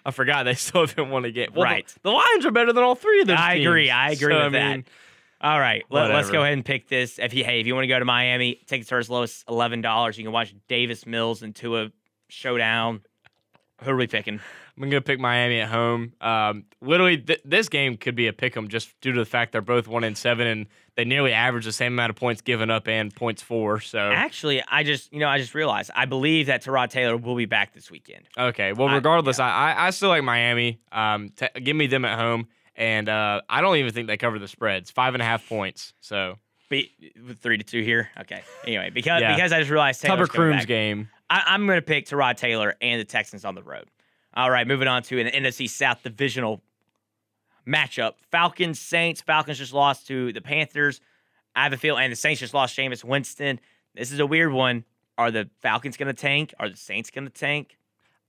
I 0.05 0.11
forgot 0.11 0.43
they 0.43 0.53
still 0.55 0.87
haven't 0.87 1.09
won 1.09 1.25
a 1.25 1.31
game. 1.31 1.49
Well, 1.55 1.63
Right. 1.63 1.93
The, 2.03 2.11
Lions 2.11 2.45
are 2.45 2.51
better 2.51 2.73
than 2.73 2.83
all 2.83 2.95
three 2.95 3.21
of 3.21 3.27
those 3.27 3.37
I 3.39 3.55
teams. 3.55 3.67
agree. 3.67 3.89
I 3.89 4.11
agree 4.11 4.33
So, 4.33 4.43
with 4.45 4.55
I 4.55 4.59
that. 4.77 4.83
All 5.43 5.59
right, 5.59 5.83
let, 5.89 6.11
us 6.11 6.29
go 6.29 6.41
ahead 6.41 6.53
and 6.53 6.63
pick 6.63 6.87
this. 6.87 7.17
If 7.17 7.33
you 7.33 7.43
hey, 7.43 7.59
if 7.59 7.65
you 7.65 7.73
want 7.73 7.83
to 7.85 7.87
go 7.87 7.97
to 7.97 8.05
Miami, 8.05 8.61
tickets 8.67 8.91
are 8.91 8.99
as 8.99 9.09
low 9.09 9.23
as 9.23 9.43
eleven 9.49 9.81
dollars. 9.81 10.15
You 10.15 10.23
can 10.23 10.31
watch 10.31 10.53
Davis 10.67 11.07
Mills 11.07 11.41
and 11.41 11.55
Tua 11.55 11.91
showdown. 12.27 13.01
Who 13.83 13.89
are 13.89 13.95
we 13.95 14.05
picking? 14.05 14.39
I'm 14.77 14.89
gonna 14.89 15.01
pick 15.01 15.19
Miami 15.19 15.59
at 15.59 15.69
home. 15.69 16.13
Um, 16.21 16.65
literally, 16.81 17.17
th- 17.17 17.41
this 17.45 17.69
game 17.69 17.97
could 17.97 18.15
be 18.15 18.27
a 18.27 18.33
pick 18.33 18.55
'em 18.57 18.67
just 18.67 18.99
due 19.01 19.11
to 19.11 19.19
the 19.19 19.25
fact 19.25 19.51
they're 19.51 19.61
both 19.61 19.87
one 19.87 20.03
and 20.03 20.17
seven, 20.17 20.47
and 20.47 20.67
they 20.95 21.05
nearly 21.05 21.33
average 21.33 21.65
the 21.65 21.71
same 21.71 21.93
amount 21.93 22.09
of 22.09 22.15
points 22.15 22.41
given 22.41 22.69
up 22.69 22.87
and 22.87 23.13
points 23.15 23.41
for. 23.41 23.79
So 23.79 23.99
Actually, 24.11 24.63
I 24.67 24.83
just 24.83 25.11
you 25.13 25.19
know 25.19 25.27
I 25.29 25.37
just 25.37 25.53
realized 25.53 25.91
I 25.95 26.05
believe 26.05 26.47
that 26.47 26.63
Tyrod 26.63 26.89
Taylor 26.89 27.17
will 27.17 27.35
be 27.35 27.45
back 27.45 27.73
this 27.73 27.91
weekend. 27.91 28.25
okay. 28.37 28.73
Well, 28.73 28.89
regardless, 28.89 29.39
I, 29.39 29.49
I 29.49 29.87
I 29.87 29.89
still 29.91 30.09
like 30.09 30.23
Miami. 30.23 30.79
Um, 30.91 31.29
t- 31.29 31.47
give 31.61 31.75
me 31.75 31.87
them 31.87 32.05
at 32.05 32.17
home, 32.17 32.47
and 32.75 33.07
uh, 33.09 33.41
I 33.49 33.61
don't 33.61 33.77
even 33.77 33.91
think 33.93 34.07
they 34.07 34.17
cover 34.17 34.39
the 34.39 34.47
spreads. 34.47 34.89
Five 34.91 35.13
and 35.15 35.21
a 35.21 35.25
half 35.25 35.47
points. 35.47 35.93
So 36.01 36.37
Be 36.69 36.91
with 37.27 37.39
three 37.39 37.57
to 37.57 37.63
two 37.63 37.81
here. 37.83 38.09
Okay. 38.21 38.41
Anyway, 38.65 38.89
because 38.89 39.21
Yeah. 39.21 39.35
because 39.35 39.51
I 39.51 39.59
just 39.59 39.69
realized 39.69 40.01
Taylor's 40.01 40.29
Crooms 40.29 40.65
game. 40.65 41.09
I, 41.29 41.43
I'm 41.47 41.65
going 41.65 41.77
to 41.77 41.81
pick 41.81 42.05
Tyrod 42.07 42.35
Taylor 42.37 42.75
and 42.81 42.99
the 42.99 43.05
Texans 43.05 43.45
on 43.45 43.55
the 43.55 43.63
road. 43.63 43.85
All 44.33 44.49
right, 44.49 44.67
moving 44.67 44.87
on 44.87 45.03
to 45.03 45.19
an 45.19 45.27
NFC 45.27 45.69
South 45.69 46.03
divisional 46.03 46.61
matchup: 47.67 48.13
Falcons 48.31 48.79
Saints. 48.79 49.21
Falcons 49.21 49.57
just 49.57 49.73
lost 49.73 50.07
to 50.07 50.31
the 50.33 50.41
Panthers. 50.41 51.01
I 51.55 51.63
have 51.63 51.73
a 51.73 51.77
feel, 51.77 51.97
and 51.97 52.11
the 52.11 52.15
Saints 52.15 52.39
just 52.39 52.53
lost 52.53 52.77
Jameis 52.77 53.03
Winston. 53.03 53.59
This 53.93 54.11
is 54.11 54.19
a 54.19 54.25
weird 54.25 54.53
one. 54.53 54.85
Are 55.17 55.31
the 55.31 55.49
Falcons 55.61 55.97
going 55.97 56.07
to 56.07 56.19
tank? 56.19 56.53
Are 56.59 56.69
the 56.69 56.77
Saints 56.77 57.09
going 57.09 57.25
to 57.25 57.33
tank? 57.33 57.77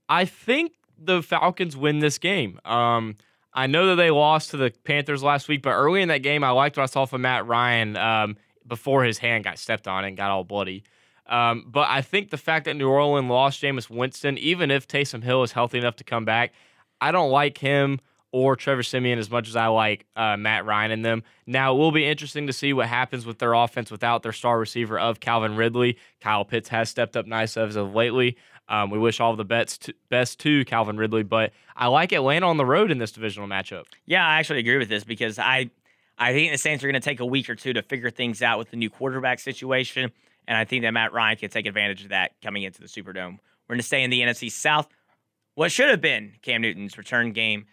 I 0.09 0.25
think 0.25 0.73
the 0.97 1.23
Falcons 1.23 1.77
win 1.77 1.99
this 1.99 2.17
game. 2.17 2.59
Um, 2.65 3.15
I 3.53 3.67
know 3.67 3.87
that 3.87 3.95
they 3.95 4.11
lost 4.11 4.51
to 4.51 4.57
the 4.57 4.71
Panthers 4.83 5.23
last 5.23 5.47
week, 5.47 5.61
but 5.61 5.71
early 5.71 6.01
in 6.01 6.09
that 6.09 6.23
game, 6.23 6.43
I 6.43 6.49
liked 6.49 6.77
what 6.77 6.83
I 6.83 6.87
saw 6.87 7.05
from 7.05 7.21
Matt 7.21 7.47
Ryan 7.47 7.95
um, 7.97 8.37
before 8.67 9.03
his 9.03 9.19
hand 9.19 9.43
got 9.43 9.59
stepped 9.59 9.87
on 9.87 10.05
and 10.05 10.17
got 10.17 10.31
all 10.31 10.43
bloody. 10.43 10.83
Um, 11.27 11.65
but 11.67 11.87
I 11.89 12.01
think 12.01 12.29
the 12.29 12.37
fact 12.37 12.65
that 12.65 12.75
New 12.75 12.89
Orleans 12.89 13.29
lost 13.29 13.61
Jameis 13.61 13.89
Winston, 13.89 14.37
even 14.37 14.71
if 14.71 14.87
Taysom 14.87 15.23
Hill 15.23 15.43
is 15.43 15.53
healthy 15.53 15.77
enough 15.77 15.95
to 15.97 16.03
come 16.03 16.25
back, 16.25 16.53
I 16.99 17.11
don't 17.11 17.31
like 17.31 17.57
him 17.57 17.99
or 18.31 18.55
Trevor 18.55 18.81
Siemian 18.83 19.19
as 19.19 19.29
much 19.29 19.47
as 19.47 19.55
I 19.55 19.67
like 19.67 20.05
uh, 20.15 20.35
Matt 20.35 20.65
Ryan 20.65 20.91
in 20.91 21.01
them. 21.03 21.23
Now, 21.45 21.73
it 21.73 21.77
will 21.77 21.91
be 21.91 22.05
interesting 22.05 22.47
to 22.47 22.53
see 22.53 22.73
what 22.73 22.87
happens 22.87 23.25
with 23.25 23.37
their 23.37 23.53
offense 23.53 23.91
without 23.91 24.23
their 24.23 24.31
star 24.31 24.57
receiver 24.59 24.99
of 24.99 25.19
Calvin 25.19 25.55
Ridley. 25.55 25.97
Kyle 26.19 26.43
Pitts 26.43 26.69
has 26.69 26.89
stepped 26.89 27.15
up 27.15 27.27
nice 27.27 27.55
as 27.55 27.75
of 27.75 27.93
lately. 27.93 28.35
Um, 28.67 28.89
we 28.89 28.97
wish 28.97 29.19
all 29.19 29.35
the 29.35 29.45
bets 29.45 29.77
to, 29.79 29.93
best 30.09 30.39
to 30.39 30.65
Calvin 30.65 30.97
Ridley, 30.97 31.23
but 31.23 31.51
I 31.75 31.87
like 31.87 32.11
Atlanta 32.11 32.47
on 32.47 32.57
the 32.57 32.65
road 32.65 32.91
in 32.91 32.97
this 32.97 33.11
divisional 33.11 33.47
matchup. 33.47 33.83
Yeah, 34.05 34.25
I 34.25 34.39
actually 34.39 34.59
agree 34.59 34.77
with 34.77 34.89
this 34.89 35.03
because 35.03 35.37
I 35.37 35.69
I 36.17 36.31
think 36.31 36.51
the 36.51 36.57
Saints 36.57 36.83
are 36.83 36.87
going 36.87 36.99
to 36.99 37.05
take 37.05 37.19
a 37.19 37.25
week 37.25 37.49
or 37.49 37.55
two 37.55 37.73
to 37.73 37.81
figure 37.81 38.09
things 38.09 38.41
out 38.41 38.57
with 38.59 38.71
the 38.71 38.77
new 38.77 38.89
quarterback 38.89 39.39
situation, 39.39 40.11
and 40.47 40.57
I 40.57 40.65
think 40.65 40.83
that 40.83 40.91
Matt 40.91 41.13
Ryan 41.13 41.37
can 41.37 41.49
take 41.49 41.65
advantage 41.65 42.03
of 42.03 42.09
that 42.09 42.33
coming 42.41 42.63
into 42.63 42.81
the 42.81 42.87
Superdome. 42.87 43.39
We're 43.67 43.75
going 43.75 43.79
to 43.79 43.85
stay 43.85 44.03
in 44.03 44.09
the 44.09 44.21
NFC 44.21 44.51
South. 44.51 44.87
What 45.55 45.71
should 45.71 45.89
have 45.89 46.01
been 46.01 46.33
Cam 46.41 46.61
Newton's 46.61 46.97
return 46.97 47.31
game 47.31 47.65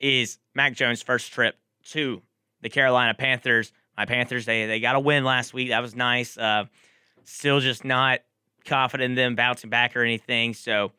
is 0.00 0.38
Mac 0.54 0.74
Jones' 0.74 1.02
first 1.02 1.32
trip 1.32 1.56
to 1.90 2.22
the 2.60 2.68
Carolina 2.68 3.14
Panthers. 3.14 3.72
My 3.96 4.04
Panthers, 4.04 4.44
they 4.44 4.66
they 4.66 4.80
got 4.80 4.96
a 4.96 5.00
win 5.00 5.24
last 5.24 5.54
week. 5.54 5.70
That 5.70 5.82
was 5.82 5.94
nice. 5.94 6.36
Uh, 6.36 6.64
still 7.24 7.60
just 7.60 7.84
not 7.84 8.20
confident 8.64 9.10
in 9.10 9.14
them 9.16 9.34
bouncing 9.34 9.70
back 9.70 9.96
or 9.96 10.02
anything. 10.02 10.54
So, 10.54 10.92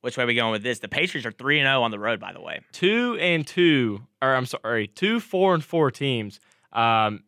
which 0.00 0.16
way 0.16 0.24
are 0.24 0.26
we 0.26 0.34
going 0.34 0.52
with 0.52 0.62
this? 0.62 0.80
The 0.80 0.88
Patriots 0.88 1.26
are 1.26 1.32
three 1.32 1.58
and 1.58 1.66
zero 1.66 1.82
on 1.82 1.90
the 1.90 1.98
road, 1.98 2.20
by 2.20 2.32
the 2.32 2.40
way. 2.40 2.60
Two 2.72 3.16
and 3.20 3.46
two, 3.46 4.02
or 4.20 4.34
I'm 4.34 4.46
sorry, 4.46 4.88
two, 4.88 5.20
four, 5.20 5.54
and 5.54 5.64
four 5.64 5.90
teams 5.90 6.40
um, 6.72 7.22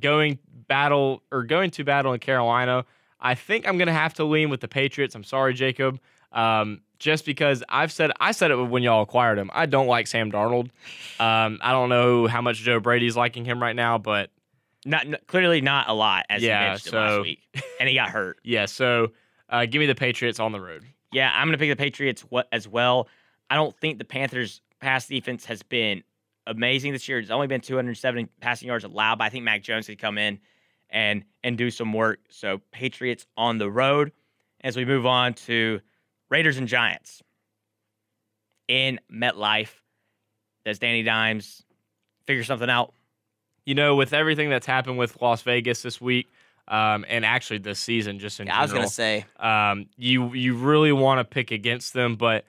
going 0.00 0.38
battle 0.68 1.22
or 1.32 1.42
going 1.44 1.70
to 1.72 1.84
battle 1.84 2.12
in 2.12 2.20
Carolina. 2.20 2.84
I 3.20 3.34
think 3.34 3.66
I'm 3.68 3.76
going 3.76 3.88
to 3.88 3.92
have 3.92 4.14
to 4.14 4.24
lean 4.24 4.48
with 4.50 4.60
the 4.60 4.68
Patriots. 4.68 5.14
I'm 5.14 5.24
sorry, 5.24 5.52
Jacob. 5.54 6.00
Um, 6.32 6.80
just 6.98 7.24
because 7.24 7.62
I've 7.68 7.90
said 7.90 8.12
I 8.20 8.32
said 8.32 8.50
it 8.50 8.56
when 8.56 8.82
y'all 8.82 9.02
acquired 9.02 9.38
him. 9.38 9.50
I 9.52 9.66
don't 9.66 9.86
like 9.88 10.06
Sam 10.06 10.30
Darnold. 10.30 10.70
Um, 11.18 11.58
I 11.60 11.72
don't 11.72 11.88
know 11.88 12.26
how 12.26 12.40
much 12.40 12.58
Joe 12.58 12.78
Brady's 12.78 13.16
liking 13.16 13.44
him 13.44 13.60
right 13.60 13.74
now, 13.74 13.98
but 13.98 14.30
Not 14.86 15.06
n- 15.06 15.16
clearly 15.26 15.60
not 15.60 15.88
a 15.88 15.92
lot 15.92 16.26
as 16.30 16.42
Yeah, 16.42 16.60
he 16.62 16.68
mentioned 16.70 16.90
so- 16.90 16.98
last 16.98 17.22
week, 17.22 17.40
and 17.80 17.88
he 17.88 17.94
got 17.94 18.10
hurt. 18.10 18.38
yeah. 18.44 18.66
So 18.66 19.12
uh, 19.48 19.66
give 19.66 19.80
me 19.80 19.86
the 19.86 19.94
Patriots 19.94 20.38
on 20.38 20.52
the 20.52 20.60
road. 20.60 20.84
Yeah, 21.12 21.30
I'm 21.34 21.48
gonna 21.48 21.58
pick 21.58 21.70
the 21.70 21.76
Patriots 21.76 22.22
what 22.22 22.46
as 22.52 22.68
well. 22.68 23.08
I 23.50 23.56
don't 23.56 23.76
think 23.80 23.98
the 23.98 24.04
Panthers 24.04 24.60
pass 24.80 25.08
defense 25.08 25.44
has 25.46 25.62
been 25.62 26.04
amazing 26.46 26.92
this 26.92 27.08
year. 27.08 27.18
It's 27.18 27.30
only 27.30 27.46
been 27.46 27.60
270 27.60 28.28
passing 28.40 28.68
yards 28.68 28.84
allowed, 28.84 29.18
but 29.18 29.24
I 29.24 29.28
think 29.28 29.44
Mac 29.44 29.62
Jones 29.62 29.86
could 29.86 29.98
come 29.98 30.18
in 30.18 30.38
and 30.88 31.24
and 31.42 31.56
do 31.56 31.70
some 31.70 31.92
work. 31.92 32.20
So 32.30 32.60
Patriots 32.72 33.26
on 33.36 33.58
the 33.58 33.70
road. 33.70 34.12
As 34.62 34.76
we 34.76 34.84
move 34.84 35.06
on 35.06 35.32
to 35.34 35.80
Raiders 36.28 36.58
and 36.58 36.68
Giants 36.68 37.22
in 38.68 39.00
MetLife, 39.10 39.72
does 40.66 40.78
Danny 40.78 41.02
Dimes 41.02 41.62
figure 42.26 42.44
something 42.44 42.68
out? 42.68 42.92
You 43.64 43.74
know, 43.74 43.94
with 43.94 44.12
everything 44.12 44.50
that's 44.50 44.66
happened 44.66 44.98
with 44.98 45.20
Las 45.22 45.40
Vegas 45.42 45.80
this 45.80 45.98
week, 45.98 46.28
um, 46.68 47.04
and 47.08 47.24
actually 47.24 47.58
this 47.58 47.80
season, 47.80 48.18
just 48.18 48.38
in 48.38 48.46
Yeah, 48.46 48.58
I 48.58 48.62
was 48.62 48.72
gonna 48.72 48.88
say 48.88 49.24
um, 49.38 49.86
you 49.96 50.34
you 50.34 50.54
really 50.56 50.92
want 50.92 51.18
to 51.18 51.24
pick 51.24 51.50
against 51.50 51.94
them, 51.94 52.16
but 52.16 52.44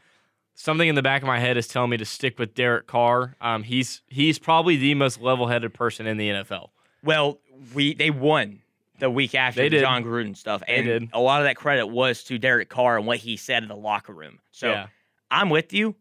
something 0.56 0.88
in 0.88 0.96
the 0.96 1.02
back 1.02 1.22
of 1.22 1.28
my 1.28 1.40
head 1.40 1.58
is 1.58 1.68
telling 1.68 1.90
me 1.90 1.98
to 1.98 2.06
stick 2.06 2.38
with 2.40 2.54
Derek 2.54 2.88
Carr. 2.88 3.36
Um, 3.42 3.64
he's 3.64 4.02
he's 4.08 4.40
probably 4.40 4.78
the 4.78 4.94
most 4.96 5.22
level-headed 5.22 5.74
person 5.74 6.08
in 6.08 6.18
the 6.18 6.30
NFL. 6.30 6.70
Well, 7.04 7.40
we 7.74 7.94
they 7.94 8.10
won 8.10 8.60
the 9.00 9.10
week 9.10 9.34
after 9.36 9.68
the. 9.68 9.80
Jon 9.80 10.04
Gruden 10.04 10.36
stuff, 10.38 10.62
They 10.68 10.76
and 10.76 10.86
did. 10.86 11.10
a 11.14 11.20
lot 11.20 11.42
of 11.42 11.46
that 11.48 11.56
credit 11.56 11.88
was 11.88 12.24
to 12.26 12.38
Derek 12.38 12.70
Carr 12.70 12.98
and 12.98 13.08
what 13.08 13.18
he 13.18 13.38
said 13.38 13.64
in 13.64 13.70
the 13.70 13.76
locker 13.76 14.14
room. 14.14 14.40
So 14.52 14.70
yeah, 14.70 14.88
I'm 15.32 15.50
with 15.50 15.74
you, 15.74 15.96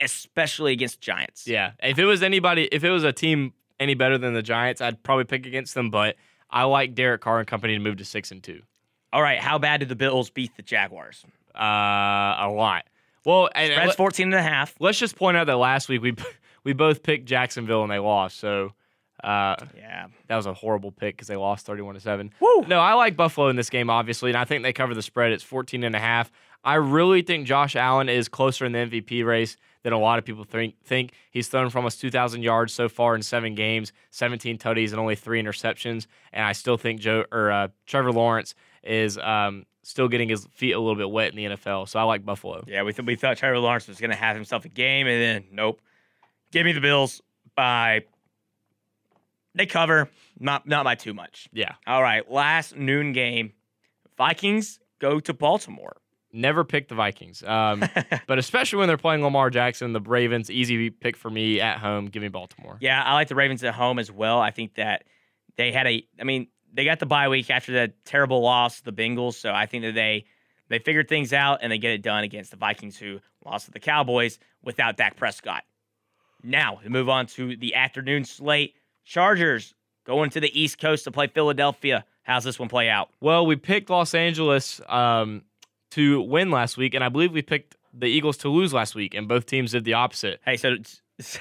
especially 0.00 0.72
against 0.72 1.00
Giants. 1.00 1.46
yeah. 1.46 1.72
If 1.82 1.98
it 1.98 2.04
was 2.04 2.22
anybody, 2.22 2.64
if 2.72 2.84
it 2.84 2.90
was 2.90 3.04
a 3.04 3.12
team 3.12 3.52
any 3.78 3.94
better 3.94 4.16
than 4.18 4.32
the 4.34 4.42
Giants, 4.42 4.80
I'd 4.80 5.02
probably 5.02 5.24
pick 5.24 5.44
against 5.46 5.74
them. 5.74 5.90
But 5.90 6.16
I 6.50 6.62
like 6.64 6.94
Derek 6.94 7.20
Carr 7.20 7.38
and 7.40 7.46
company 7.46 7.74
to 7.74 7.78
move 7.80 7.96
to 7.98 8.04
six 8.04 8.30
and 8.30 8.42
two. 8.42 8.62
All 9.12 9.22
right, 9.22 9.38
how 9.40 9.58
bad 9.58 9.80
did 9.80 9.88
the 9.88 9.96
Bills 9.96 10.30
beat 10.30 10.56
the 10.56 10.62
Jaguars? 10.62 11.24
Uh, 11.54 11.58
a 11.60 12.50
lot. 12.54 12.84
Well, 13.26 13.50
and 13.54 13.72
Spread's 13.72 13.88
let, 13.88 13.96
14 13.96 14.26
and 14.26 14.34
a 14.34 14.42
half. 14.42 14.74
let's 14.80 14.98
just 14.98 15.16
point 15.16 15.36
out 15.36 15.46
that 15.48 15.56
last 15.56 15.88
week 15.90 16.00
we 16.00 16.14
we 16.64 16.72
both 16.72 17.02
picked 17.02 17.26
Jacksonville 17.26 17.82
and 17.82 17.90
they 17.92 17.98
lost. 17.98 18.38
So. 18.38 18.72
Uh, 19.24 19.56
Yeah. 19.76 20.08
that 20.28 20.36
was 20.36 20.44
a 20.44 20.52
horrible 20.52 20.92
pick 20.92 21.16
because 21.16 21.26
they 21.26 21.36
lost 21.36 21.64
31 21.64 21.94
to 21.94 22.00
7. 22.00 22.30
Woo. 22.38 22.64
No, 22.68 22.78
I 22.80 22.92
like 22.92 23.16
Buffalo 23.16 23.48
in 23.48 23.56
this 23.56 23.70
game, 23.70 23.88
obviously, 23.88 24.30
and 24.30 24.36
I 24.36 24.44
think 24.44 24.62
they 24.62 24.74
cover 24.74 24.94
the 24.94 25.00
spread. 25.02 25.32
It's 25.32 25.42
14 25.42 25.84
and 25.84 25.96
a 25.96 25.98
half. 25.98 26.30
I 26.62 26.74
really 26.74 27.22
think 27.22 27.46
Josh 27.46 27.76
Allen 27.76 28.10
is 28.10 28.28
closer 28.28 28.66
in 28.66 28.72
the 28.72 28.80
MVP 28.80 29.24
race 29.24 29.56
than 29.84 29.94
a 29.94 29.98
lot 29.98 30.18
of 30.18 30.26
people 30.26 30.44
think. 30.44 30.74
think. 30.84 31.12
He's 31.30 31.48
thrown 31.48 31.70
for 31.70 31.78
almost 31.78 31.98
2,000 32.00 32.42
yards 32.42 32.74
so 32.74 32.90
far 32.90 33.14
in 33.14 33.22
seven 33.22 33.54
games, 33.54 33.90
17 34.10 34.58
tutties, 34.58 34.90
and 34.90 35.00
only 35.00 35.16
three 35.16 35.42
interceptions. 35.42 36.06
And 36.32 36.44
I 36.44 36.52
still 36.52 36.76
think 36.76 37.00
Joe 37.00 37.24
or 37.32 37.50
uh, 37.50 37.68
Trevor 37.86 38.12
Lawrence 38.12 38.54
is 38.84 39.16
um, 39.18 39.64
still 39.86 40.08
getting 40.08 40.28
his 40.28 40.46
feet 40.52 40.72
a 40.72 40.78
little 40.78 40.96
bit 40.96 41.08
wet 41.08 41.30
in 41.30 41.36
the 41.36 41.56
NFL. 41.56 41.88
So 41.88 42.00
I 42.00 42.02
like 42.02 42.24
Buffalo. 42.24 42.64
Yeah, 42.66 42.82
we, 42.82 42.92
th- 42.92 43.06
we 43.06 43.14
thought 43.14 43.36
Trevor 43.36 43.58
Lawrence 43.58 43.86
was 43.86 44.00
going 44.00 44.10
to 44.10 44.16
have 44.16 44.34
himself 44.34 44.64
a 44.64 44.68
game, 44.68 45.06
and 45.06 45.22
then 45.22 45.44
nope. 45.52 45.80
Give 46.52 46.64
me 46.64 46.72
the 46.72 46.80
Bills 46.80 47.22
by. 47.54 48.04
They 49.54 49.66
cover, 49.66 50.10
not 50.38 50.66
not 50.66 50.84
by 50.84 50.96
too 50.96 51.14
much. 51.14 51.48
Yeah. 51.52 51.74
All 51.86 52.02
right, 52.02 52.30
last 52.30 52.76
noon 52.76 53.12
game. 53.12 53.52
Vikings 54.18 54.80
go 54.98 55.20
to 55.20 55.32
Baltimore. 55.32 55.96
Never 56.32 56.64
pick 56.64 56.88
the 56.88 56.94
Vikings. 56.94 57.42
Um, 57.42 57.82
but 58.26 58.38
especially 58.38 58.80
when 58.80 58.88
they're 58.88 58.98
playing 58.98 59.22
Lamar 59.22 59.50
Jackson, 59.50 59.92
the 59.92 60.00
Ravens, 60.00 60.50
easy 60.50 60.90
pick 60.90 61.16
for 61.16 61.30
me 61.30 61.60
at 61.60 61.78
home. 61.78 62.06
Give 62.06 62.22
me 62.22 62.28
Baltimore. 62.28 62.76
Yeah, 62.80 63.02
I 63.02 63.14
like 63.14 63.28
the 63.28 63.34
Ravens 63.34 63.64
at 63.64 63.74
home 63.74 63.98
as 63.98 64.10
well. 64.10 64.40
I 64.40 64.50
think 64.50 64.74
that 64.74 65.04
they 65.56 65.72
had 65.72 65.86
a 65.86 66.06
I 66.20 66.24
mean, 66.24 66.48
they 66.76 66.84
got 66.84 67.00
the 67.00 67.06
bye 67.06 67.28
week 67.28 67.50
after 67.50 67.72
that 67.74 68.04
terrible 68.04 68.40
loss 68.42 68.78
to 68.78 68.84
the 68.84 68.92
Bengals, 68.92 69.34
so 69.34 69.52
I 69.52 69.66
think 69.66 69.82
that 69.84 69.94
they 69.94 70.26
they 70.68 70.78
figured 70.78 71.08
things 71.08 71.32
out 71.32 71.60
and 71.62 71.72
they 71.72 71.78
get 71.78 71.92
it 71.92 72.02
done 72.02 72.24
against 72.24 72.50
the 72.50 72.56
Vikings 72.56 72.96
who 72.96 73.20
lost 73.44 73.66
to 73.66 73.70
the 73.72 73.80
Cowboys 73.80 74.38
without 74.62 74.96
Dak 74.96 75.16
Prescott. 75.16 75.62
Now, 76.42 76.80
we 76.82 76.88
move 76.90 77.08
on 77.08 77.26
to 77.28 77.56
the 77.56 77.74
afternoon 77.74 78.24
slate. 78.24 78.74
Chargers 79.04 79.74
going 80.04 80.30
to 80.30 80.40
the 80.40 80.60
East 80.60 80.78
Coast 80.80 81.04
to 81.04 81.10
play 81.10 81.28
Philadelphia. 81.28 82.04
How's 82.22 82.44
this 82.44 82.58
one 82.58 82.68
play 82.68 82.88
out? 82.88 83.10
Well, 83.20 83.46
we 83.46 83.54
picked 83.56 83.88
Los 83.90 84.14
Angeles 84.14 84.80
um, 84.88 85.42
to 85.92 86.20
win 86.22 86.50
last 86.50 86.76
week, 86.76 86.94
and 86.94 87.02
I 87.04 87.08
believe 87.08 87.32
we 87.32 87.42
picked 87.42 87.76
the 87.94 88.06
Eagles 88.06 88.36
to 88.38 88.48
lose 88.48 88.72
last 88.74 88.94
week, 88.96 89.14
and 89.14 89.28
both 89.28 89.46
teams 89.46 89.70
did 89.72 89.84
the 89.84 89.94
opposite. 89.94 90.40
Hey, 90.44 90.56
so 90.56 90.72
it's- 90.72 91.00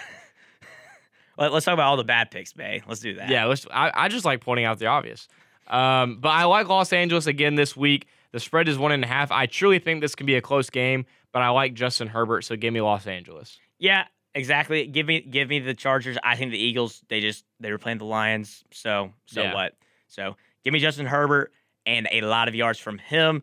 Let- 1.38 1.52
let's 1.54 1.66
talk 1.66 1.74
about 1.74 1.88
all 1.88 1.98
the 1.98 2.04
bad 2.04 2.32
picks, 2.32 2.54
Bay. 2.54 2.82
Let's 2.88 3.02
do 3.02 3.16
that. 3.16 3.30
Yeah, 3.30 3.46
let's, 3.46 3.66
I, 3.72 3.92
I 3.94 4.08
just 4.08 4.26
like 4.26 4.42
pointing 4.42 4.66
out 4.66 4.80
the 4.80 4.88
obvious. 4.88 5.28
Um, 5.68 6.18
but 6.20 6.30
I 6.30 6.44
like 6.46 6.68
Los 6.70 6.94
Angeles 6.94 7.28
again 7.28 7.56
this 7.56 7.76
week. 7.76 8.08
The 8.32 8.40
spread 8.40 8.68
is 8.68 8.78
one 8.78 8.92
and 8.92 9.04
a 9.04 9.08
half. 9.08 9.32
I 9.32 9.46
truly 9.46 9.80
think 9.80 10.02
this 10.02 10.14
can 10.16 10.26
be 10.26 10.36
a 10.36 10.42
close 10.42 10.70
game, 10.70 11.06
but 11.32 11.42
I 11.42 11.50
like 11.50 11.74
Justin 11.74 12.08
Herbert, 12.08 12.44
so 12.44 12.56
give 12.56 12.74
me 12.74 12.82
Los 12.82 13.08
Angeles. 13.08 13.58
Yeah, 13.80 14.06
exactly. 14.34 14.86
Give 14.88 15.08
me 15.08 15.22
give 15.22 15.50
me 15.50 15.60
the 15.60 15.74
Chargers. 15.74 16.18
I 16.24 16.36
think 16.36 16.52
the 16.52 16.58
Eagles, 16.60 17.02
they 17.10 17.20
just 17.22 17.46
they 17.60 17.72
were 17.72 17.78
playing 17.78 17.98
the 17.98 18.06
Lions, 18.06 18.64
so 18.72 19.14
so 19.26 19.42
Yeah. 19.42 19.54
what? 19.54 19.74
So 20.08 20.36
give 20.64 20.74
me 20.74 20.80
Justin 20.80 21.06
Herbert 21.08 21.52
and 21.86 22.08
a 22.12 22.22
lot 22.22 22.48
of 22.48 22.56
yards 22.56 22.78
from 22.80 22.98
him. 22.98 23.42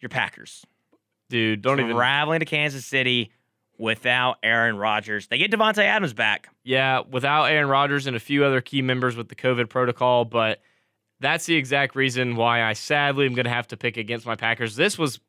Your 0.00 0.08
Packers. 0.10 0.64
Dude, 1.30 1.62
don't 1.62 1.80
even. 1.80 1.96
traveling 1.96 2.40
to 2.40 2.46
Kansas 2.46 2.84
City 2.84 3.32
without 3.78 4.36
Aaron 4.42 4.76
Rodgers. 4.76 5.26
They 5.26 5.38
get 5.38 5.50
Davante 5.50 5.82
Adams 5.82 6.12
back. 6.12 6.48
Yeah, 6.62 7.00
without 7.10 7.44
Aaron 7.44 7.68
Rodgers 7.68 8.06
and 8.06 8.16
a 8.16 8.20
few 8.20 8.44
other 8.44 8.60
key 8.60 8.82
members 8.82 9.16
with 9.16 9.28
the 9.28 9.34
COVID 9.34 9.68
protocol, 9.68 10.24
but 10.24 10.60
that's 11.20 11.46
the 11.46 11.56
exact 11.56 11.94
reason 11.94 12.36
why 12.36 12.62
I 12.62 12.72
sadly 12.72 13.26
am 13.26 13.34
going 13.34 13.44
to 13.44 13.50
have 13.50 13.68
to 13.68 13.76
pick 13.76 13.96
against 13.96 14.26
my 14.26 14.36
Packers. 14.36 14.76
This 14.76 14.98
was 14.98 15.20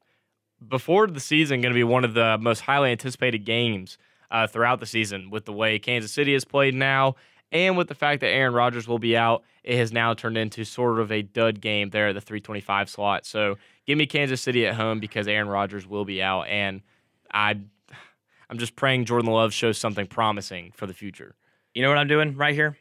before 0.68 1.08
the 1.08 1.20
season 1.20 1.62
going 1.62 1.74
to 1.74 1.78
be 1.78 1.84
one 1.84 2.04
of 2.04 2.14
the 2.14 2.38
most 2.40 2.62
highly 2.62 2.92
anticipated 2.92 3.46
games 3.46 3.98
uh, 4.32 4.48
throughout 4.48 4.80
the 4.80 4.86
season 4.86 5.30
with 5.30 5.46
the 5.46 5.54
way 5.54 5.80
Kansas 5.80 6.12
City 6.12 6.34
has 6.34 6.46
played 6.46 6.74
now 6.74 7.16
and 7.52 7.78
with 7.78 7.88
the 7.88 7.96
fact 7.96 8.22
that 8.22 8.30
Aaron 8.30 8.54
Rodgers 8.54 8.88
will 8.88 9.00
be 9.00 9.16
out. 9.16 9.44
It 9.64 9.78
has 9.78 9.92
now 9.92 10.14
turned 10.14 10.38
into 10.38 10.64
sort 10.64 11.00
of 11.00 11.12
a 11.12 11.22
dud 11.22 11.62
game 11.62 11.90
there 11.90 12.10
at 12.10 12.16
the 12.16 12.22
325 12.22 12.90
slot. 12.90 13.26
So 13.26 13.58
give 13.86 13.98
me 13.98 14.06
Kansas 14.06 14.42
City 14.42 14.66
at 14.66 14.76
home 14.76 15.00
because 15.00 15.28
Aaron 15.28 15.48
Rodgers 15.48 15.88
will 15.88 16.06
be 16.06 16.22
out 16.22 16.44
and 16.44 16.82
I 17.32 17.60
I'm 18.50 18.58
just 18.58 18.76
praying 18.76 19.06
Jordan 19.06 19.32
Love 19.32 19.54
shows 19.54 19.78
something 19.78 20.08
promising 20.08 20.72
for 20.76 20.86
the 20.88 20.94
future. 20.94 21.36
You 21.74 21.82
know 21.82 21.90
what 21.90 21.98
I'm 21.98 22.08
doing 22.08 22.36
right 22.36 22.54
here? 22.54 22.78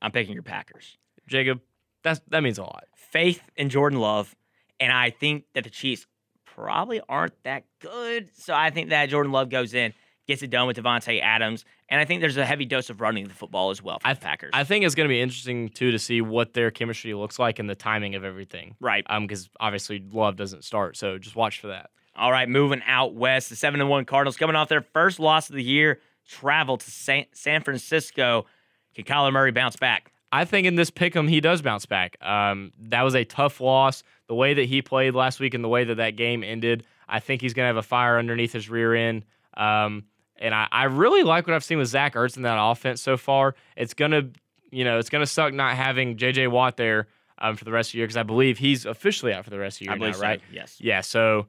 I'm 0.00 0.10
picking 0.12 0.34
your 0.34 0.42
Packers. 0.42 0.96
Jacob, 1.26 1.60
that's 2.02 2.20
that 2.28 2.42
means 2.42 2.58
a 2.58 2.62
lot. 2.62 2.84
Faith 2.96 3.42
in 3.56 3.68
Jordan 3.68 3.98
Love, 4.00 4.34
and 4.80 4.92
I 4.92 5.10
think 5.10 5.44
that 5.54 5.64
the 5.64 5.70
Chiefs 5.70 6.06
probably 6.44 7.00
aren't 7.08 7.40
that 7.44 7.64
good. 7.80 8.30
So 8.36 8.54
I 8.54 8.70
think 8.70 8.90
that 8.90 9.06
Jordan 9.08 9.32
Love 9.32 9.50
goes 9.50 9.74
in, 9.74 9.92
gets 10.26 10.42
it 10.42 10.50
done 10.50 10.66
with 10.66 10.76
Davante 10.76 11.20
Adams, 11.22 11.64
and 11.88 12.00
I 12.00 12.04
think 12.04 12.20
there's 12.20 12.36
a 12.36 12.44
heavy 12.46 12.64
dose 12.64 12.90
of 12.90 13.00
running 13.00 13.24
the 13.28 13.34
football 13.34 13.70
as 13.70 13.82
well 13.82 13.98
for 13.98 14.08
I- 14.08 14.14
the 14.14 14.20
Packers. 14.20 14.50
I 14.54 14.64
think 14.64 14.84
it's 14.84 14.94
going 14.94 15.08
to 15.08 15.12
be 15.12 15.20
interesting 15.20 15.68
too 15.68 15.90
to 15.90 15.98
see 15.98 16.20
what 16.20 16.54
their 16.54 16.70
chemistry 16.70 17.14
looks 17.14 17.38
like 17.38 17.58
and 17.58 17.68
the 17.68 17.74
timing 17.76 18.14
of 18.14 18.24
everything. 18.24 18.74
right. 18.80 19.04
Um, 19.08 19.26
because 19.26 19.48
obviously 19.60 20.02
Love 20.12 20.36
doesn't 20.36 20.64
start, 20.64 20.96
so 20.96 21.18
just 21.18 21.36
watch 21.36 21.60
for 21.60 21.68
that. 21.68 21.90
All 22.18 22.32
right, 22.32 22.48
moving 22.48 22.82
out 22.86 23.14
west, 23.14 23.48
the 23.48 23.56
seven 23.56 23.80
and 23.80 23.88
one 23.88 24.04
Cardinals 24.04 24.36
coming 24.36 24.56
off 24.56 24.68
their 24.68 24.80
first 24.80 25.20
loss 25.20 25.48
of 25.48 25.56
the 25.56 25.62
year, 25.62 26.00
travel 26.26 26.76
to 26.76 26.90
San, 26.90 27.26
San 27.32 27.62
Francisco. 27.62 28.46
Can 28.94 29.04
Kyler 29.04 29.32
Murray 29.32 29.52
bounce 29.52 29.76
back? 29.76 30.12
I 30.30 30.44
think 30.44 30.66
in 30.66 30.74
this 30.74 30.90
pick'em 30.90 31.28
he 31.28 31.40
does 31.40 31.62
bounce 31.62 31.86
back. 31.86 32.16
Um, 32.20 32.72
that 32.80 33.02
was 33.02 33.14
a 33.14 33.24
tough 33.24 33.60
loss. 33.60 34.02
The 34.26 34.34
way 34.34 34.52
that 34.54 34.64
he 34.64 34.82
played 34.82 35.14
last 35.14 35.40
week 35.40 35.54
and 35.54 35.64
the 35.64 35.68
way 35.68 35.84
that 35.84 35.96
that 35.96 36.16
game 36.16 36.42
ended, 36.42 36.84
I 37.08 37.20
think 37.20 37.40
he's 37.40 37.54
going 37.54 37.64
to 37.64 37.68
have 37.68 37.76
a 37.76 37.82
fire 37.82 38.18
underneath 38.18 38.52
his 38.52 38.68
rear 38.68 38.94
end. 38.94 39.24
Um, 39.56 40.04
and 40.36 40.54
I, 40.54 40.68
I 40.70 40.84
really 40.84 41.22
like 41.22 41.46
what 41.46 41.54
I've 41.54 41.64
seen 41.64 41.78
with 41.78 41.88
Zach 41.88 42.14
Ertz 42.14 42.36
in 42.36 42.42
that 42.42 42.58
offense 42.60 43.00
so 43.00 43.16
far. 43.16 43.54
It's 43.76 43.94
gonna, 43.94 44.28
you 44.70 44.84
know, 44.84 44.98
it's 44.98 45.10
gonna 45.10 45.26
suck 45.26 45.52
not 45.52 45.76
having 45.76 46.16
J.J. 46.16 46.48
Watt 46.48 46.76
there 46.76 47.08
um, 47.38 47.56
for 47.56 47.64
the 47.64 47.72
rest 47.72 47.88
of 47.88 47.92
the 47.92 47.98
year 47.98 48.06
because 48.06 48.16
I 48.16 48.22
believe 48.22 48.58
he's 48.58 48.86
officially 48.86 49.32
out 49.32 49.44
for 49.44 49.50
the 49.50 49.58
rest 49.58 49.76
of 49.76 49.78
the 49.80 49.84
year 49.86 49.94
I 49.94 49.98
now, 49.98 50.12
so, 50.12 50.22
right? 50.22 50.40
Yes. 50.52 50.76
Yeah, 50.80 51.00
so 51.00 51.46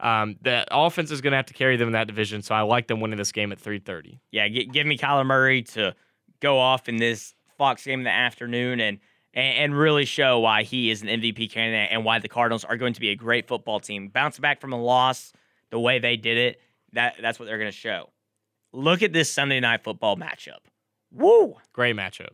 um, 0.00 0.36
the 0.42 0.66
offense 0.70 1.10
is 1.10 1.20
going 1.20 1.32
to 1.32 1.36
have 1.36 1.46
to 1.46 1.54
carry 1.54 1.76
them 1.76 1.88
in 1.88 1.92
that 1.92 2.06
division. 2.06 2.42
So 2.42 2.54
I 2.54 2.62
like 2.62 2.86
them 2.86 3.00
winning 3.00 3.16
this 3.18 3.32
game 3.32 3.52
at 3.52 3.58
3:30. 3.58 4.18
Yeah, 4.30 4.48
gi- 4.48 4.66
give 4.66 4.86
me 4.86 4.98
Kyler 4.98 5.26
Murray 5.26 5.62
to 5.62 5.94
go 6.40 6.58
off 6.58 6.88
in 6.88 6.96
this 6.96 7.34
Fox 7.56 7.84
game 7.84 8.00
in 8.00 8.04
the 8.04 8.10
afternoon 8.10 8.80
and, 8.80 8.98
and 9.32 9.56
and 9.58 9.78
really 9.78 10.04
show 10.04 10.40
why 10.40 10.62
he 10.62 10.90
is 10.90 11.02
an 11.02 11.08
MVP 11.08 11.50
candidate 11.50 11.88
and 11.90 12.04
why 12.04 12.18
the 12.18 12.28
Cardinals 12.28 12.64
are 12.64 12.76
going 12.76 12.92
to 12.92 13.00
be 13.00 13.08
a 13.10 13.16
great 13.16 13.48
football 13.48 13.80
team. 13.80 14.08
Bounce 14.08 14.38
back 14.38 14.60
from 14.60 14.72
a 14.72 14.80
loss 14.80 15.32
the 15.70 15.80
way 15.80 15.98
they 15.98 16.16
did 16.16 16.36
it. 16.36 16.60
That 16.92 17.16
that's 17.20 17.38
what 17.38 17.46
they're 17.46 17.58
going 17.58 17.70
to 17.70 17.76
show. 17.76 18.10
Look 18.72 19.02
at 19.02 19.12
this 19.12 19.32
Sunday 19.32 19.60
night 19.60 19.82
football 19.82 20.16
matchup. 20.16 20.58
Woo! 21.10 21.54
Great 21.72 21.96
matchup. 21.96 22.30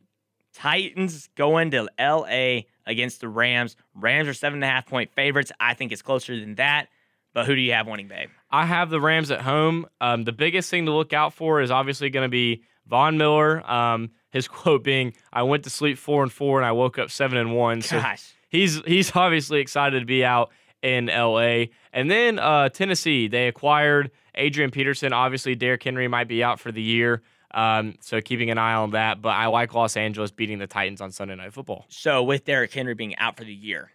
Titans 0.53 1.29
going 1.37 1.71
to 1.71 1.89
LA 1.99 2.63
against 2.85 3.21
the 3.21 3.29
Rams. 3.29 3.77
Rams 3.95 4.29
are 4.29 4.35
seven 4.35 4.59
and 4.59 4.65
a 4.65 4.67
half 4.67 4.87
point 4.87 5.11
favorites. 5.15 5.53
I 5.61 5.75
think 5.75 5.93
it's 5.93 6.03
closer 6.03 6.39
than 6.39 6.57
that. 6.57 6.89
But 7.35 7.47
who 7.47 7.55
do 7.55 7.61
you 7.61 7.73
have 7.73 7.87
winning, 7.87 8.09
babe? 8.09 8.29
I 8.51 8.67
have 8.67 8.91
the 8.91 9.01
Rams 9.01 9.31
at 9.31 9.41
home. 9.41 9.87
Um, 10.01 10.25
the 10.25 10.33
biggest 10.33 10.71
thing 10.71 10.87
to 10.87 10.93
look 10.93 11.13
out 11.13 11.33
for 11.33 11.61
is 11.61 11.71
obviously 11.71 12.11
going 12.11 12.27
to 12.27 12.31
be 12.31 12.63
Von 12.87 13.17
Miller. 13.17 13.69
Um, 13.71 14.11
his 14.31 14.49
quote 14.49 14.85
being, 14.85 15.15
"I 15.33 15.43
went 15.43 15.65
to 15.65 15.71
sleep 15.71 15.99
four 15.99 16.23
and 16.23 16.33
four, 16.33 16.59
and 16.59 16.67
I 16.67 16.73
woke 16.73 16.99
up 16.99 17.11
seven 17.11 17.39
and 17.39 17.55
one." 17.57 17.83
So 17.83 17.99
Gosh. 18.01 18.33
he's 18.49 18.83
he's 18.85 19.13
obviously 19.17 19.61
excited 19.61 20.01
to 20.01 20.07
be 20.07 20.25
out 20.25 20.51
in 20.83 21.07
LA. 21.07 21.67
And 21.93 22.11
then 22.11 22.39
uh, 22.39 22.69
Tennessee, 22.69 23.29
they 23.29 23.49
acquired 23.49 24.11
Adrian 24.35 24.71
Peterson, 24.71 25.13
obviously, 25.13 25.55
Derrick 25.55 25.83
Henry 25.83 26.09
might 26.09 26.29
be 26.29 26.43
out 26.43 26.61
for 26.61 26.73
the 26.73 26.83
year. 26.83 27.23
Um, 27.55 27.97
so 28.01 28.21
keeping 28.21 28.51
an 28.51 28.59
eye 28.59 28.75
on 28.75 28.91
that. 28.93 29.21
But 29.21 29.31
I 29.31 29.47
like 29.47 29.75
Los 29.75 29.97
Angeles 29.97 30.31
beating 30.31 30.59
the 30.59 30.67
Titans 30.67 31.01
on 31.01 31.13
Sunday 31.13 31.35
Night 31.35 31.53
Football. 31.53 31.85
So 31.89 32.23
with 32.23 32.45
Derrick 32.45 32.73
Henry 32.73 32.95
being 32.95 33.17
out 33.17 33.37
for 33.37 33.45
the 33.45 33.55
year, 33.55 33.91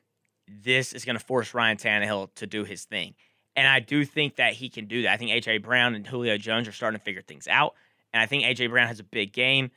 this 0.48 0.94
is 0.94 1.06
going 1.06 1.18
to 1.18 1.24
force 1.24 1.54
Ryan 1.54 1.78
Tannehill 1.78 2.30
to 2.36 2.48
do 2.48 2.64
his 2.64 2.86
thing. 2.86 3.16
And 3.58 3.68
I 3.68 3.82
do 3.82 4.05
think 4.05 4.38
that 4.38 4.53
he 4.53 4.70
can 4.70 4.86
do 4.86 5.01
that. 5.01 5.12
I 5.12 5.18
think 5.18 5.32
A.J. 5.32 5.58
Brown 5.58 5.95
and 5.95 6.08
Julio 6.08 6.38
Jones 6.38 6.68
are 6.70 6.72
starting 6.72 6.97
to 6.99 7.03
figure 7.03 7.22
things 7.22 7.47
out. 7.49 7.74
And 8.14 8.22
I 8.22 8.26
think 8.26 8.43
A.J. 8.45 8.68
Brown 8.68 8.88
has 8.88 9.01
a 9.01 9.03
big 9.03 9.34
game 9.34 9.72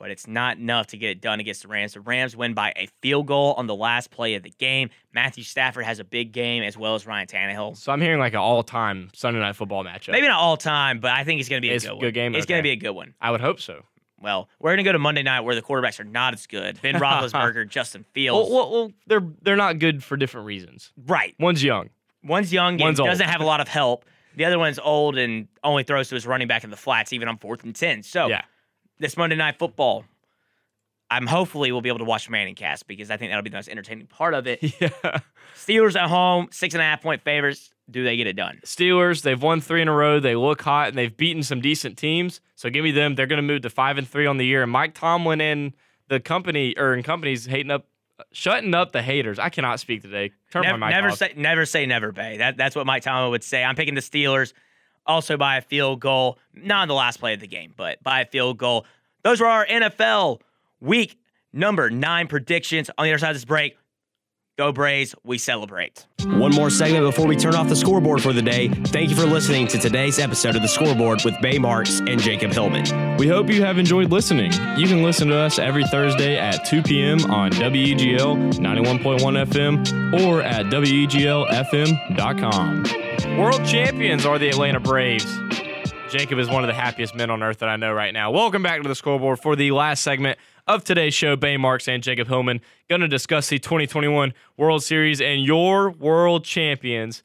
but 0.00 0.12
it's 0.12 0.28
not 0.28 0.58
enough 0.58 0.86
to 0.86 0.96
get 0.96 1.10
it 1.10 1.20
done 1.20 1.40
against 1.40 1.62
the 1.62 1.66
Rams. 1.66 1.94
The 1.94 2.00
Rams 2.00 2.36
win 2.36 2.54
by 2.54 2.72
a 2.76 2.86
field 3.02 3.26
goal 3.26 3.54
on 3.54 3.66
the 3.66 3.74
last 3.74 4.12
play 4.12 4.34
of 4.36 4.44
the 4.44 4.50
game. 4.50 4.90
Matthew 5.12 5.42
Stafford 5.42 5.84
has 5.86 5.98
a 5.98 6.04
big 6.04 6.30
game 6.30 6.62
as 6.62 6.78
well 6.78 6.94
as 6.94 7.04
Ryan 7.04 7.26
Tannehill. 7.26 7.76
So 7.76 7.90
I'm 7.90 8.00
hearing 8.00 8.20
like 8.20 8.32
an 8.32 8.38
all-time 8.38 9.10
Sunday 9.12 9.40
Night 9.40 9.56
Football 9.56 9.82
matchup. 9.84 10.12
Maybe 10.12 10.28
not 10.28 10.38
all 10.38 10.56
time, 10.56 11.00
but 11.00 11.10
I 11.10 11.24
think 11.24 11.40
it's 11.40 11.48
going 11.48 11.60
to 11.60 11.66
be 11.66 11.72
a 11.72 11.74
It's 11.74 11.84
good, 11.84 11.98
good 11.98 12.14
game? 12.14 12.36
It's 12.36 12.44
Okay. 12.44 12.52
going 12.52 12.58
to 12.60 12.62
be 12.62 12.70
a 12.70 12.76
good 12.76 12.92
one. 12.92 13.14
I 13.20 13.32
would 13.32 13.40
hope 13.40 13.58
so. 13.58 13.82
Well, 14.20 14.48
we're 14.60 14.70
going 14.70 14.76
to 14.78 14.82
go 14.84 14.92
to 14.92 15.00
Monday 15.00 15.24
night 15.24 15.40
where 15.40 15.56
the 15.56 15.62
quarterbacks 15.62 15.98
are 15.98 16.04
not 16.04 16.32
as 16.32 16.46
good. 16.46 16.80
Ben 16.80 16.94
Roethlisberger, 17.00 17.68
Justin 17.68 18.04
Fields. 18.12 18.48
Well, 18.50 18.70
well, 18.70 18.70
well, 18.72 18.92
they're 19.08 19.26
they're 19.42 19.56
not 19.56 19.80
good 19.80 20.04
for 20.04 20.16
different 20.16 20.46
reasons. 20.46 20.92
right. 21.08 21.34
One's 21.40 21.64
young. 21.64 21.90
One's 22.24 22.52
young 22.52 22.74
and 22.74 22.80
One's 22.82 22.98
doesn't 22.98 23.28
have 23.28 23.40
a 23.40 23.44
lot 23.44 23.60
of 23.60 23.68
help. 23.68 24.04
The 24.36 24.44
other 24.44 24.58
one's 24.58 24.78
old 24.78 25.16
and 25.18 25.48
only 25.64 25.82
throws 25.82 26.08
to 26.10 26.14
his 26.14 26.26
running 26.26 26.46
back 26.48 26.62
in 26.64 26.70
the 26.70 26.76
flats, 26.76 27.12
even 27.12 27.28
on 27.28 27.38
fourth 27.38 27.64
and 27.64 27.74
10. 27.74 28.02
So 28.02 28.28
Yeah. 28.28 28.42
this 28.98 29.16
Monday 29.16 29.36
night 29.36 29.58
football, 29.58 30.04
I'm 31.10 31.26
hopefully 31.26 31.72
we'll 31.72 31.80
be 31.80 31.88
able 31.88 31.98
to 32.00 32.04
watch 32.04 32.28
ManningCast 32.28 32.86
because 32.86 33.10
I 33.10 33.16
think 33.16 33.30
that'll 33.30 33.42
be 33.42 33.50
the 33.50 33.56
most 33.56 33.68
entertaining 33.68 34.06
part 34.06 34.34
of 34.34 34.46
it. 34.46 34.60
Yeah. 34.80 35.20
Steelers 35.56 35.96
at 36.00 36.08
home, 36.08 36.48
six 36.52 36.74
and 36.74 36.80
a 36.82 36.84
half 36.84 37.02
point 37.02 37.22
favorites. 37.22 37.70
Do 37.90 38.04
they 38.04 38.16
get 38.16 38.26
it 38.26 38.34
done? 38.36 38.60
Steelers, 38.64 39.22
they've 39.22 39.42
won 39.42 39.60
three 39.62 39.80
in 39.80 39.88
a 39.88 39.94
row. 39.94 40.20
They 40.20 40.34
look 40.36 40.60
hot 40.62 40.88
and 40.88 40.98
they've 40.98 41.16
beaten 41.16 41.42
some 41.42 41.60
decent 41.62 41.96
teams. 41.96 42.40
So 42.54 42.68
give 42.68 42.84
me 42.84 42.90
them. 42.92 43.14
They're 43.14 43.26
going 43.26 43.38
to 43.38 43.42
move 43.42 43.62
to 43.62 43.70
five 43.70 43.96
and 43.96 44.06
three 44.06 44.26
on 44.26 44.36
the 44.36 44.44
year. 44.44 44.62
And 44.62 44.70
Mike 44.70 44.94
Tomlin 44.94 45.40
and 45.40 45.72
the 46.08 46.20
company 46.20 46.74
or 46.76 46.94
in 46.94 47.02
companies 47.02 47.46
hating 47.46 47.70
up, 47.70 47.86
shutting 48.32 48.74
up 48.74 48.92
the 48.92 49.02
haters. 49.02 49.38
I 49.38 49.48
cannot 49.48 49.80
speak 49.80 50.02
today. 50.02 50.32
Turn 50.50 50.62
Never, 50.62 50.78
my 50.78 50.88
mic 50.88 50.96
never 50.96 51.08
off. 51.08 51.18
say 51.18 51.32
never 51.36 51.66
say 51.66 51.86
never, 51.86 52.12
Bay. 52.12 52.38
That 52.38 52.56
that's 52.56 52.74
what 52.76 52.86
Mike 52.86 53.02
Tomlin 53.02 53.30
would 53.30 53.44
say. 53.44 53.62
I'm 53.64 53.76
picking 53.76 53.94
the 53.94 54.00
Steelers, 54.00 54.52
also 55.06 55.36
by 55.36 55.56
a 55.58 55.62
field 55.62 56.00
goal, 56.00 56.38
not 56.54 56.82
on 56.82 56.88
the 56.88 56.94
last 56.94 57.18
play 57.18 57.34
of 57.34 57.40
the 57.40 57.46
game, 57.46 57.74
but 57.76 58.02
by 58.02 58.20
a 58.20 58.26
field 58.26 58.58
goal. 58.58 58.86
Those 59.22 59.40
were 59.40 59.46
our 59.46 59.66
NFL 59.66 60.40
week 60.80 61.18
number 61.52 61.90
nine 61.90 62.26
predictions. 62.28 62.90
On 62.98 63.04
the 63.04 63.10
other 63.12 63.18
side 63.18 63.30
of 63.30 63.36
this 63.36 63.44
break, 63.44 63.76
go 64.58 64.72
Braves, 64.72 65.14
we 65.22 65.38
celebrate. 65.38 66.04
One 66.24 66.52
more 66.52 66.68
segment 66.68 67.04
before 67.04 67.28
we 67.28 67.36
turn 67.36 67.54
off 67.54 67.68
the 67.68 67.76
scoreboard 67.76 68.20
for 68.20 68.32
the 68.32 68.42
day. 68.42 68.66
Thank 68.68 69.08
you 69.08 69.16
for 69.16 69.24
listening 69.24 69.68
to 69.68 69.78
today's 69.78 70.18
episode 70.18 70.56
of 70.56 70.62
the 70.62 70.68
scoreboard 70.68 71.24
with 71.24 71.40
Bay 71.40 71.58
Marks 71.58 72.00
and 72.00 72.20
Jacob 72.20 72.50
Hillman. 72.50 73.16
We 73.18 73.28
hope 73.28 73.48
you 73.48 73.62
have 73.62 73.78
enjoyed 73.78 74.10
listening. 74.10 74.52
You 74.76 74.88
can 74.88 75.04
listen 75.04 75.28
to 75.28 75.36
us 75.36 75.60
every 75.60 75.84
Thursday 75.84 76.36
at 76.36 76.66
2 76.66 76.82
p.m. 76.82 77.30
on 77.30 77.52
WEGL 77.52 78.54
91.1 78.54 79.46
FM 79.46 80.26
or 80.26 80.42
at 80.42 80.66
WEGLFM.com. 80.66 81.08
World 83.38 83.64
champions 83.64 84.26
are 84.26 84.40
the 84.40 84.48
Atlanta 84.48 84.80
Braves. 84.80 85.38
Jacob 86.10 86.38
is 86.38 86.48
one 86.48 86.64
of 86.64 86.68
the 86.68 86.74
happiest 86.74 87.14
men 87.14 87.28
on 87.28 87.42
earth 87.42 87.58
that 87.58 87.68
I 87.68 87.76
know 87.76 87.92
right 87.92 88.14
now. 88.14 88.30
Welcome 88.30 88.62
back 88.62 88.80
to 88.80 88.88
the 88.88 88.94
scoreboard 88.94 89.40
for 89.40 89.54
the 89.54 89.72
last 89.72 90.02
segment 90.02 90.38
of 90.66 90.82
today's 90.82 91.12
show. 91.12 91.36
Bay 91.36 91.58
Marks 91.58 91.86
and 91.86 92.02
Jacob 92.02 92.28
Hillman 92.28 92.62
going 92.88 93.02
to 93.02 93.08
discuss 93.08 93.48
the 93.50 93.58
2021 93.58 94.32
World 94.56 94.82
Series 94.82 95.20
and 95.20 95.44
your 95.44 95.90
world 95.90 96.44
champions, 96.44 97.22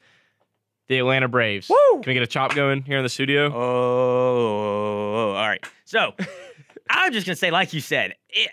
the 0.88 0.98
Atlanta 0.98 1.28
Braves. 1.28 1.70
Woo! 1.70 2.02
Can 2.02 2.10
we 2.10 2.12
get 2.12 2.22
a 2.22 2.26
chop 2.26 2.54
going 2.54 2.82
here 2.82 2.98
in 2.98 3.02
the 3.02 3.08
studio? 3.08 3.46
Oh, 3.46 3.52
oh, 3.52 3.56
oh, 3.56 5.14
oh 5.14 5.28
all 5.30 5.48
right. 5.48 5.64
So 5.86 6.12
I'm 6.90 7.10
just 7.10 7.26
gonna 7.26 7.36
say, 7.36 7.50
like 7.50 7.72
you 7.72 7.80
said, 7.80 8.14
it 8.28 8.50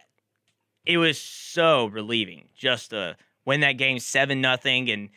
it 0.86 0.98
was 0.98 1.20
so 1.20 1.88
relieving 1.88 2.48
just 2.56 2.92
to 2.92 3.18
win 3.46 3.60
that 3.62 3.74
game 3.74 4.00
seven 4.00 4.40
nothing 4.40 4.90
and 4.90 5.10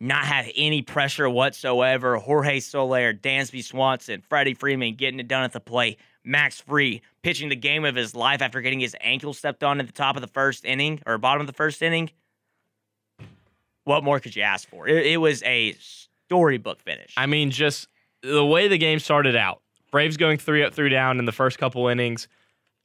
not 0.00 0.24
have 0.24 0.50
any 0.56 0.80
pressure 0.82 1.28
whatsoever. 1.28 2.16
Jorge 2.16 2.60
Soler, 2.60 3.12
Dansby 3.12 3.62
Swanson, 3.62 4.22
Freddie 4.28 4.54
Freeman 4.54 4.94
getting 4.94 5.20
it 5.20 5.28
done 5.28 5.44
at 5.44 5.52
the 5.52 5.60
plate. 5.60 5.98
Max 6.24 6.60
Fried 6.60 7.02
pitching 7.22 7.50
the 7.50 7.56
game 7.56 7.84
of 7.84 7.94
his 7.94 8.14
life 8.14 8.42
after 8.42 8.60
getting 8.60 8.80
his 8.80 8.96
ankle 9.00 9.32
stepped 9.34 9.62
on 9.62 9.78
at 9.80 9.86
the 9.86 9.92
top 9.92 10.16
of 10.16 10.22
the 10.22 10.28
first 10.28 10.64
inning 10.64 11.00
or 11.06 11.18
bottom 11.18 11.40
of 11.40 11.46
the 11.46 11.52
first 11.52 11.80
inning. 11.82 12.10
What 13.84 14.04
more 14.04 14.20
could 14.20 14.36
you 14.36 14.42
ask 14.42 14.68
for? 14.68 14.86
It, 14.88 15.06
it 15.06 15.16
was 15.18 15.42
a 15.42 15.74
storybook 15.74 16.80
finish. 16.80 17.14
I 17.16 17.26
mean, 17.26 17.50
just 17.50 17.88
the 18.22 18.44
way 18.44 18.68
the 18.68 18.78
game 18.78 18.98
started 18.98 19.36
out. 19.36 19.60
Braves 19.90 20.16
going 20.16 20.38
three 20.38 20.62
up, 20.62 20.72
three 20.74 20.88
down 20.88 21.18
in 21.18 21.24
the 21.24 21.32
first 21.32 21.58
couple 21.58 21.88
innings. 21.88 22.28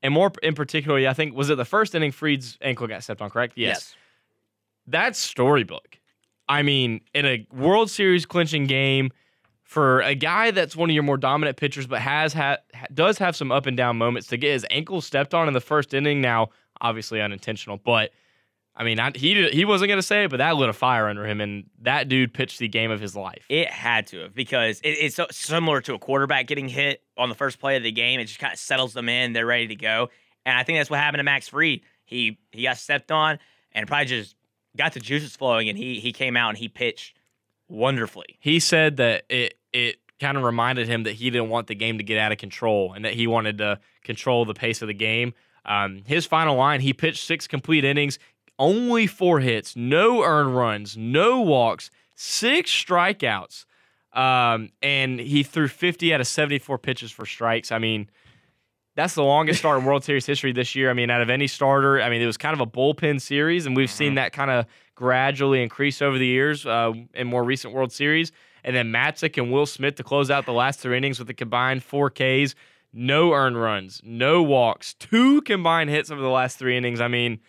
And 0.02 0.14
more 0.14 0.32
in 0.44 0.56
particular, 0.56 1.08
I 1.08 1.14
think, 1.14 1.36
was 1.36 1.50
it 1.50 1.56
the 1.56 1.66
first 1.66 1.96
inning 1.96 2.12
Fried's 2.12 2.58
ankle 2.62 2.88
got 2.88 3.04
stepped 3.04 3.22
on, 3.22 3.30
correct? 3.30 3.54
yes. 3.56 3.96
That's 4.88 5.18
storybook. 5.18 5.98
I 6.48 6.62
mean, 6.62 7.02
in 7.14 7.26
a 7.26 7.48
World 7.52 7.90
Series 7.90 8.26
clinching 8.26 8.68
game 8.68 9.12
for 9.64 10.02
a 10.02 10.16
guy 10.16 10.52
that's 10.52 10.76
one 10.76 10.90
of 10.90 10.94
your 10.94 11.04
more 11.04 11.18
dominant 11.18 11.58
pitchers, 11.58 11.88
but 11.88 12.00
has 12.02 12.34
had 12.34 12.60
does 12.94 13.18
have 13.18 13.36
some 13.36 13.52
up 13.52 13.66
and 13.66 13.76
down 13.76 13.98
moments 13.98 14.28
to 14.28 14.38
get 14.38 14.54
his 14.54 14.66
ankle 14.70 15.02
stepped 15.02 15.34
on 15.34 15.48
in 15.48 15.54
the 15.54 15.62
first 15.62 15.94
inning. 15.94 16.22
Now, 16.22 16.50
obviously 16.82 17.22
unintentional, 17.22 17.78
but 17.78 18.12
I 18.78 18.84
mean, 18.84 19.00
I, 19.00 19.12
he 19.16 19.50
he 19.50 19.64
wasn't 19.64 19.92
to 19.92 20.02
say 20.02 20.26
it, 20.26 20.32
but 20.32 20.38
that 20.38 20.58
lit 20.58 20.70
a 20.70 20.74
fire 20.74 21.08
under 21.08 21.26
him, 21.26 21.40
and 21.40 21.70
that 21.82 22.10
dude 22.10 22.34
pitched 22.34 22.60
the 22.60 22.68
game 22.68 22.92
of 22.92 23.00
his 23.00 23.16
life. 23.16 23.46
It 23.50 23.70
had 23.70 24.08
to 24.08 24.20
have 24.20 24.36
because 24.36 24.82
it, 24.82 24.90
it's 24.90 25.16
so 25.16 25.28
similar 25.32 25.80
to 25.82 25.94
a 25.94 26.00
quarterback 26.00 26.48
getting 26.48 26.68
hit 26.68 27.02
on 27.18 27.30
the 27.30 27.36
first 27.36 27.60
play 27.60 27.78
of 27.78 27.84
the 27.84 27.92
game. 27.92 28.20
It 28.20 28.26
just 28.26 28.40
kind 28.40 28.52
of 28.52 28.60
settles 28.60 28.94
them 28.94 29.08
in. 29.08 29.32
They're 29.34 29.46
ready 29.46 29.68
to 29.68 29.76
go. 29.76 30.10
And 30.46 30.58
I 30.58 30.64
think 30.64 30.78
that's 30.78 30.90
what 30.90 31.00
happened 31.00 31.20
to 31.20 31.24
Max 31.24 31.48
Fried. 31.48 31.82
He 32.04 32.38
he 32.52 32.64
got 32.64 32.78
stepped 32.78 33.12
on 33.12 33.40
and 33.72 33.88
probably 33.88 34.08
just 34.08 34.36
got 34.76 34.94
the 34.94 35.00
juices 35.00 35.36
flowing, 35.36 35.70
and 35.70 35.78
he 35.78 36.00
he 36.00 36.12
came 36.12 36.36
out 36.38 36.50
and 36.50 36.58
he 36.58 36.68
pitched 36.68 37.18
wonderfully. 37.68 38.38
he 38.40 38.60
said 38.60 38.98
that 38.98 39.26
it 39.30 39.56
it 39.74 39.98
kind 40.20 40.38
of 40.38 40.44
reminded 40.44 40.88
him 40.88 41.04
that 41.04 41.14
he 41.14 41.30
didn't 41.30 41.50
want 41.50 41.68
the 41.68 41.76
game 41.76 41.98
to 41.98 42.04
get 42.04 42.18
out 42.18 42.32
of 42.32 42.38
control 42.38 42.94
and 42.94 43.04
that 43.04 43.14
he 43.14 43.28
wanted 43.28 43.58
to 43.58 43.80
control 44.04 44.46
the 44.46 44.54
pace 44.54 44.82
of 44.82 44.88
the 44.88 44.94
game. 44.94 45.34
Um, 45.66 46.04
his 46.06 46.26
final 46.26 46.56
line, 46.56 46.80
he 46.80 46.94
pitched 46.94 47.26
six 47.26 47.48
complete 47.48 47.84
innings, 47.84 48.18
only 48.58 49.08
four 49.08 49.40
hits, 49.42 49.76
no 49.76 50.24
earned 50.24 50.56
runs, 50.56 50.96
no 50.96 51.42
walks, 51.42 51.90
six 52.16 52.72
strikeouts, 52.72 53.66
um, 54.14 54.70
and 54.82 55.20
he 55.20 55.44
threw 55.44 55.68
50 55.68 56.14
out 56.14 56.22
of 56.22 56.28
74 56.28 56.78
pitches 56.78 57.12
for 57.12 57.26
strikes. 57.26 57.72
I 57.72 57.80
mean, 57.80 58.10
that's 58.96 59.14
the 59.14 59.24
longest 59.24 59.60
start 59.60 59.80
in 59.80 59.86
World 59.86 60.04
Series 60.04 60.26
history 60.26 60.52
this 60.52 60.76
year. 60.76 60.90
I 60.90 60.94
mean, 60.94 61.10
out 61.10 61.22
of 61.22 61.30
any 61.30 61.48
starter, 61.48 62.02
I 62.02 62.10
mean, 62.10 62.22
it 62.22 62.26
was 62.26 62.38
kind 62.38 62.54
of 62.54 62.62
a 62.62 62.70
bullpen 62.70 63.22
series, 63.22 63.66
and 63.66 63.76
we've 63.76 63.92
seen 63.92 64.16
that 64.16 64.34
kind 64.34 64.50
of 64.52 64.66
gradually 64.96 65.62
increase 65.62 66.02
over 66.02 66.18
the 66.18 66.26
years 66.26 66.66
uh, 66.66 66.94
in 67.14 67.28
more 67.28 67.44
recent 67.44 67.74
World 67.74 67.92
Series. 67.92 68.32
And 68.64 68.76
then 68.76 68.92
Matzek 68.92 69.38
and 69.38 69.52
Will 69.52 69.68
Smith 69.68 69.96
to 69.96 70.04
close 70.04 70.32
out 70.32 70.46
the 70.46 70.54
last 70.54 70.80
three 70.80 70.98
innings 70.98 71.20
with 71.20 71.30
a 71.30 71.34
combined 71.34 71.84
four 71.84 72.10
Ks, 72.10 72.56
no 72.92 73.34
earned 73.34 73.62
runs, 73.62 74.02
no 74.04 74.42
walks, 74.42 74.96
two 74.96 75.42
combined 75.42 75.92
hits 75.92 76.10
over 76.10 76.22
the 76.22 76.30
last 76.30 76.58
three 76.58 76.76
innings. 76.76 77.00
I 77.00 77.08
mean, 77.08 77.40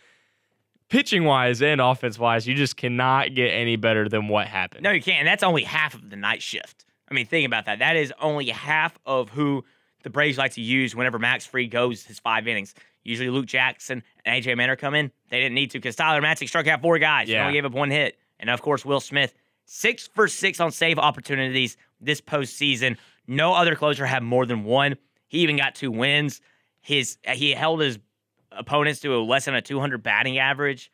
pitching 0.90 1.24
wise 1.24 1.62
and 1.62 1.80
offense 1.80 2.18
wise, 2.18 2.46
you 2.46 2.54
just 2.54 2.76
cannot 2.76 3.34
get 3.34 3.48
any 3.48 3.76
better 3.76 4.08
than 4.08 4.28
what 4.28 4.46
happened. 4.46 4.82
No, 4.82 4.90
you 4.90 5.00
can't. 5.00 5.20
And 5.20 5.28
that's 5.28 5.42
only 5.42 5.62
half 5.62 5.94
of 5.94 6.10
the 6.10 6.16
night 6.16 6.42
shift. 6.42 6.84
I 7.10 7.14
mean, 7.14 7.26
think 7.26 7.46
about 7.46 7.66
that. 7.66 7.78
That 7.78 7.96
is 7.96 8.12
only 8.20 8.48
half 8.48 8.98
of 9.06 9.30
who 9.30 9.64
the 10.06 10.10
Braves 10.10 10.38
like 10.38 10.52
to 10.52 10.60
use 10.60 10.94
whenever 10.94 11.18
Max 11.18 11.44
Fried 11.44 11.68
goes 11.72 12.04
his 12.04 12.20
five 12.20 12.46
innings. 12.46 12.76
Usually 13.02 13.28
Luke 13.28 13.46
Jackson 13.46 14.04
and 14.24 14.40
AJ 14.44 14.56
Minter 14.56 14.76
come 14.76 14.94
in. 14.94 15.10
They 15.30 15.40
didn't 15.40 15.56
need 15.56 15.72
to 15.72 15.78
because 15.78 15.96
Tyler 15.96 16.22
Matzek 16.22 16.46
struck 16.46 16.68
out 16.68 16.80
four 16.80 17.00
guys. 17.00 17.26
He 17.26 17.34
Yeah. 17.34 17.40
only 17.42 17.54
gave 17.54 17.64
up 17.64 17.72
one 17.72 17.90
hit. 17.90 18.16
And 18.38 18.48
of 18.48 18.62
course, 18.62 18.84
Will 18.84 19.00
Smith, 19.00 19.34
six 19.64 20.06
for 20.14 20.28
six 20.28 20.60
on 20.60 20.70
save 20.70 21.00
opportunities 21.00 21.76
this 22.00 22.20
postseason. 22.20 22.98
No 23.26 23.52
other 23.52 23.74
closer 23.74 24.06
had 24.06 24.22
more 24.22 24.46
than 24.46 24.62
one. 24.62 24.94
He 25.26 25.38
even 25.40 25.56
got 25.56 25.74
two 25.74 25.90
wins. 25.90 26.40
His 26.82 27.18
he 27.32 27.50
held 27.50 27.80
his 27.80 27.98
opponents 28.52 29.00
to 29.00 29.12
a 29.12 29.18
less 29.18 29.46
than 29.46 29.56
a 29.56 29.60
200 29.62 30.04
batting 30.04 30.38
average. 30.38 30.92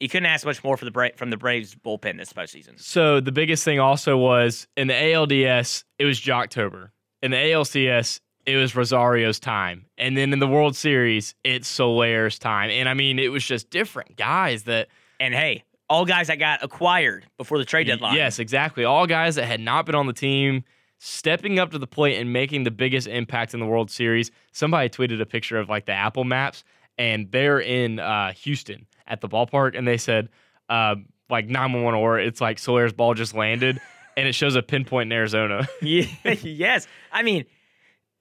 You 0.00 0.10
couldn't 0.10 0.26
ask 0.26 0.44
much 0.44 0.62
more 0.62 0.76
for 0.76 0.84
the 0.84 0.90
Bra- 0.90 1.08
from 1.16 1.30
the 1.30 1.38
Braves 1.38 1.74
bullpen 1.74 2.18
this 2.18 2.30
postseason. 2.34 2.78
So 2.78 3.20
the 3.20 3.32
biggest 3.32 3.64
thing 3.64 3.80
also 3.80 4.18
was 4.18 4.68
in 4.76 4.88
the 4.88 4.94
ALDS, 4.94 5.84
it 5.98 6.04
was 6.04 6.20
Joctober. 6.20 6.90
In 7.22 7.30
the 7.30 7.38
ALCS, 7.38 8.20
it 8.46 8.56
was 8.56 8.74
Rosario's 8.74 9.38
time. 9.40 9.86
And 9.98 10.16
then 10.16 10.32
in 10.32 10.38
the 10.38 10.46
World 10.46 10.76
Series, 10.76 11.34
it's 11.44 11.66
Soler's 11.68 12.38
time. 12.38 12.70
And 12.70 12.88
I 12.88 12.94
mean, 12.94 13.18
it 13.18 13.28
was 13.28 13.44
just 13.44 13.70
different 13.70 14.16
guys 14.16 14.64
that 14.64 14.88
And 15.20 15.34
hey, 15.34 15.64
all 15.88 16.04
guys 16.04 16.28
that 16.28 16.38
got 16.38 16.62
acquired 16.62 17.26
before 17.36 17.58
the 17.58 17.64
trade 17.64 17.86
deadline. 17.86 18.14
Yes, 18.16 18.38
exactly. 18.38 18.84
All 18.84 19.06
guys 19.06 19.34
that 19.36 19.44
had 19.44 19.60
not 19.60 19.86
been 19.86 19.94
on 19.94 20.06
the 20.06 20.12
team 20.12 20.64
stepping 20.98 21.58
up 21.58 21.70
to 21.72 21.78
the 21.78 21.86
plate 21.86 22.16
and 22.18 22.32
making 22.32 22.64
the 22.64 22.70
biggest 22.70 23.06
impact 23.06 23.52
in 23.54 23.60
the 23.60 23.66
World 23.66 23.90
Series. 23.90 24.30
Somebody 24.52 24.88
tweeted 24.88 25.20
a 25.20 25.26
picture 25.26 25.58
of 25.58 25.68
like 25.68 25.84
the 25.86 25.92
Apple 25.92 26.24
Maps, 26.24 26.64
and 26.96 27.30
they're 27.30 27.60
in 27.60 27.98
uh, 27.98 28.32
Houston 28.32 28.86
at 29.06 29.20
the 29.20 29.28
ballpark, 29.28 29.76
and 29.76 29.86
they 29.86 29.98
said 29.98 30.28
uh, 30.70 30.94
like 31.28 31.46
911 31.46 31.98
or 32.00 32.18
it's 32.18 32.40
like 32.40 32.58
Soler's 32.58 32.92
ball 32.92 33.12
just 33.14 33.34
landed. 33.34 33.80
and 34.16 34.28
it 34.28 34.32
shows 34.34 34.54
a 34.54 34.62
pinpoint 34.62 35.08
in 35.08 35.12
Arizona. 35.12 35.66
Yeah, 35.82 36.06
yes. 36.42 36.86
I 37.12 37.22
mean, 37.22 37.44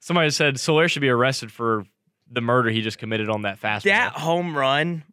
Somebody 0.03 0.29
said 0.31 0.59
Soler 0.59 0.89
should 0.89 1.01
be 1.01 1.07
arrested 1.09 1.49
for 1.49 1.85
the 2.29 2.41
murder 2.41 2.69
he 2.69 2.81
just 2.81 2.97
committed 2.97 3.29
on 3.29 3.43
that 3.43 3.57
fastball. 3.57 3.83
that 3.83 4.11
home 4.13 4.57
run 4.57 5.03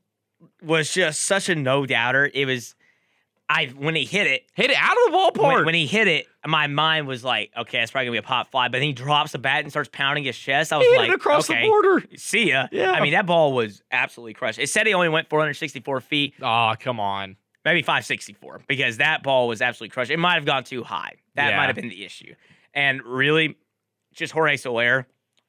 was 0.62 0.92
just 0.92 1.20
such 1.20 1.48
a 1.48 1.54
no 1.54 1.86
doubter. 1.86 2.28
It 2.34 2.46
was, 2.46 2.74
I 3.48 3.66
when 3.66 3.94
he 3.94 4.04
hit 4.04 4.26
it, 4.26 4.46
Hit 4.54 4.70
it 4.70 4.76
out 4.76 4.96
of 5.06 5.12
the 5.12 5.16
ballpark. 5.40 5.54
when, 5.54 5.64
when 5.66 5.74
he 5.74 5.86
hit 5.86 6.08
it, 6.08 6.26
my 6.44 6.66
mind 6.66 7.06
was 7.06 7.22
like, 7.22 7.52
okay, 7.56 7.80
it's 7.82 7.92
probably 7.92 8.06
gonna 8.06 8.14
be 8.14 8.18
a 8.18 8.22
pop 8.22 8.50
fly. 8.50 8.66
But 8.66 8.78
then 8.78 8.82
he 8.82 8.92
drops 8.92 9.30
the 9.30 9.38
bat 9.38 9.62
and 9.62 9.70
starts 9.70 9.88
pounding 9.92 10.24
his 10.24 10.36
chest. 10.36 10.72
I 10.72 10.78
was 10.78 10.86
like, 10.96 11.10
across 11.12 11.48
okay, 11.48 11.62
the 11.62 11.68
border. 11.68 12.02
See 12.16 12.48
ya. 12.48 12.66
Yeah. 12.72 12.90
I 12.90 13.00
mean, 13.00 13.12
that 13.12 13.26
ball 13.26 13.52
was 13.52 13.82
absolutely 13.92 14.34
crushed. 14.34 14.58
It 14.58 14.70
said 14.70 14.88
he 14.88 14.94
only 14.94 15.08
went 15.08 15.28
464 15.28 16.00
feet, 16.00 16.34
Oh, 16.42 16.74
come 16.80 16.98
on. 16.98 17.36
maybe 17.64 17.82
564, 17.82 18.62
because 18.66 18.96
that 18.96 19.22
ball 19.22 19.46
was 19.46 19.62
absolutely 19.62 19.92
crushed. 19.92 20.10
It 20.10 20.18
might 20.18 20.34
have 20.34 20.46
gone 20.46 20.64
too 20.64 20.82
high. 20.82 21.14
That 21.36 21.50
Yeah. 21.50 21.56
might 21.58 21.66
have 21.66 21.76
been 21.76 21.90
the 21.90 22.04
issue. 22.04 22.34
And 22.74 23.02
really, 23.04 23.56
just 24.14 24.32
Jorge 24.32 24.56
Soler, 24.56 25.06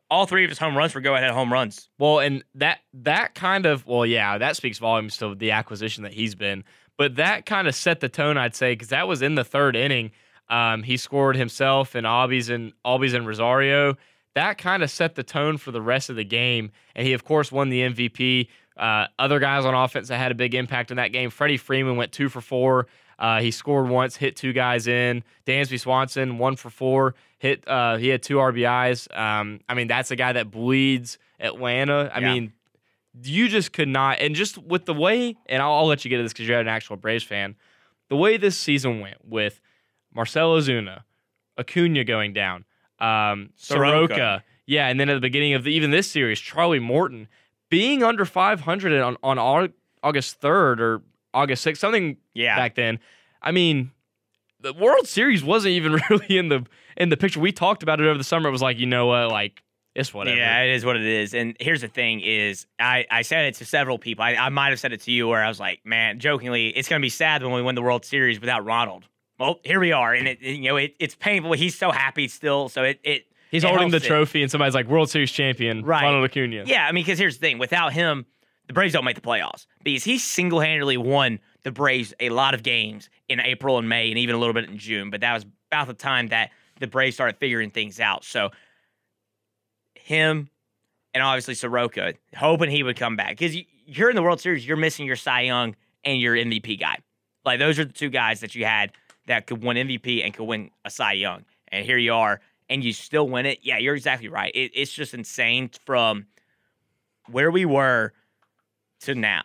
all 0.09 0.25
three 0.25 0.43
of 0.43 0.49
his 0.49 0.59
home 0.59 0.77
runs 0.77 0.93
were 0.93 1.01
go 1.01 1.15
ahead 1.15 1.31
home 1.31 1.51
runs. 1.51 1.89
Well, 1.97 2.19
and 2.19 2.43
that 2.55 2.79
that 2.93 3.33
kind 3.33 3.65
of 3.65 3.85
well, 3.87 4.05
yeah, 4.05 4.37
that 4.37 4.55
speaks 4.55 4.77
volumes 4.77 5.17
to 5.17 5.35
the 5.35 5.51
acquisition 5.51 6.03
that 6.03 6.13
he's 6.13 6.35
been. 6.35 6.63
But 6.97 7.15
that 7.15 7.45
kind 7.45 7.67
of 7.67 7.73
set 7.73 8.01
the 8.01 8.09
tone, 8.09 8.37
I'd 8.37 8.53
say, 8.53 8.73
because 8.73 8.89
that 8.89 9.07
was 9.07 9.21
in 9.21 9.35
the 9.35 9.43
third 9.43 9.75
inning. 9.75 10.11
Um, 10.49 10.83
he 10.83 10.97
scored 10.97 11.37
himself 11.37 11.95
and 11.95 12.05
Albies 12.05 12.53
and 12.53 12.73
Albies 12.85 13.15
and 13.15 13.25
Rosario. 13.25 13.95
That 14.35 14.57
kind 14.57 14.83
of 14.83 14.91
set 14.91 15.15
the 15.15 15.23
tone 15.23 15.57
for 15.57 15.71
the 15.71 15.81
rest 15.81 16.09
of 16.09 16.15
the 16.15 16.23
game, 16.23 16.71
and 16.95 17.07
he 17.07 17.13
of 17.13 17.23
course 17.23 17.51
won 17.51 17.69
the 17.69 17.81
MVP. 17.81 18.49
Uh, 18.77 19.07
other 19.17 19.39
guys 19.39 19.65
on 19.65 19.73
offense 19.73 20.09
that 20.09 20.17
had 20.17 20.31
a 20.31 20.35
big 20.35 20.55
impact 20.55 20.91
in 20.91 20.97
that 20.97 21.11
game. 21.11 21.29
Freddie 21.29 21.57
Freeman 21.57 21.95
went 21.95 22.11
two 22.11 22.29
for 22.29 22.41
four. 22.41 22.87
Uh, 23.19 23.39
he 23.39 23.51
scored 23.51 23.87
once, 23.87 24.15
hit 24.15 24.35
two 24.35 24.51
guys 24.51 24.87
in. 24.87 25.23
Dansby 25.45 25.79
Swanson 25.79 26.37
one 26.37 26.55
for 26.55 26.69
four, 26.69 27.13
hit. 27.41 27.67
Uh, 27.67 27.97
he 27.97 28.07
had 28.09 28.21
two 28.21 28.35
RBIs. 28.37 29.07
Um, 29.17 29.61
I 29.67 29.73
mean, 29.73 29.87
that's 29.87 30.11
a 30.11 30.15
guy 30.15 30.31
that 30.33 30.51
bleeds 30.51 31.17
Atlanta. 31.39 32.11
I 32.13 32.19
Yeah. 32.19 32.33
mean, 32.33 32.53
you 33.23 33.47
just 33.49 33.73
could 33.73 33.87
not. 33.87 34.19
And 34.19 34.35
just 34.35 34.59
with 34.59 34.85
the 34.85 34.93
way, 34.93 35.35
and 35.47 35.61
I'll, 35.61 35.73
I'll 35.73 35.87
let 35.87 36.05
you 36.05 36.09
get 36.09 36.17
to 36.17 36.23
this 36.23 36.33
because 36.33 36.47
you're 36.47 36.59
an 36.59 36.67
actual 36.67 36.97
Braves 36.97 37.23
fan. 37.23 37.55
The 38.09 38.15
way 38.15 38.37
this 38.37 38.55
season 38.57 38.99
went 38.99 39.17
with 39.25 39.59
Marcell 40.13 40.55
Ozuna, 40.55 41.01
Acuna 41.57 42.03
going 42.03 42.31
down, 42.33 42.63
um, 42.99 43.49
Soroka. 43.55 44.13
Soroka, 44.13 44.43
yeah, 44.67 44.87
and 44.87 44.99
then 44.99 45.09
at 45.09 45.15
the 45.15 45.19
beginning 45.21 45.53
of 45.55 45.63
the, 45.63 45.71
even 45.73 45.89
this 45.89 46.09
series, 46.11 46.39
Charlie 46.39 46.79
Morton 46.79 47.27
being 47.69 48.03
under 48.03 48.23
500 48.25 49.01
on 49.01 49.17
on 49.23 49.39
August 50.03 50.39
3rd 50.41 50.79
or 50.79 51.01
August 51.33 51.65
6th, 51.65 51.77
something 51.77 52.17
Yeah. 52.33 52.55
back 52.57 52.75
then. 52.75 52.99
I 53.41 53.51
mean, 53.51 53.91
the 54.61 54.73
World 54.73 55.07
Series 55.07 55.43
wasn't 55.43 55.73
even 55.73 55.93
really 56.09 56.37
in 56.37 56.49
the 56.49 56.65
in 56.97 57.09
the 57.09 57.17
picture. 57.17 57.39
We 57.39 57.51
talked 57.51 57.83
about 57.83 57.99
it 57.99 58.05
over 58.07 58.17
the 58.17 58.23
summer. 58.23 58.49
It 58.49 58.51
was 58.51 58.61
like, 58.61 58.79
you 58.79 58.85
know 58.85 59.07
what, 59.07 59.29
like 59.29 59.63
it's 59.93 60.13
whatever. 60.13 60.37
Yeah, 60.37 60.61
it 60.61 60.73
is 60.75 60.85
what 60.85 60.95
it 60.95 61.03
is. 61.05 61.33
And 61.33 61.55
here's 61.59 61.81
the 61.81 61.87
thing: 61.87 62.21
is 62.21 62.65
I, 62.79 63.05
I 63.11 63.21
said 63.23 63.45
it 63.45 63.55
to 63.55 63.65
several 63.65 63.97
people. 63.97 64.23
I, 64.23 64.35
I 64.35 64.49
might 64.49 64.69
have 64.69 64.79
said 64.79 64.93
it 64.93 65.01
to 65.01 65.11
you, 65.11 65.27
where 65.27 65.43
I 65.43 65.47
was 65.49 65.59
like, 65.59 65.81
"Man, 65.85 66.19
jokingly, 66.19 66.67
it's 66.69 66.87
gonna 66.87 67.01
be 67.01 67.09
sad 67.09 67.43
when 67.43 67.51
we 67.53 67.61
win 67.61 67.75
the 67.75 67.81
World 67.81 68.05
Series 68.05 68.39
without 68.39 68.63
Ronald." 68.65 69.05
Well, 69.39 69.59
here 69.63 69.79
we 69.79 69.91
are, 69.91 70.13
and 70.13 70.27
it, 70.27 70.41
you 70.41 70.69
know 70.69 70.77
it, 70.77 70.95
it's 70.99 71.15
painful. 71.15 71.53
He's 71.53 71.77
so 71.77 71.91
happy 71.91 72.27
still, 72.27 72.69
so 72.69 72.83
it 72.83 72.99
it 73.03 73.25
He's 73.49 73.63
it 73.63 73.67
holding 73.67 73.89
the 73.89 73.95
helps 73.97 74.05
it. 74.05 74.07
trophy, 74.07 74.41
and 74.43 74.49
somebody's 74.51 74.75
like 74.75 74.87
World 74.87 75.09
Series 75.09 75.31
champion, 75.31 75.83
Right. 75.83 76.03
Ronald 76.03 76.23
Acuna. 76.23 76.63
Yeah, 76.65 76.85
I 76.87 76.91
mean, 76.93 77.03
because 77.03 77.19
here's 77.19 77.37
the 77.37 77.41
thing: 77.41 77.57
without 77.57 77.91
him, 77.91 78.25
the 78.67 78.73
Braves 78.73 78.93
don't 78.93 79.03
make 79.03 79.15
the 79.15 79.21
playoffs 79.21 79.65
because 79.83 80.05
he 80.05 80.17
single-handedly 80.19 80.95
won 80.97 81.39
the 81.63 81.71
Braves 81.71 82.13
a 82.19 82.29
lot 82.29 82.53
of 82.53 82.63
games 82.63 83.09
in 83.29 83.39
April 83.39 83.77
and 83.77 83.87
May, 83.87 84.09
and 84.09 84.17
even 84.17 84.35
a 84.35 84.37
little 84.37 84.53
bit 84.53 84.69
in 84.69 84.77
June. 84.77 85.09
But 85.09 85.21
that 85.21 85.33
was 85.33 85.45
about 85.69 85.87
the 85.87 85.93
time 85.93 86.27
that 86.27 86.51
the 86.79 86.87
Braves 86.87 87.15
started 87.15 87.37
figuring 87.37 87.71
things 87.71 87.99
out. 87.99 88.23
So 88.23 88.51
him 89.95 90.49
and 91.13 91.23
obviously 91.23 91.55
Soroka, 91.55 92.13
hoping 92.35 92.69
he 92.69 92.83
would 92.83 92.97
come 92.97 93.15
back 93.15 93.37
because 93.37 93.55
you're 93.85 94.09
in 94.09 94.15
the 94.15 94.21
World 94.21 94.41
Series, 94.41 94.65
you're 94.65 94.77
missing 94.77 95.05
your 95.05 95.15
Cy 95.15 95.41
Young 95.41 95.75
and 96.03 96.19
your 96.19 96.35
MVP 96.35 96.79
guy. 96.79 96.97
Like 97.45 97.59
those 97.59 97.79
are 97.79 97.85
the 97.85 97.93
two 97.93 98.09
guys 98.09 98.39
that 98.41 98.55
you 98.55 98.65
had 98.65 98.91
that 99.27 99.47
could 99.47 99.63
win 99.63 99.77
MVP 99.77 100.23
and 100.23 100.33
could 100.33 100.45
win 100.45 100.71
a 100.85 100.89
Cy 100.89 101.13
Young, 101.13 101.45
and 101.67 101.85
here 101.85 101.97
you 101.97 102.13
are, 102.13 102.39
and 102.69 102.83
you 102.83 102.93
still 102.93 103.27
win 103.27 103.45
it. 103.45 103.59
Yeah, 103.61 103.77
you're 103.77 103.95
exactly 103.95 104.29
right. 104.29 104.51
It, 104.55 104.71
it's 104.73 104.91
just 104.91 105.13
insane 105.13 105.69
from 105.85 106.25
where 107.29 107.51
we 107.51 107.65
were 107.65 108.13
to 109.01 109.15
now. 109.15 109.43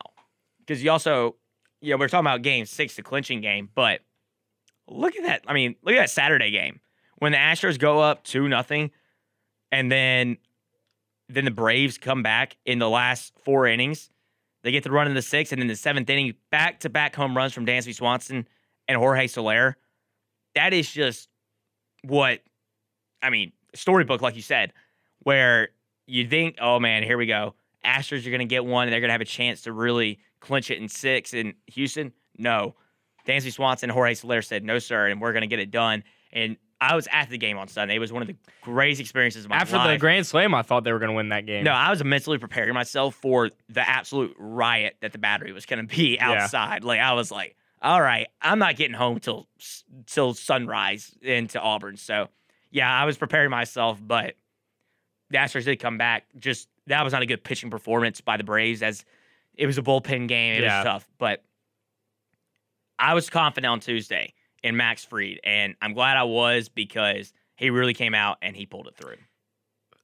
Because 0.60 0.82
you 0.82 0.90
also, 0.90 1.36
you 1.86 1.92
know, 1.92 1.98
we 1.98 2.04
are 2.04 2.08
talking 2.08 2.26
about 2.26 2.42
game 2.42 2.66
six, 2.66 2.96
the 2.96 3.02
clinching 3.02 3.40
game, 3.40 3.70
but 3.72 4.00
look 4.88 5.14
at 5.14 5.22
that. 5.22 5.42
I 5.46 5.54
mean, 5.54 5.76
look 5.84 5.94
at 5.94 5.98
that 5.98 6.10
Saturday 6.10 6.50
game 6.50 6.80
when 7.18 7.30
the 7.30 7.38
Astros 7.38 7.78
go 7.78 8.00
up 8.00 8.24
two 8.24 8.48
nothing, 8.48 8.90
and 9.70 9.90
then 9.90 10.38
then 11.28 11.44
the 11.44 11.52
Braves 11.52 11.96
come 11.96 12.24
back 12.24 12.56
in 12.66 12.80
the 12.80 12.90
last 12.90 13.32
four 13.44 13.68
innings. 13.68 14.10
They 14.64 14.72
get 14.72 14.82
the 14.82 14.90
run 14.90 15.06
in 15.06 15.14
the 15.14 15.22
sixth, 15.22 15.52
and 15.52 15.62
then 15.62 15.68
the 15.68 15.76
seventh 15.76 16.10
inning, 16.10 16.34
back 16.50 16.80
to 16.80 16.90
back 16.90 17.14
home 17.14 17.36
runs 17.36 17.52
from 17.52 17.64
Dansby 17.64 17.94
Swanson 17.94 18.48
and 18.88 18.98
Jorge 18.98 19.28
Soler. 19.28 19.76
That 20.56 20.72
is 20.72 20.90
just 20.90 21.28
what 22.02 22.40
I 23.22 23.30
mean, 23.30 23.52
storybook, 23.74 24.22
like 24.22 24.34
you 24.34 24.42
said, 24.42 24.72
where 25.20 25.68
you 26.08 26.26
think, 26.26 26.56
oh 26.60 26.80
man, 26.80 27.04
here 27.04 27.16
we 27.16 27.26
go. 27.26 27.54
Astros 27.84 28.26
are 28.26 28.30
going 28.30 28.40
to 28.40 28.44
get 28.44 28.64
one 28.64 28.88
and 28.88 28.92
they're 28.92 28.98
going 28.98 29.10
to 29.10 29.14
have 29.14 29.20
a 29.20 29.24
chance 29.24 29.62
to 29.62 29.72
really 29.72 30.18
clinch 30.46 30.70
it 30.70 30.78
in 30.78 30.88
six. 30.88 31.34
In 31.34 31.54
Houston, 31.68 32.12
no. 32.38 32.74
Dansby 33.26 33.52
Swanson 33.52 33.90
and 33.90 33.94
Jorge 33.94 34.14
Soler 34.14 34.42
said, 34.42 34.64
no, 34.64 34.78
sir, 34.78 35.08
and 35.08 35.20
we're 35.20 35.32
going 35.32 35.42
to 35.42 35.48
get 35.48 35.58
it 35.58 35.70
done. 35.70 36.04
And 36.32 36.56
I 36.80 36.94
was 36.94 37.08
at 37.10 37.28
the 37.30 37.38
game 37.38 37.58
on 37.58 37.68
Sunday. 37.68 37.96
It 37.96 37.98
was 37.98 38.12
one 38.12 38.22
of 38.22 38.28
the 38.28 38.36
greatest 38.60 39.00
experiences 39.00 39.44
of 39.44 39.50
my 39.50 39.56
After 39.56 39.76
life. 39.76 39.86
After 39.86 39.92
the 39.94 39.98
Grand 39.98 40.26
Slam, 40.26 40.54
I 40.54 40.62
thought 40.62 40.84
they 40.84 40.92
were 40.92 40.98
going 40.98 41.10
to 41.10 41.16
win 41.16 41.30
that 41.30 41.46
game. 41.46 41.64
No, 41.64 41.72
I 41.72 41.90
was 41.90 42.04
mentally 42.04 42.38
preparing 42.38 42.74
myself 42.74 43.14
for 43.14 43.50
the 43.68 43.88
absolute 43.88 44.34
riot 44.38 44.96
that 45.00 45.12
the 45.12 45.18
battery 45.18 45.52
was 45.52 45.66
going 45.66 45.86
to 45.86 45.96
be 45.96 46.20
outside. 46.20 46.84
Like 46.84 47.00
I 47.00 47.14
was 47.14 47.32
like, 47.32 47.56
all 47.82 48.00
right, 48.00 48.28
I'm 48.40 48.58
not 48.58 48.76
getting 48.76 48.94
home 48.94 49.18
till 49.20 49.48
till 50.06 50.34
sunrise 50.34 51.12
into 51.22 51.60
Auburn. 51.60 51.96
So, 51.96 52.28
yeah, 52.70 52.92
I 52.92 53.04
was 53.04 53.16
preparing 53.16 53.50
myself, 53.50 53.98
but 54.02 54.34
the 55.30 55.38
Astros 55.38 55.64
did 55.64 55.78
come 55.78 55.98
back. 55.98 56.26
Just 56.38 56.68
that 56.86 57.02
was 57.02 57.12
not 57.12 57.22
a 57.22 57.26
good 57.26 57.42
pitching 57.42 57.70
performance 57.70 58.20
by 58.20 58.36
the 58.36 58.44
Braves 58.44 58.82
as 58.82 59.04
it 59.56 59.66
was 59.66 59.78
a 59.78 59.82
bullpen 59.82 60.28
game. 60.28 60.54
It 60.54 60.62
Yeah. 60.62 60.78
was 60.78 60.84
tough, 60.84 61.08
but 61.18 61.42
I 62.98 63.14
was 63.14 63.28
confident 63.30 63.70
on 63.70 63.80
Tuesday 63.80 64.32
in 64.62 64.76
Max 64.76 65.04
Fried, 65.04 65.40
and 65.44 65.74
I'm 65.82 65.92
glad 65.92 66.16
I 66.16 66.24
was 66.24 66.68
because 66.68 67.32
he 67.56 67.70
really 67.70 67.94
came 67.94 68.14
out 68.14 68.38
and 68.42 68.56
he 68.56 68.66
pulled 68.66 68.86
it 68.88 68.96
through. 68.96 69.16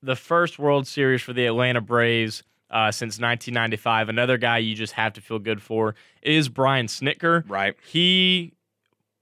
the 0.05 0.16
first 0.16 0.59
World 0.59 0.84
Series 0.88 1.22
for 1.22 1.32
the 1.32 1.46
Atlanta 1.46 1.80
Braves 1.80 2.42
uh, 2.70 2.90
since 2.90 3.20
1995. 3.20 4.09
Another 4.09 4.36
guy 4.36 4.59
you 4.59 4.74
just 4.74 4.94
have 4.94 5.12
to 5.12 5.20
feel 5.20 5.38
good 5.38 5.62
for 5.62 5.94
is 6.22 6.48
Brian 6.48 6.86
Snitker. 6.86 7.48
Right. 7.48 7.76
He 7.86 8.53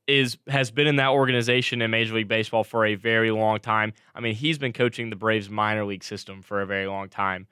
is 0.07 0.39
has 0.49 0.71
been 0.71 0.87
in 0.87 0.97
that 0.97 1.11
organization 1.11 1.83
in 1.83 1.91
Major 1.91 2.15
League 2.15 2.29
Baseball 2.29 2.65
for 2.65 2.87
a 2.87 2.95
very 2.95 3.31
long 3.31 3.59
time. 3.59 3.93
I 4.15 4.21
mean, 4.21 4.35
he's 4.35 4.57
been 4.57 4.73
coaching 4.73 5.11
the 5.11 5.17
Braves 5.17 5.51
minor 5.51 5.85
league 5.85 6.03
system 6.03 6.41
for 6.41 6.63
a 6.63 6.67
very 6.67 6.87
long 6.87 7.11
time. 7.11 7.47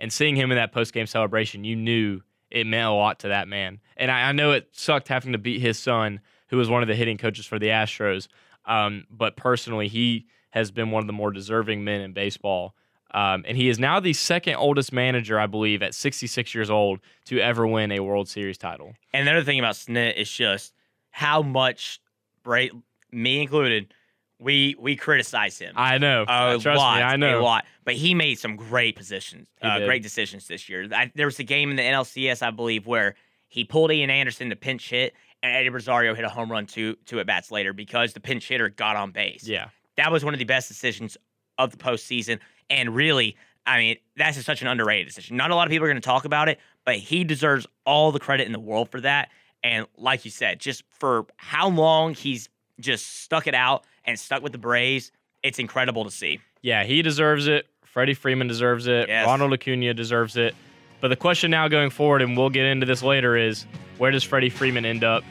And 0.00 0.12
seeing 0.12 0.34
him 0.34 0.50
in 0.50 0.56
that 0.56 0.72
post 0.72 0.92
game 0.92 1.06
celebration, 1.06 1.62
you 1.62 1.76
knew 1.76 2.22
it 2.50 2.66
meant 2.66 2.88
a 2.88 2.92
lot 2.92 3.20
to 3.20 3.28
that 3.28 3.46
man. 3.46 3.80
And 3.96 4.10
I, 4.10 4.30
I 4.30 4.32
know 4.32 4.52
it 4.52 4.68
sucked 4.72 5.08
having 5.08 5.32
to 5.32 5.38
beat 5.38 5.60
his 5.60 5.78
son, 5.78 6.20
who 6.48 6.56
was 6.56 6.68
one 6.68 6.82
of 6.82 6.88
the 6.88 6.96
hitting 6.96 7.18
coaches 7.18 7.46
for 7.46 7.58
the 7.58 7.68
Astros. 7.68 8.26
Um, 8.64 9.04
but 9.10 9.36
personally, 9.36 9.86
he 9.86 10.26
has 10.50 10.70
been 10.70 10.90
one 10.90 11.02
of 11.02 11.06
the 11.06 11.12
more 11.12 11.30
deserving 11.30 11.84
men 11.84 12.00
in 12.00 12.12
baseball. 12.12 12.74
Um, 13.12 13.44
and 13.46 13.56
he 13.56 13.68
is 13.68 13.78
now 13.78 14.00
the 14.00 14.12
second 14.12 14.54
oldest 14.56 14.92
manager, 14.92 15.38
I 15.38 15.46
believe, 15.46 15.82
at 15.82 15.94
66 15.94 16.54
years 16.54 16.70
old 16.70 17.00
to 17.26 17.38
ever 17.38 17.66
win 17.66 17.92
a 17.92 18.00
World 18.00 18.28
Series 18.28 18.58
title. 18.58 18.94
And 19.12 19.26
the 19.26 19.32
other 19.32 19.44
thing 19.44 19.58
about 19.58 19.74
Snit 19.74 20.16
is 20.16 20.30
just 20.30 20.74
how 21.10 21.42
much, 21.42 22.00
right, 22.44 22.70
me 23.10 23.42
included, 23.42 23.92
we 24.40 24.74
we 24.78 24.96
criticize 24.96 25.58
him 25.58 25.74
I 25.76 25.98
know. 25.98 26.22
a 26.22 26.58
Trust 26.58 26.78
lot, 26.78 26.96
me, 26.96 27.02
I 27.02 27.16
know. 27.16 27.40
a 27.40 27.42
lot. 27.42 27.66
But 27.84 27.94
he 27.94 28.14
made 28.14 28.38
some 28.38 28.56
great 28.56 28.96
positions, 28.96 29.48
uh, 29.62 29.80
great 29.80 30.02
decisions 30.02 30.46
this 30.46 30.68
year. 30.68 30.88
I, 30.92 31.12
there 31.14 31.26
was 31.26 31.38
a 31.38 31.44
game 31.44 31.70
in 31.70 31.76
the 31.76 31.82
NLCS, 31.82 32.42
I 32.42 32.50
believe, 32.50 32.86
where 32.86 33.14
he 33.48 33.64
pulled 33.64 33.92
Ian 33.92 34.10
Anderson 34.10 34.48
to 34.50 34.56
pinch 34.56 34.88
hit, 34.90 35.12
and 35.42 35.54
Eddie 35.54 35.68
Rosario 35.68 36.14
hit 36.14 36.24
a 36.24 36.28
home 36.28 36.50
run 36.50 36.66
two 36.66 36.96
two 37.04 37.20
at 37.20 37.26
bats 37.26 37.50
later 37.50 37.72
because 37.72 38.12
the 38.14 38.20
pinch 38.20 38.48
hitter 38.48 38.68
got 38.70 38.96
on 38.96 39.10
base. 39.10 39.46
Yeah. 39.46 39.68
that 39.96 40.10
was 40.10 40.24
one 40.24 40.34
of 40.34 40.38
the 40.38 40.44
best 40.46 40.68
decisions 40.68 41.16
of 41.58 41.70
the 41.70 41.76
postseason. 41.76 42.38
And 42.70 42.94
really, 42.94 43.36
I 43.66 43.78
mean, 43.78 43.96
that's 44.16 44.36
just 44.36 44.46
such 44.46 44.62
an 44.62 44.68
underrated 44.68 45.06
decision. 45.06 45.36
Not 45.36 45.50
a 45.50 45.54
lot 45.54 45.66
of 45.66 45.70
people 45.70 45.84
are 45.86 45.90
going 45.90 46.00
to 46.00 46.06
talk 46.06 46.24
about 46.24 46.48
it, 46.48 46.58
but 46.86 46.96
he 46.96 47.24
deserves 47.24 47.66
all 47.84 48.10
the 48.12 48.20
credit 48.20 48.46
in 48.46 48.52
the 48.52 48.60
world 48.60 48.90
for 48.90 49.00
that. 49.02 49.28
And 49.62 49.86
like 49.98 50.24
you 50.24 50.30
said, 50.30 50.60
just 50.60 50.84
for 50.98 51.26
how 51.36 51.68
long 51.68 52.14
he's 52.14 52.48
just 52.80 53.20
stuck 53.22 53.46
it 53.46 53.54
out 53.54 53.84
and 54.04 54.18
stuck 54.18 54.42
with 54.42 54.52
the 54.52 54.58
Braves, 54.58 55.12
it's 55.42 55.58
incredible 55.58 56.04
to 56.04 56.10
see. 56.10 56.40
Yeah, 56.62 56.84
he 56.84 57.02
deserves 57.02 57.46
it. 57.46 57.66
Freddie 57.84 58.14
Freeman 58.14 58.46
deserves 58.48 58.86
it. 58.86 59.08
Yes. 59.08 59.26
Ronald 59.26 59.52
Acuna 59.52 59.94
deserves 59.94 60.36
it. 60.36 60.54
But 61.00 61.08
the 61.08 61.16
question 61.16 61.50
now 61.50 61.66
going 61.68 61.90
forward, 61.90 62.22
and 62.22 62.36
we'll 62.36 62.50
get 62.50 62.66
into 62.66 62.86
this 62.86 63.02
later, 63.02 63.36
is 63.36 63.64
where 63.98 64.10
does 64.10 64.22
Freddie 64.22 64.50
Freeman 64.50 64.84
end 64.84 65.02
up 65.02 65.24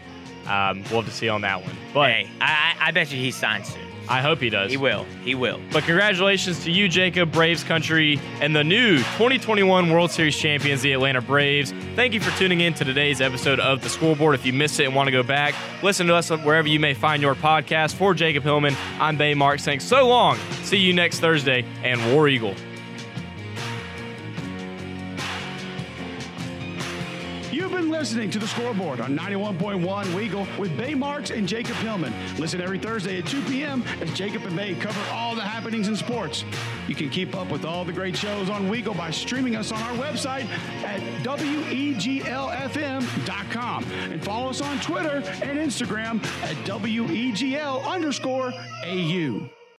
Um, 0.47 0.83
we'll 0.89 1.01
have 1.01 1.05
to 1.05 1.11
see 1.11 1.29
on 1.29 1.41
that 1.41 1.61
one. 1.61 1.75
But 1.93 2.09
Hey, 2.11 2.29
I, 2.41 2.75
I 2.79 2.87
I 2.87 2.91
bet 2.91 3.11
you 3.11 3.19
he 3.19 3.29
signs 3.31 3.67
soon. 3.71 3.85
I 4.09 4.21
hope 4.21 4.39
he 4.39 4.49
does. 4.49 4.71
He 4.71 4.77
will. 4.77 5.05
He 5.23 5.35
will. 5.35 5.61
But 5.71 5.83
congratulations 5.83 6.63
to 6.63 6.71
you, 6.71 6.89
Jacob, 6.89 7.31
Braves 7.31 7.63
country, 7.63 8.19
and 8.41 8.55
the 8.55 8.63
new 8.63 8.97
2021 8.97 9.91
World 9.91 10.09
Series 10.09 10.35
champions, 10.35 10.81
the 10.81 10.93
Atlanta 10.93 11.21
Braves. 11.21 11.71
Thank 11.95 12.13
you 12.13 12.19
for 12.19 12.35
tuning 12.37 12.61
in 12.61 12.73
to 12.73 12.83
today's 12.83 13.21
episode 13.21 13.59
of 13.59 13.81
The 13.83 13.89
Scoreboard. 13.89 14.33
If 14.33 14.45
you 14.45 14.53
missed 14.53 14.79
it 14.79 14.85
and 14.85 14.95
want 14.95 15.07
to 15.07 15.11
go 15.11 15.21
back, 15.21 15.53
listen 15.83 16.07
to 16.07 16.15
us 16.15 16.29
wherever 16.31 16.67
you 16.67 16.79
may 16.79 16.95
find 16.95 17.21
your 17.21 17.35
podcast. 17.35 17.93
For 17.95 18.13
Jacob 18.13 18.43
Hillman, 18.43 18.75
I'm 18.99 19.15
Bay 19.15 19.35
Mark 19.35 19.59
saying 19.59 19.81
so 19.81 20.07
long. 20.07 20.37
See 20.63 20.77
you 20.77 20.93
next 20.93 21.19
Thursday, 21.19 21.63
and 21.83 22.13
War 22.13 22.27
Eagle. 22.27 22.55
Been 27.79 27.89
listening 27.89 28.29
to 28.29 28.39
the 28.39 28.47
scoreboard 28.47 28.99
on 28.99 29.17
91.1 29.17 29.79
Weagle 30.07 30.45
with 30.57 30.75
Bay 30.75 30.93
Marks 30.93 31.29
and 31.29 31.47
Jacob 31.47 31.75
Hillman. 31.77 32.13
Listen 32.37 32.59
every 32.59 32.77
Thursday 32.77 33.19
at 33.19 33.25
2 33.25 33.41
p.m. 33.43 33.85
as 34.01 34.11
Jacob 34.13 34.43
and 34.43 34.53
Bay 34.53 34.75
cover 34.75 34.99
all 35.11 35.33
the 35.33 35.41
happenings 35.41 35.87
in 35.87 35.95
sports. 35.95 36.43
You 36.89 36.95
can 36.95 37.09
keep 37.09 37.33
up 37.35 37.49
with 37.49 37.63
all 37.63 37.85
the 37.85 37.93
great 37.93 38.17
shows 38.17 38.49
on 38.49 38.69
Weagle 38.69 38.97
by 38.97 39.11
streaming 39.11 39.55
us 39.55 39.71
on 39.71 39.81
our 39.81 39.93
website 39.93 40.45
at 40.83 40.99
weglfm.com 41.23 42.23
and 44.11 44.21
follow 44.25 44.49
us 44.49 44.59
on 44.59 44.77
Twitter 44.81 45.23
and 45.41 45.57
Instagram 45.57 46.21
at 46.43 46.57
WEGL 46.65 47.85
underscore 47.85 48.51
AU. 48.83 49.49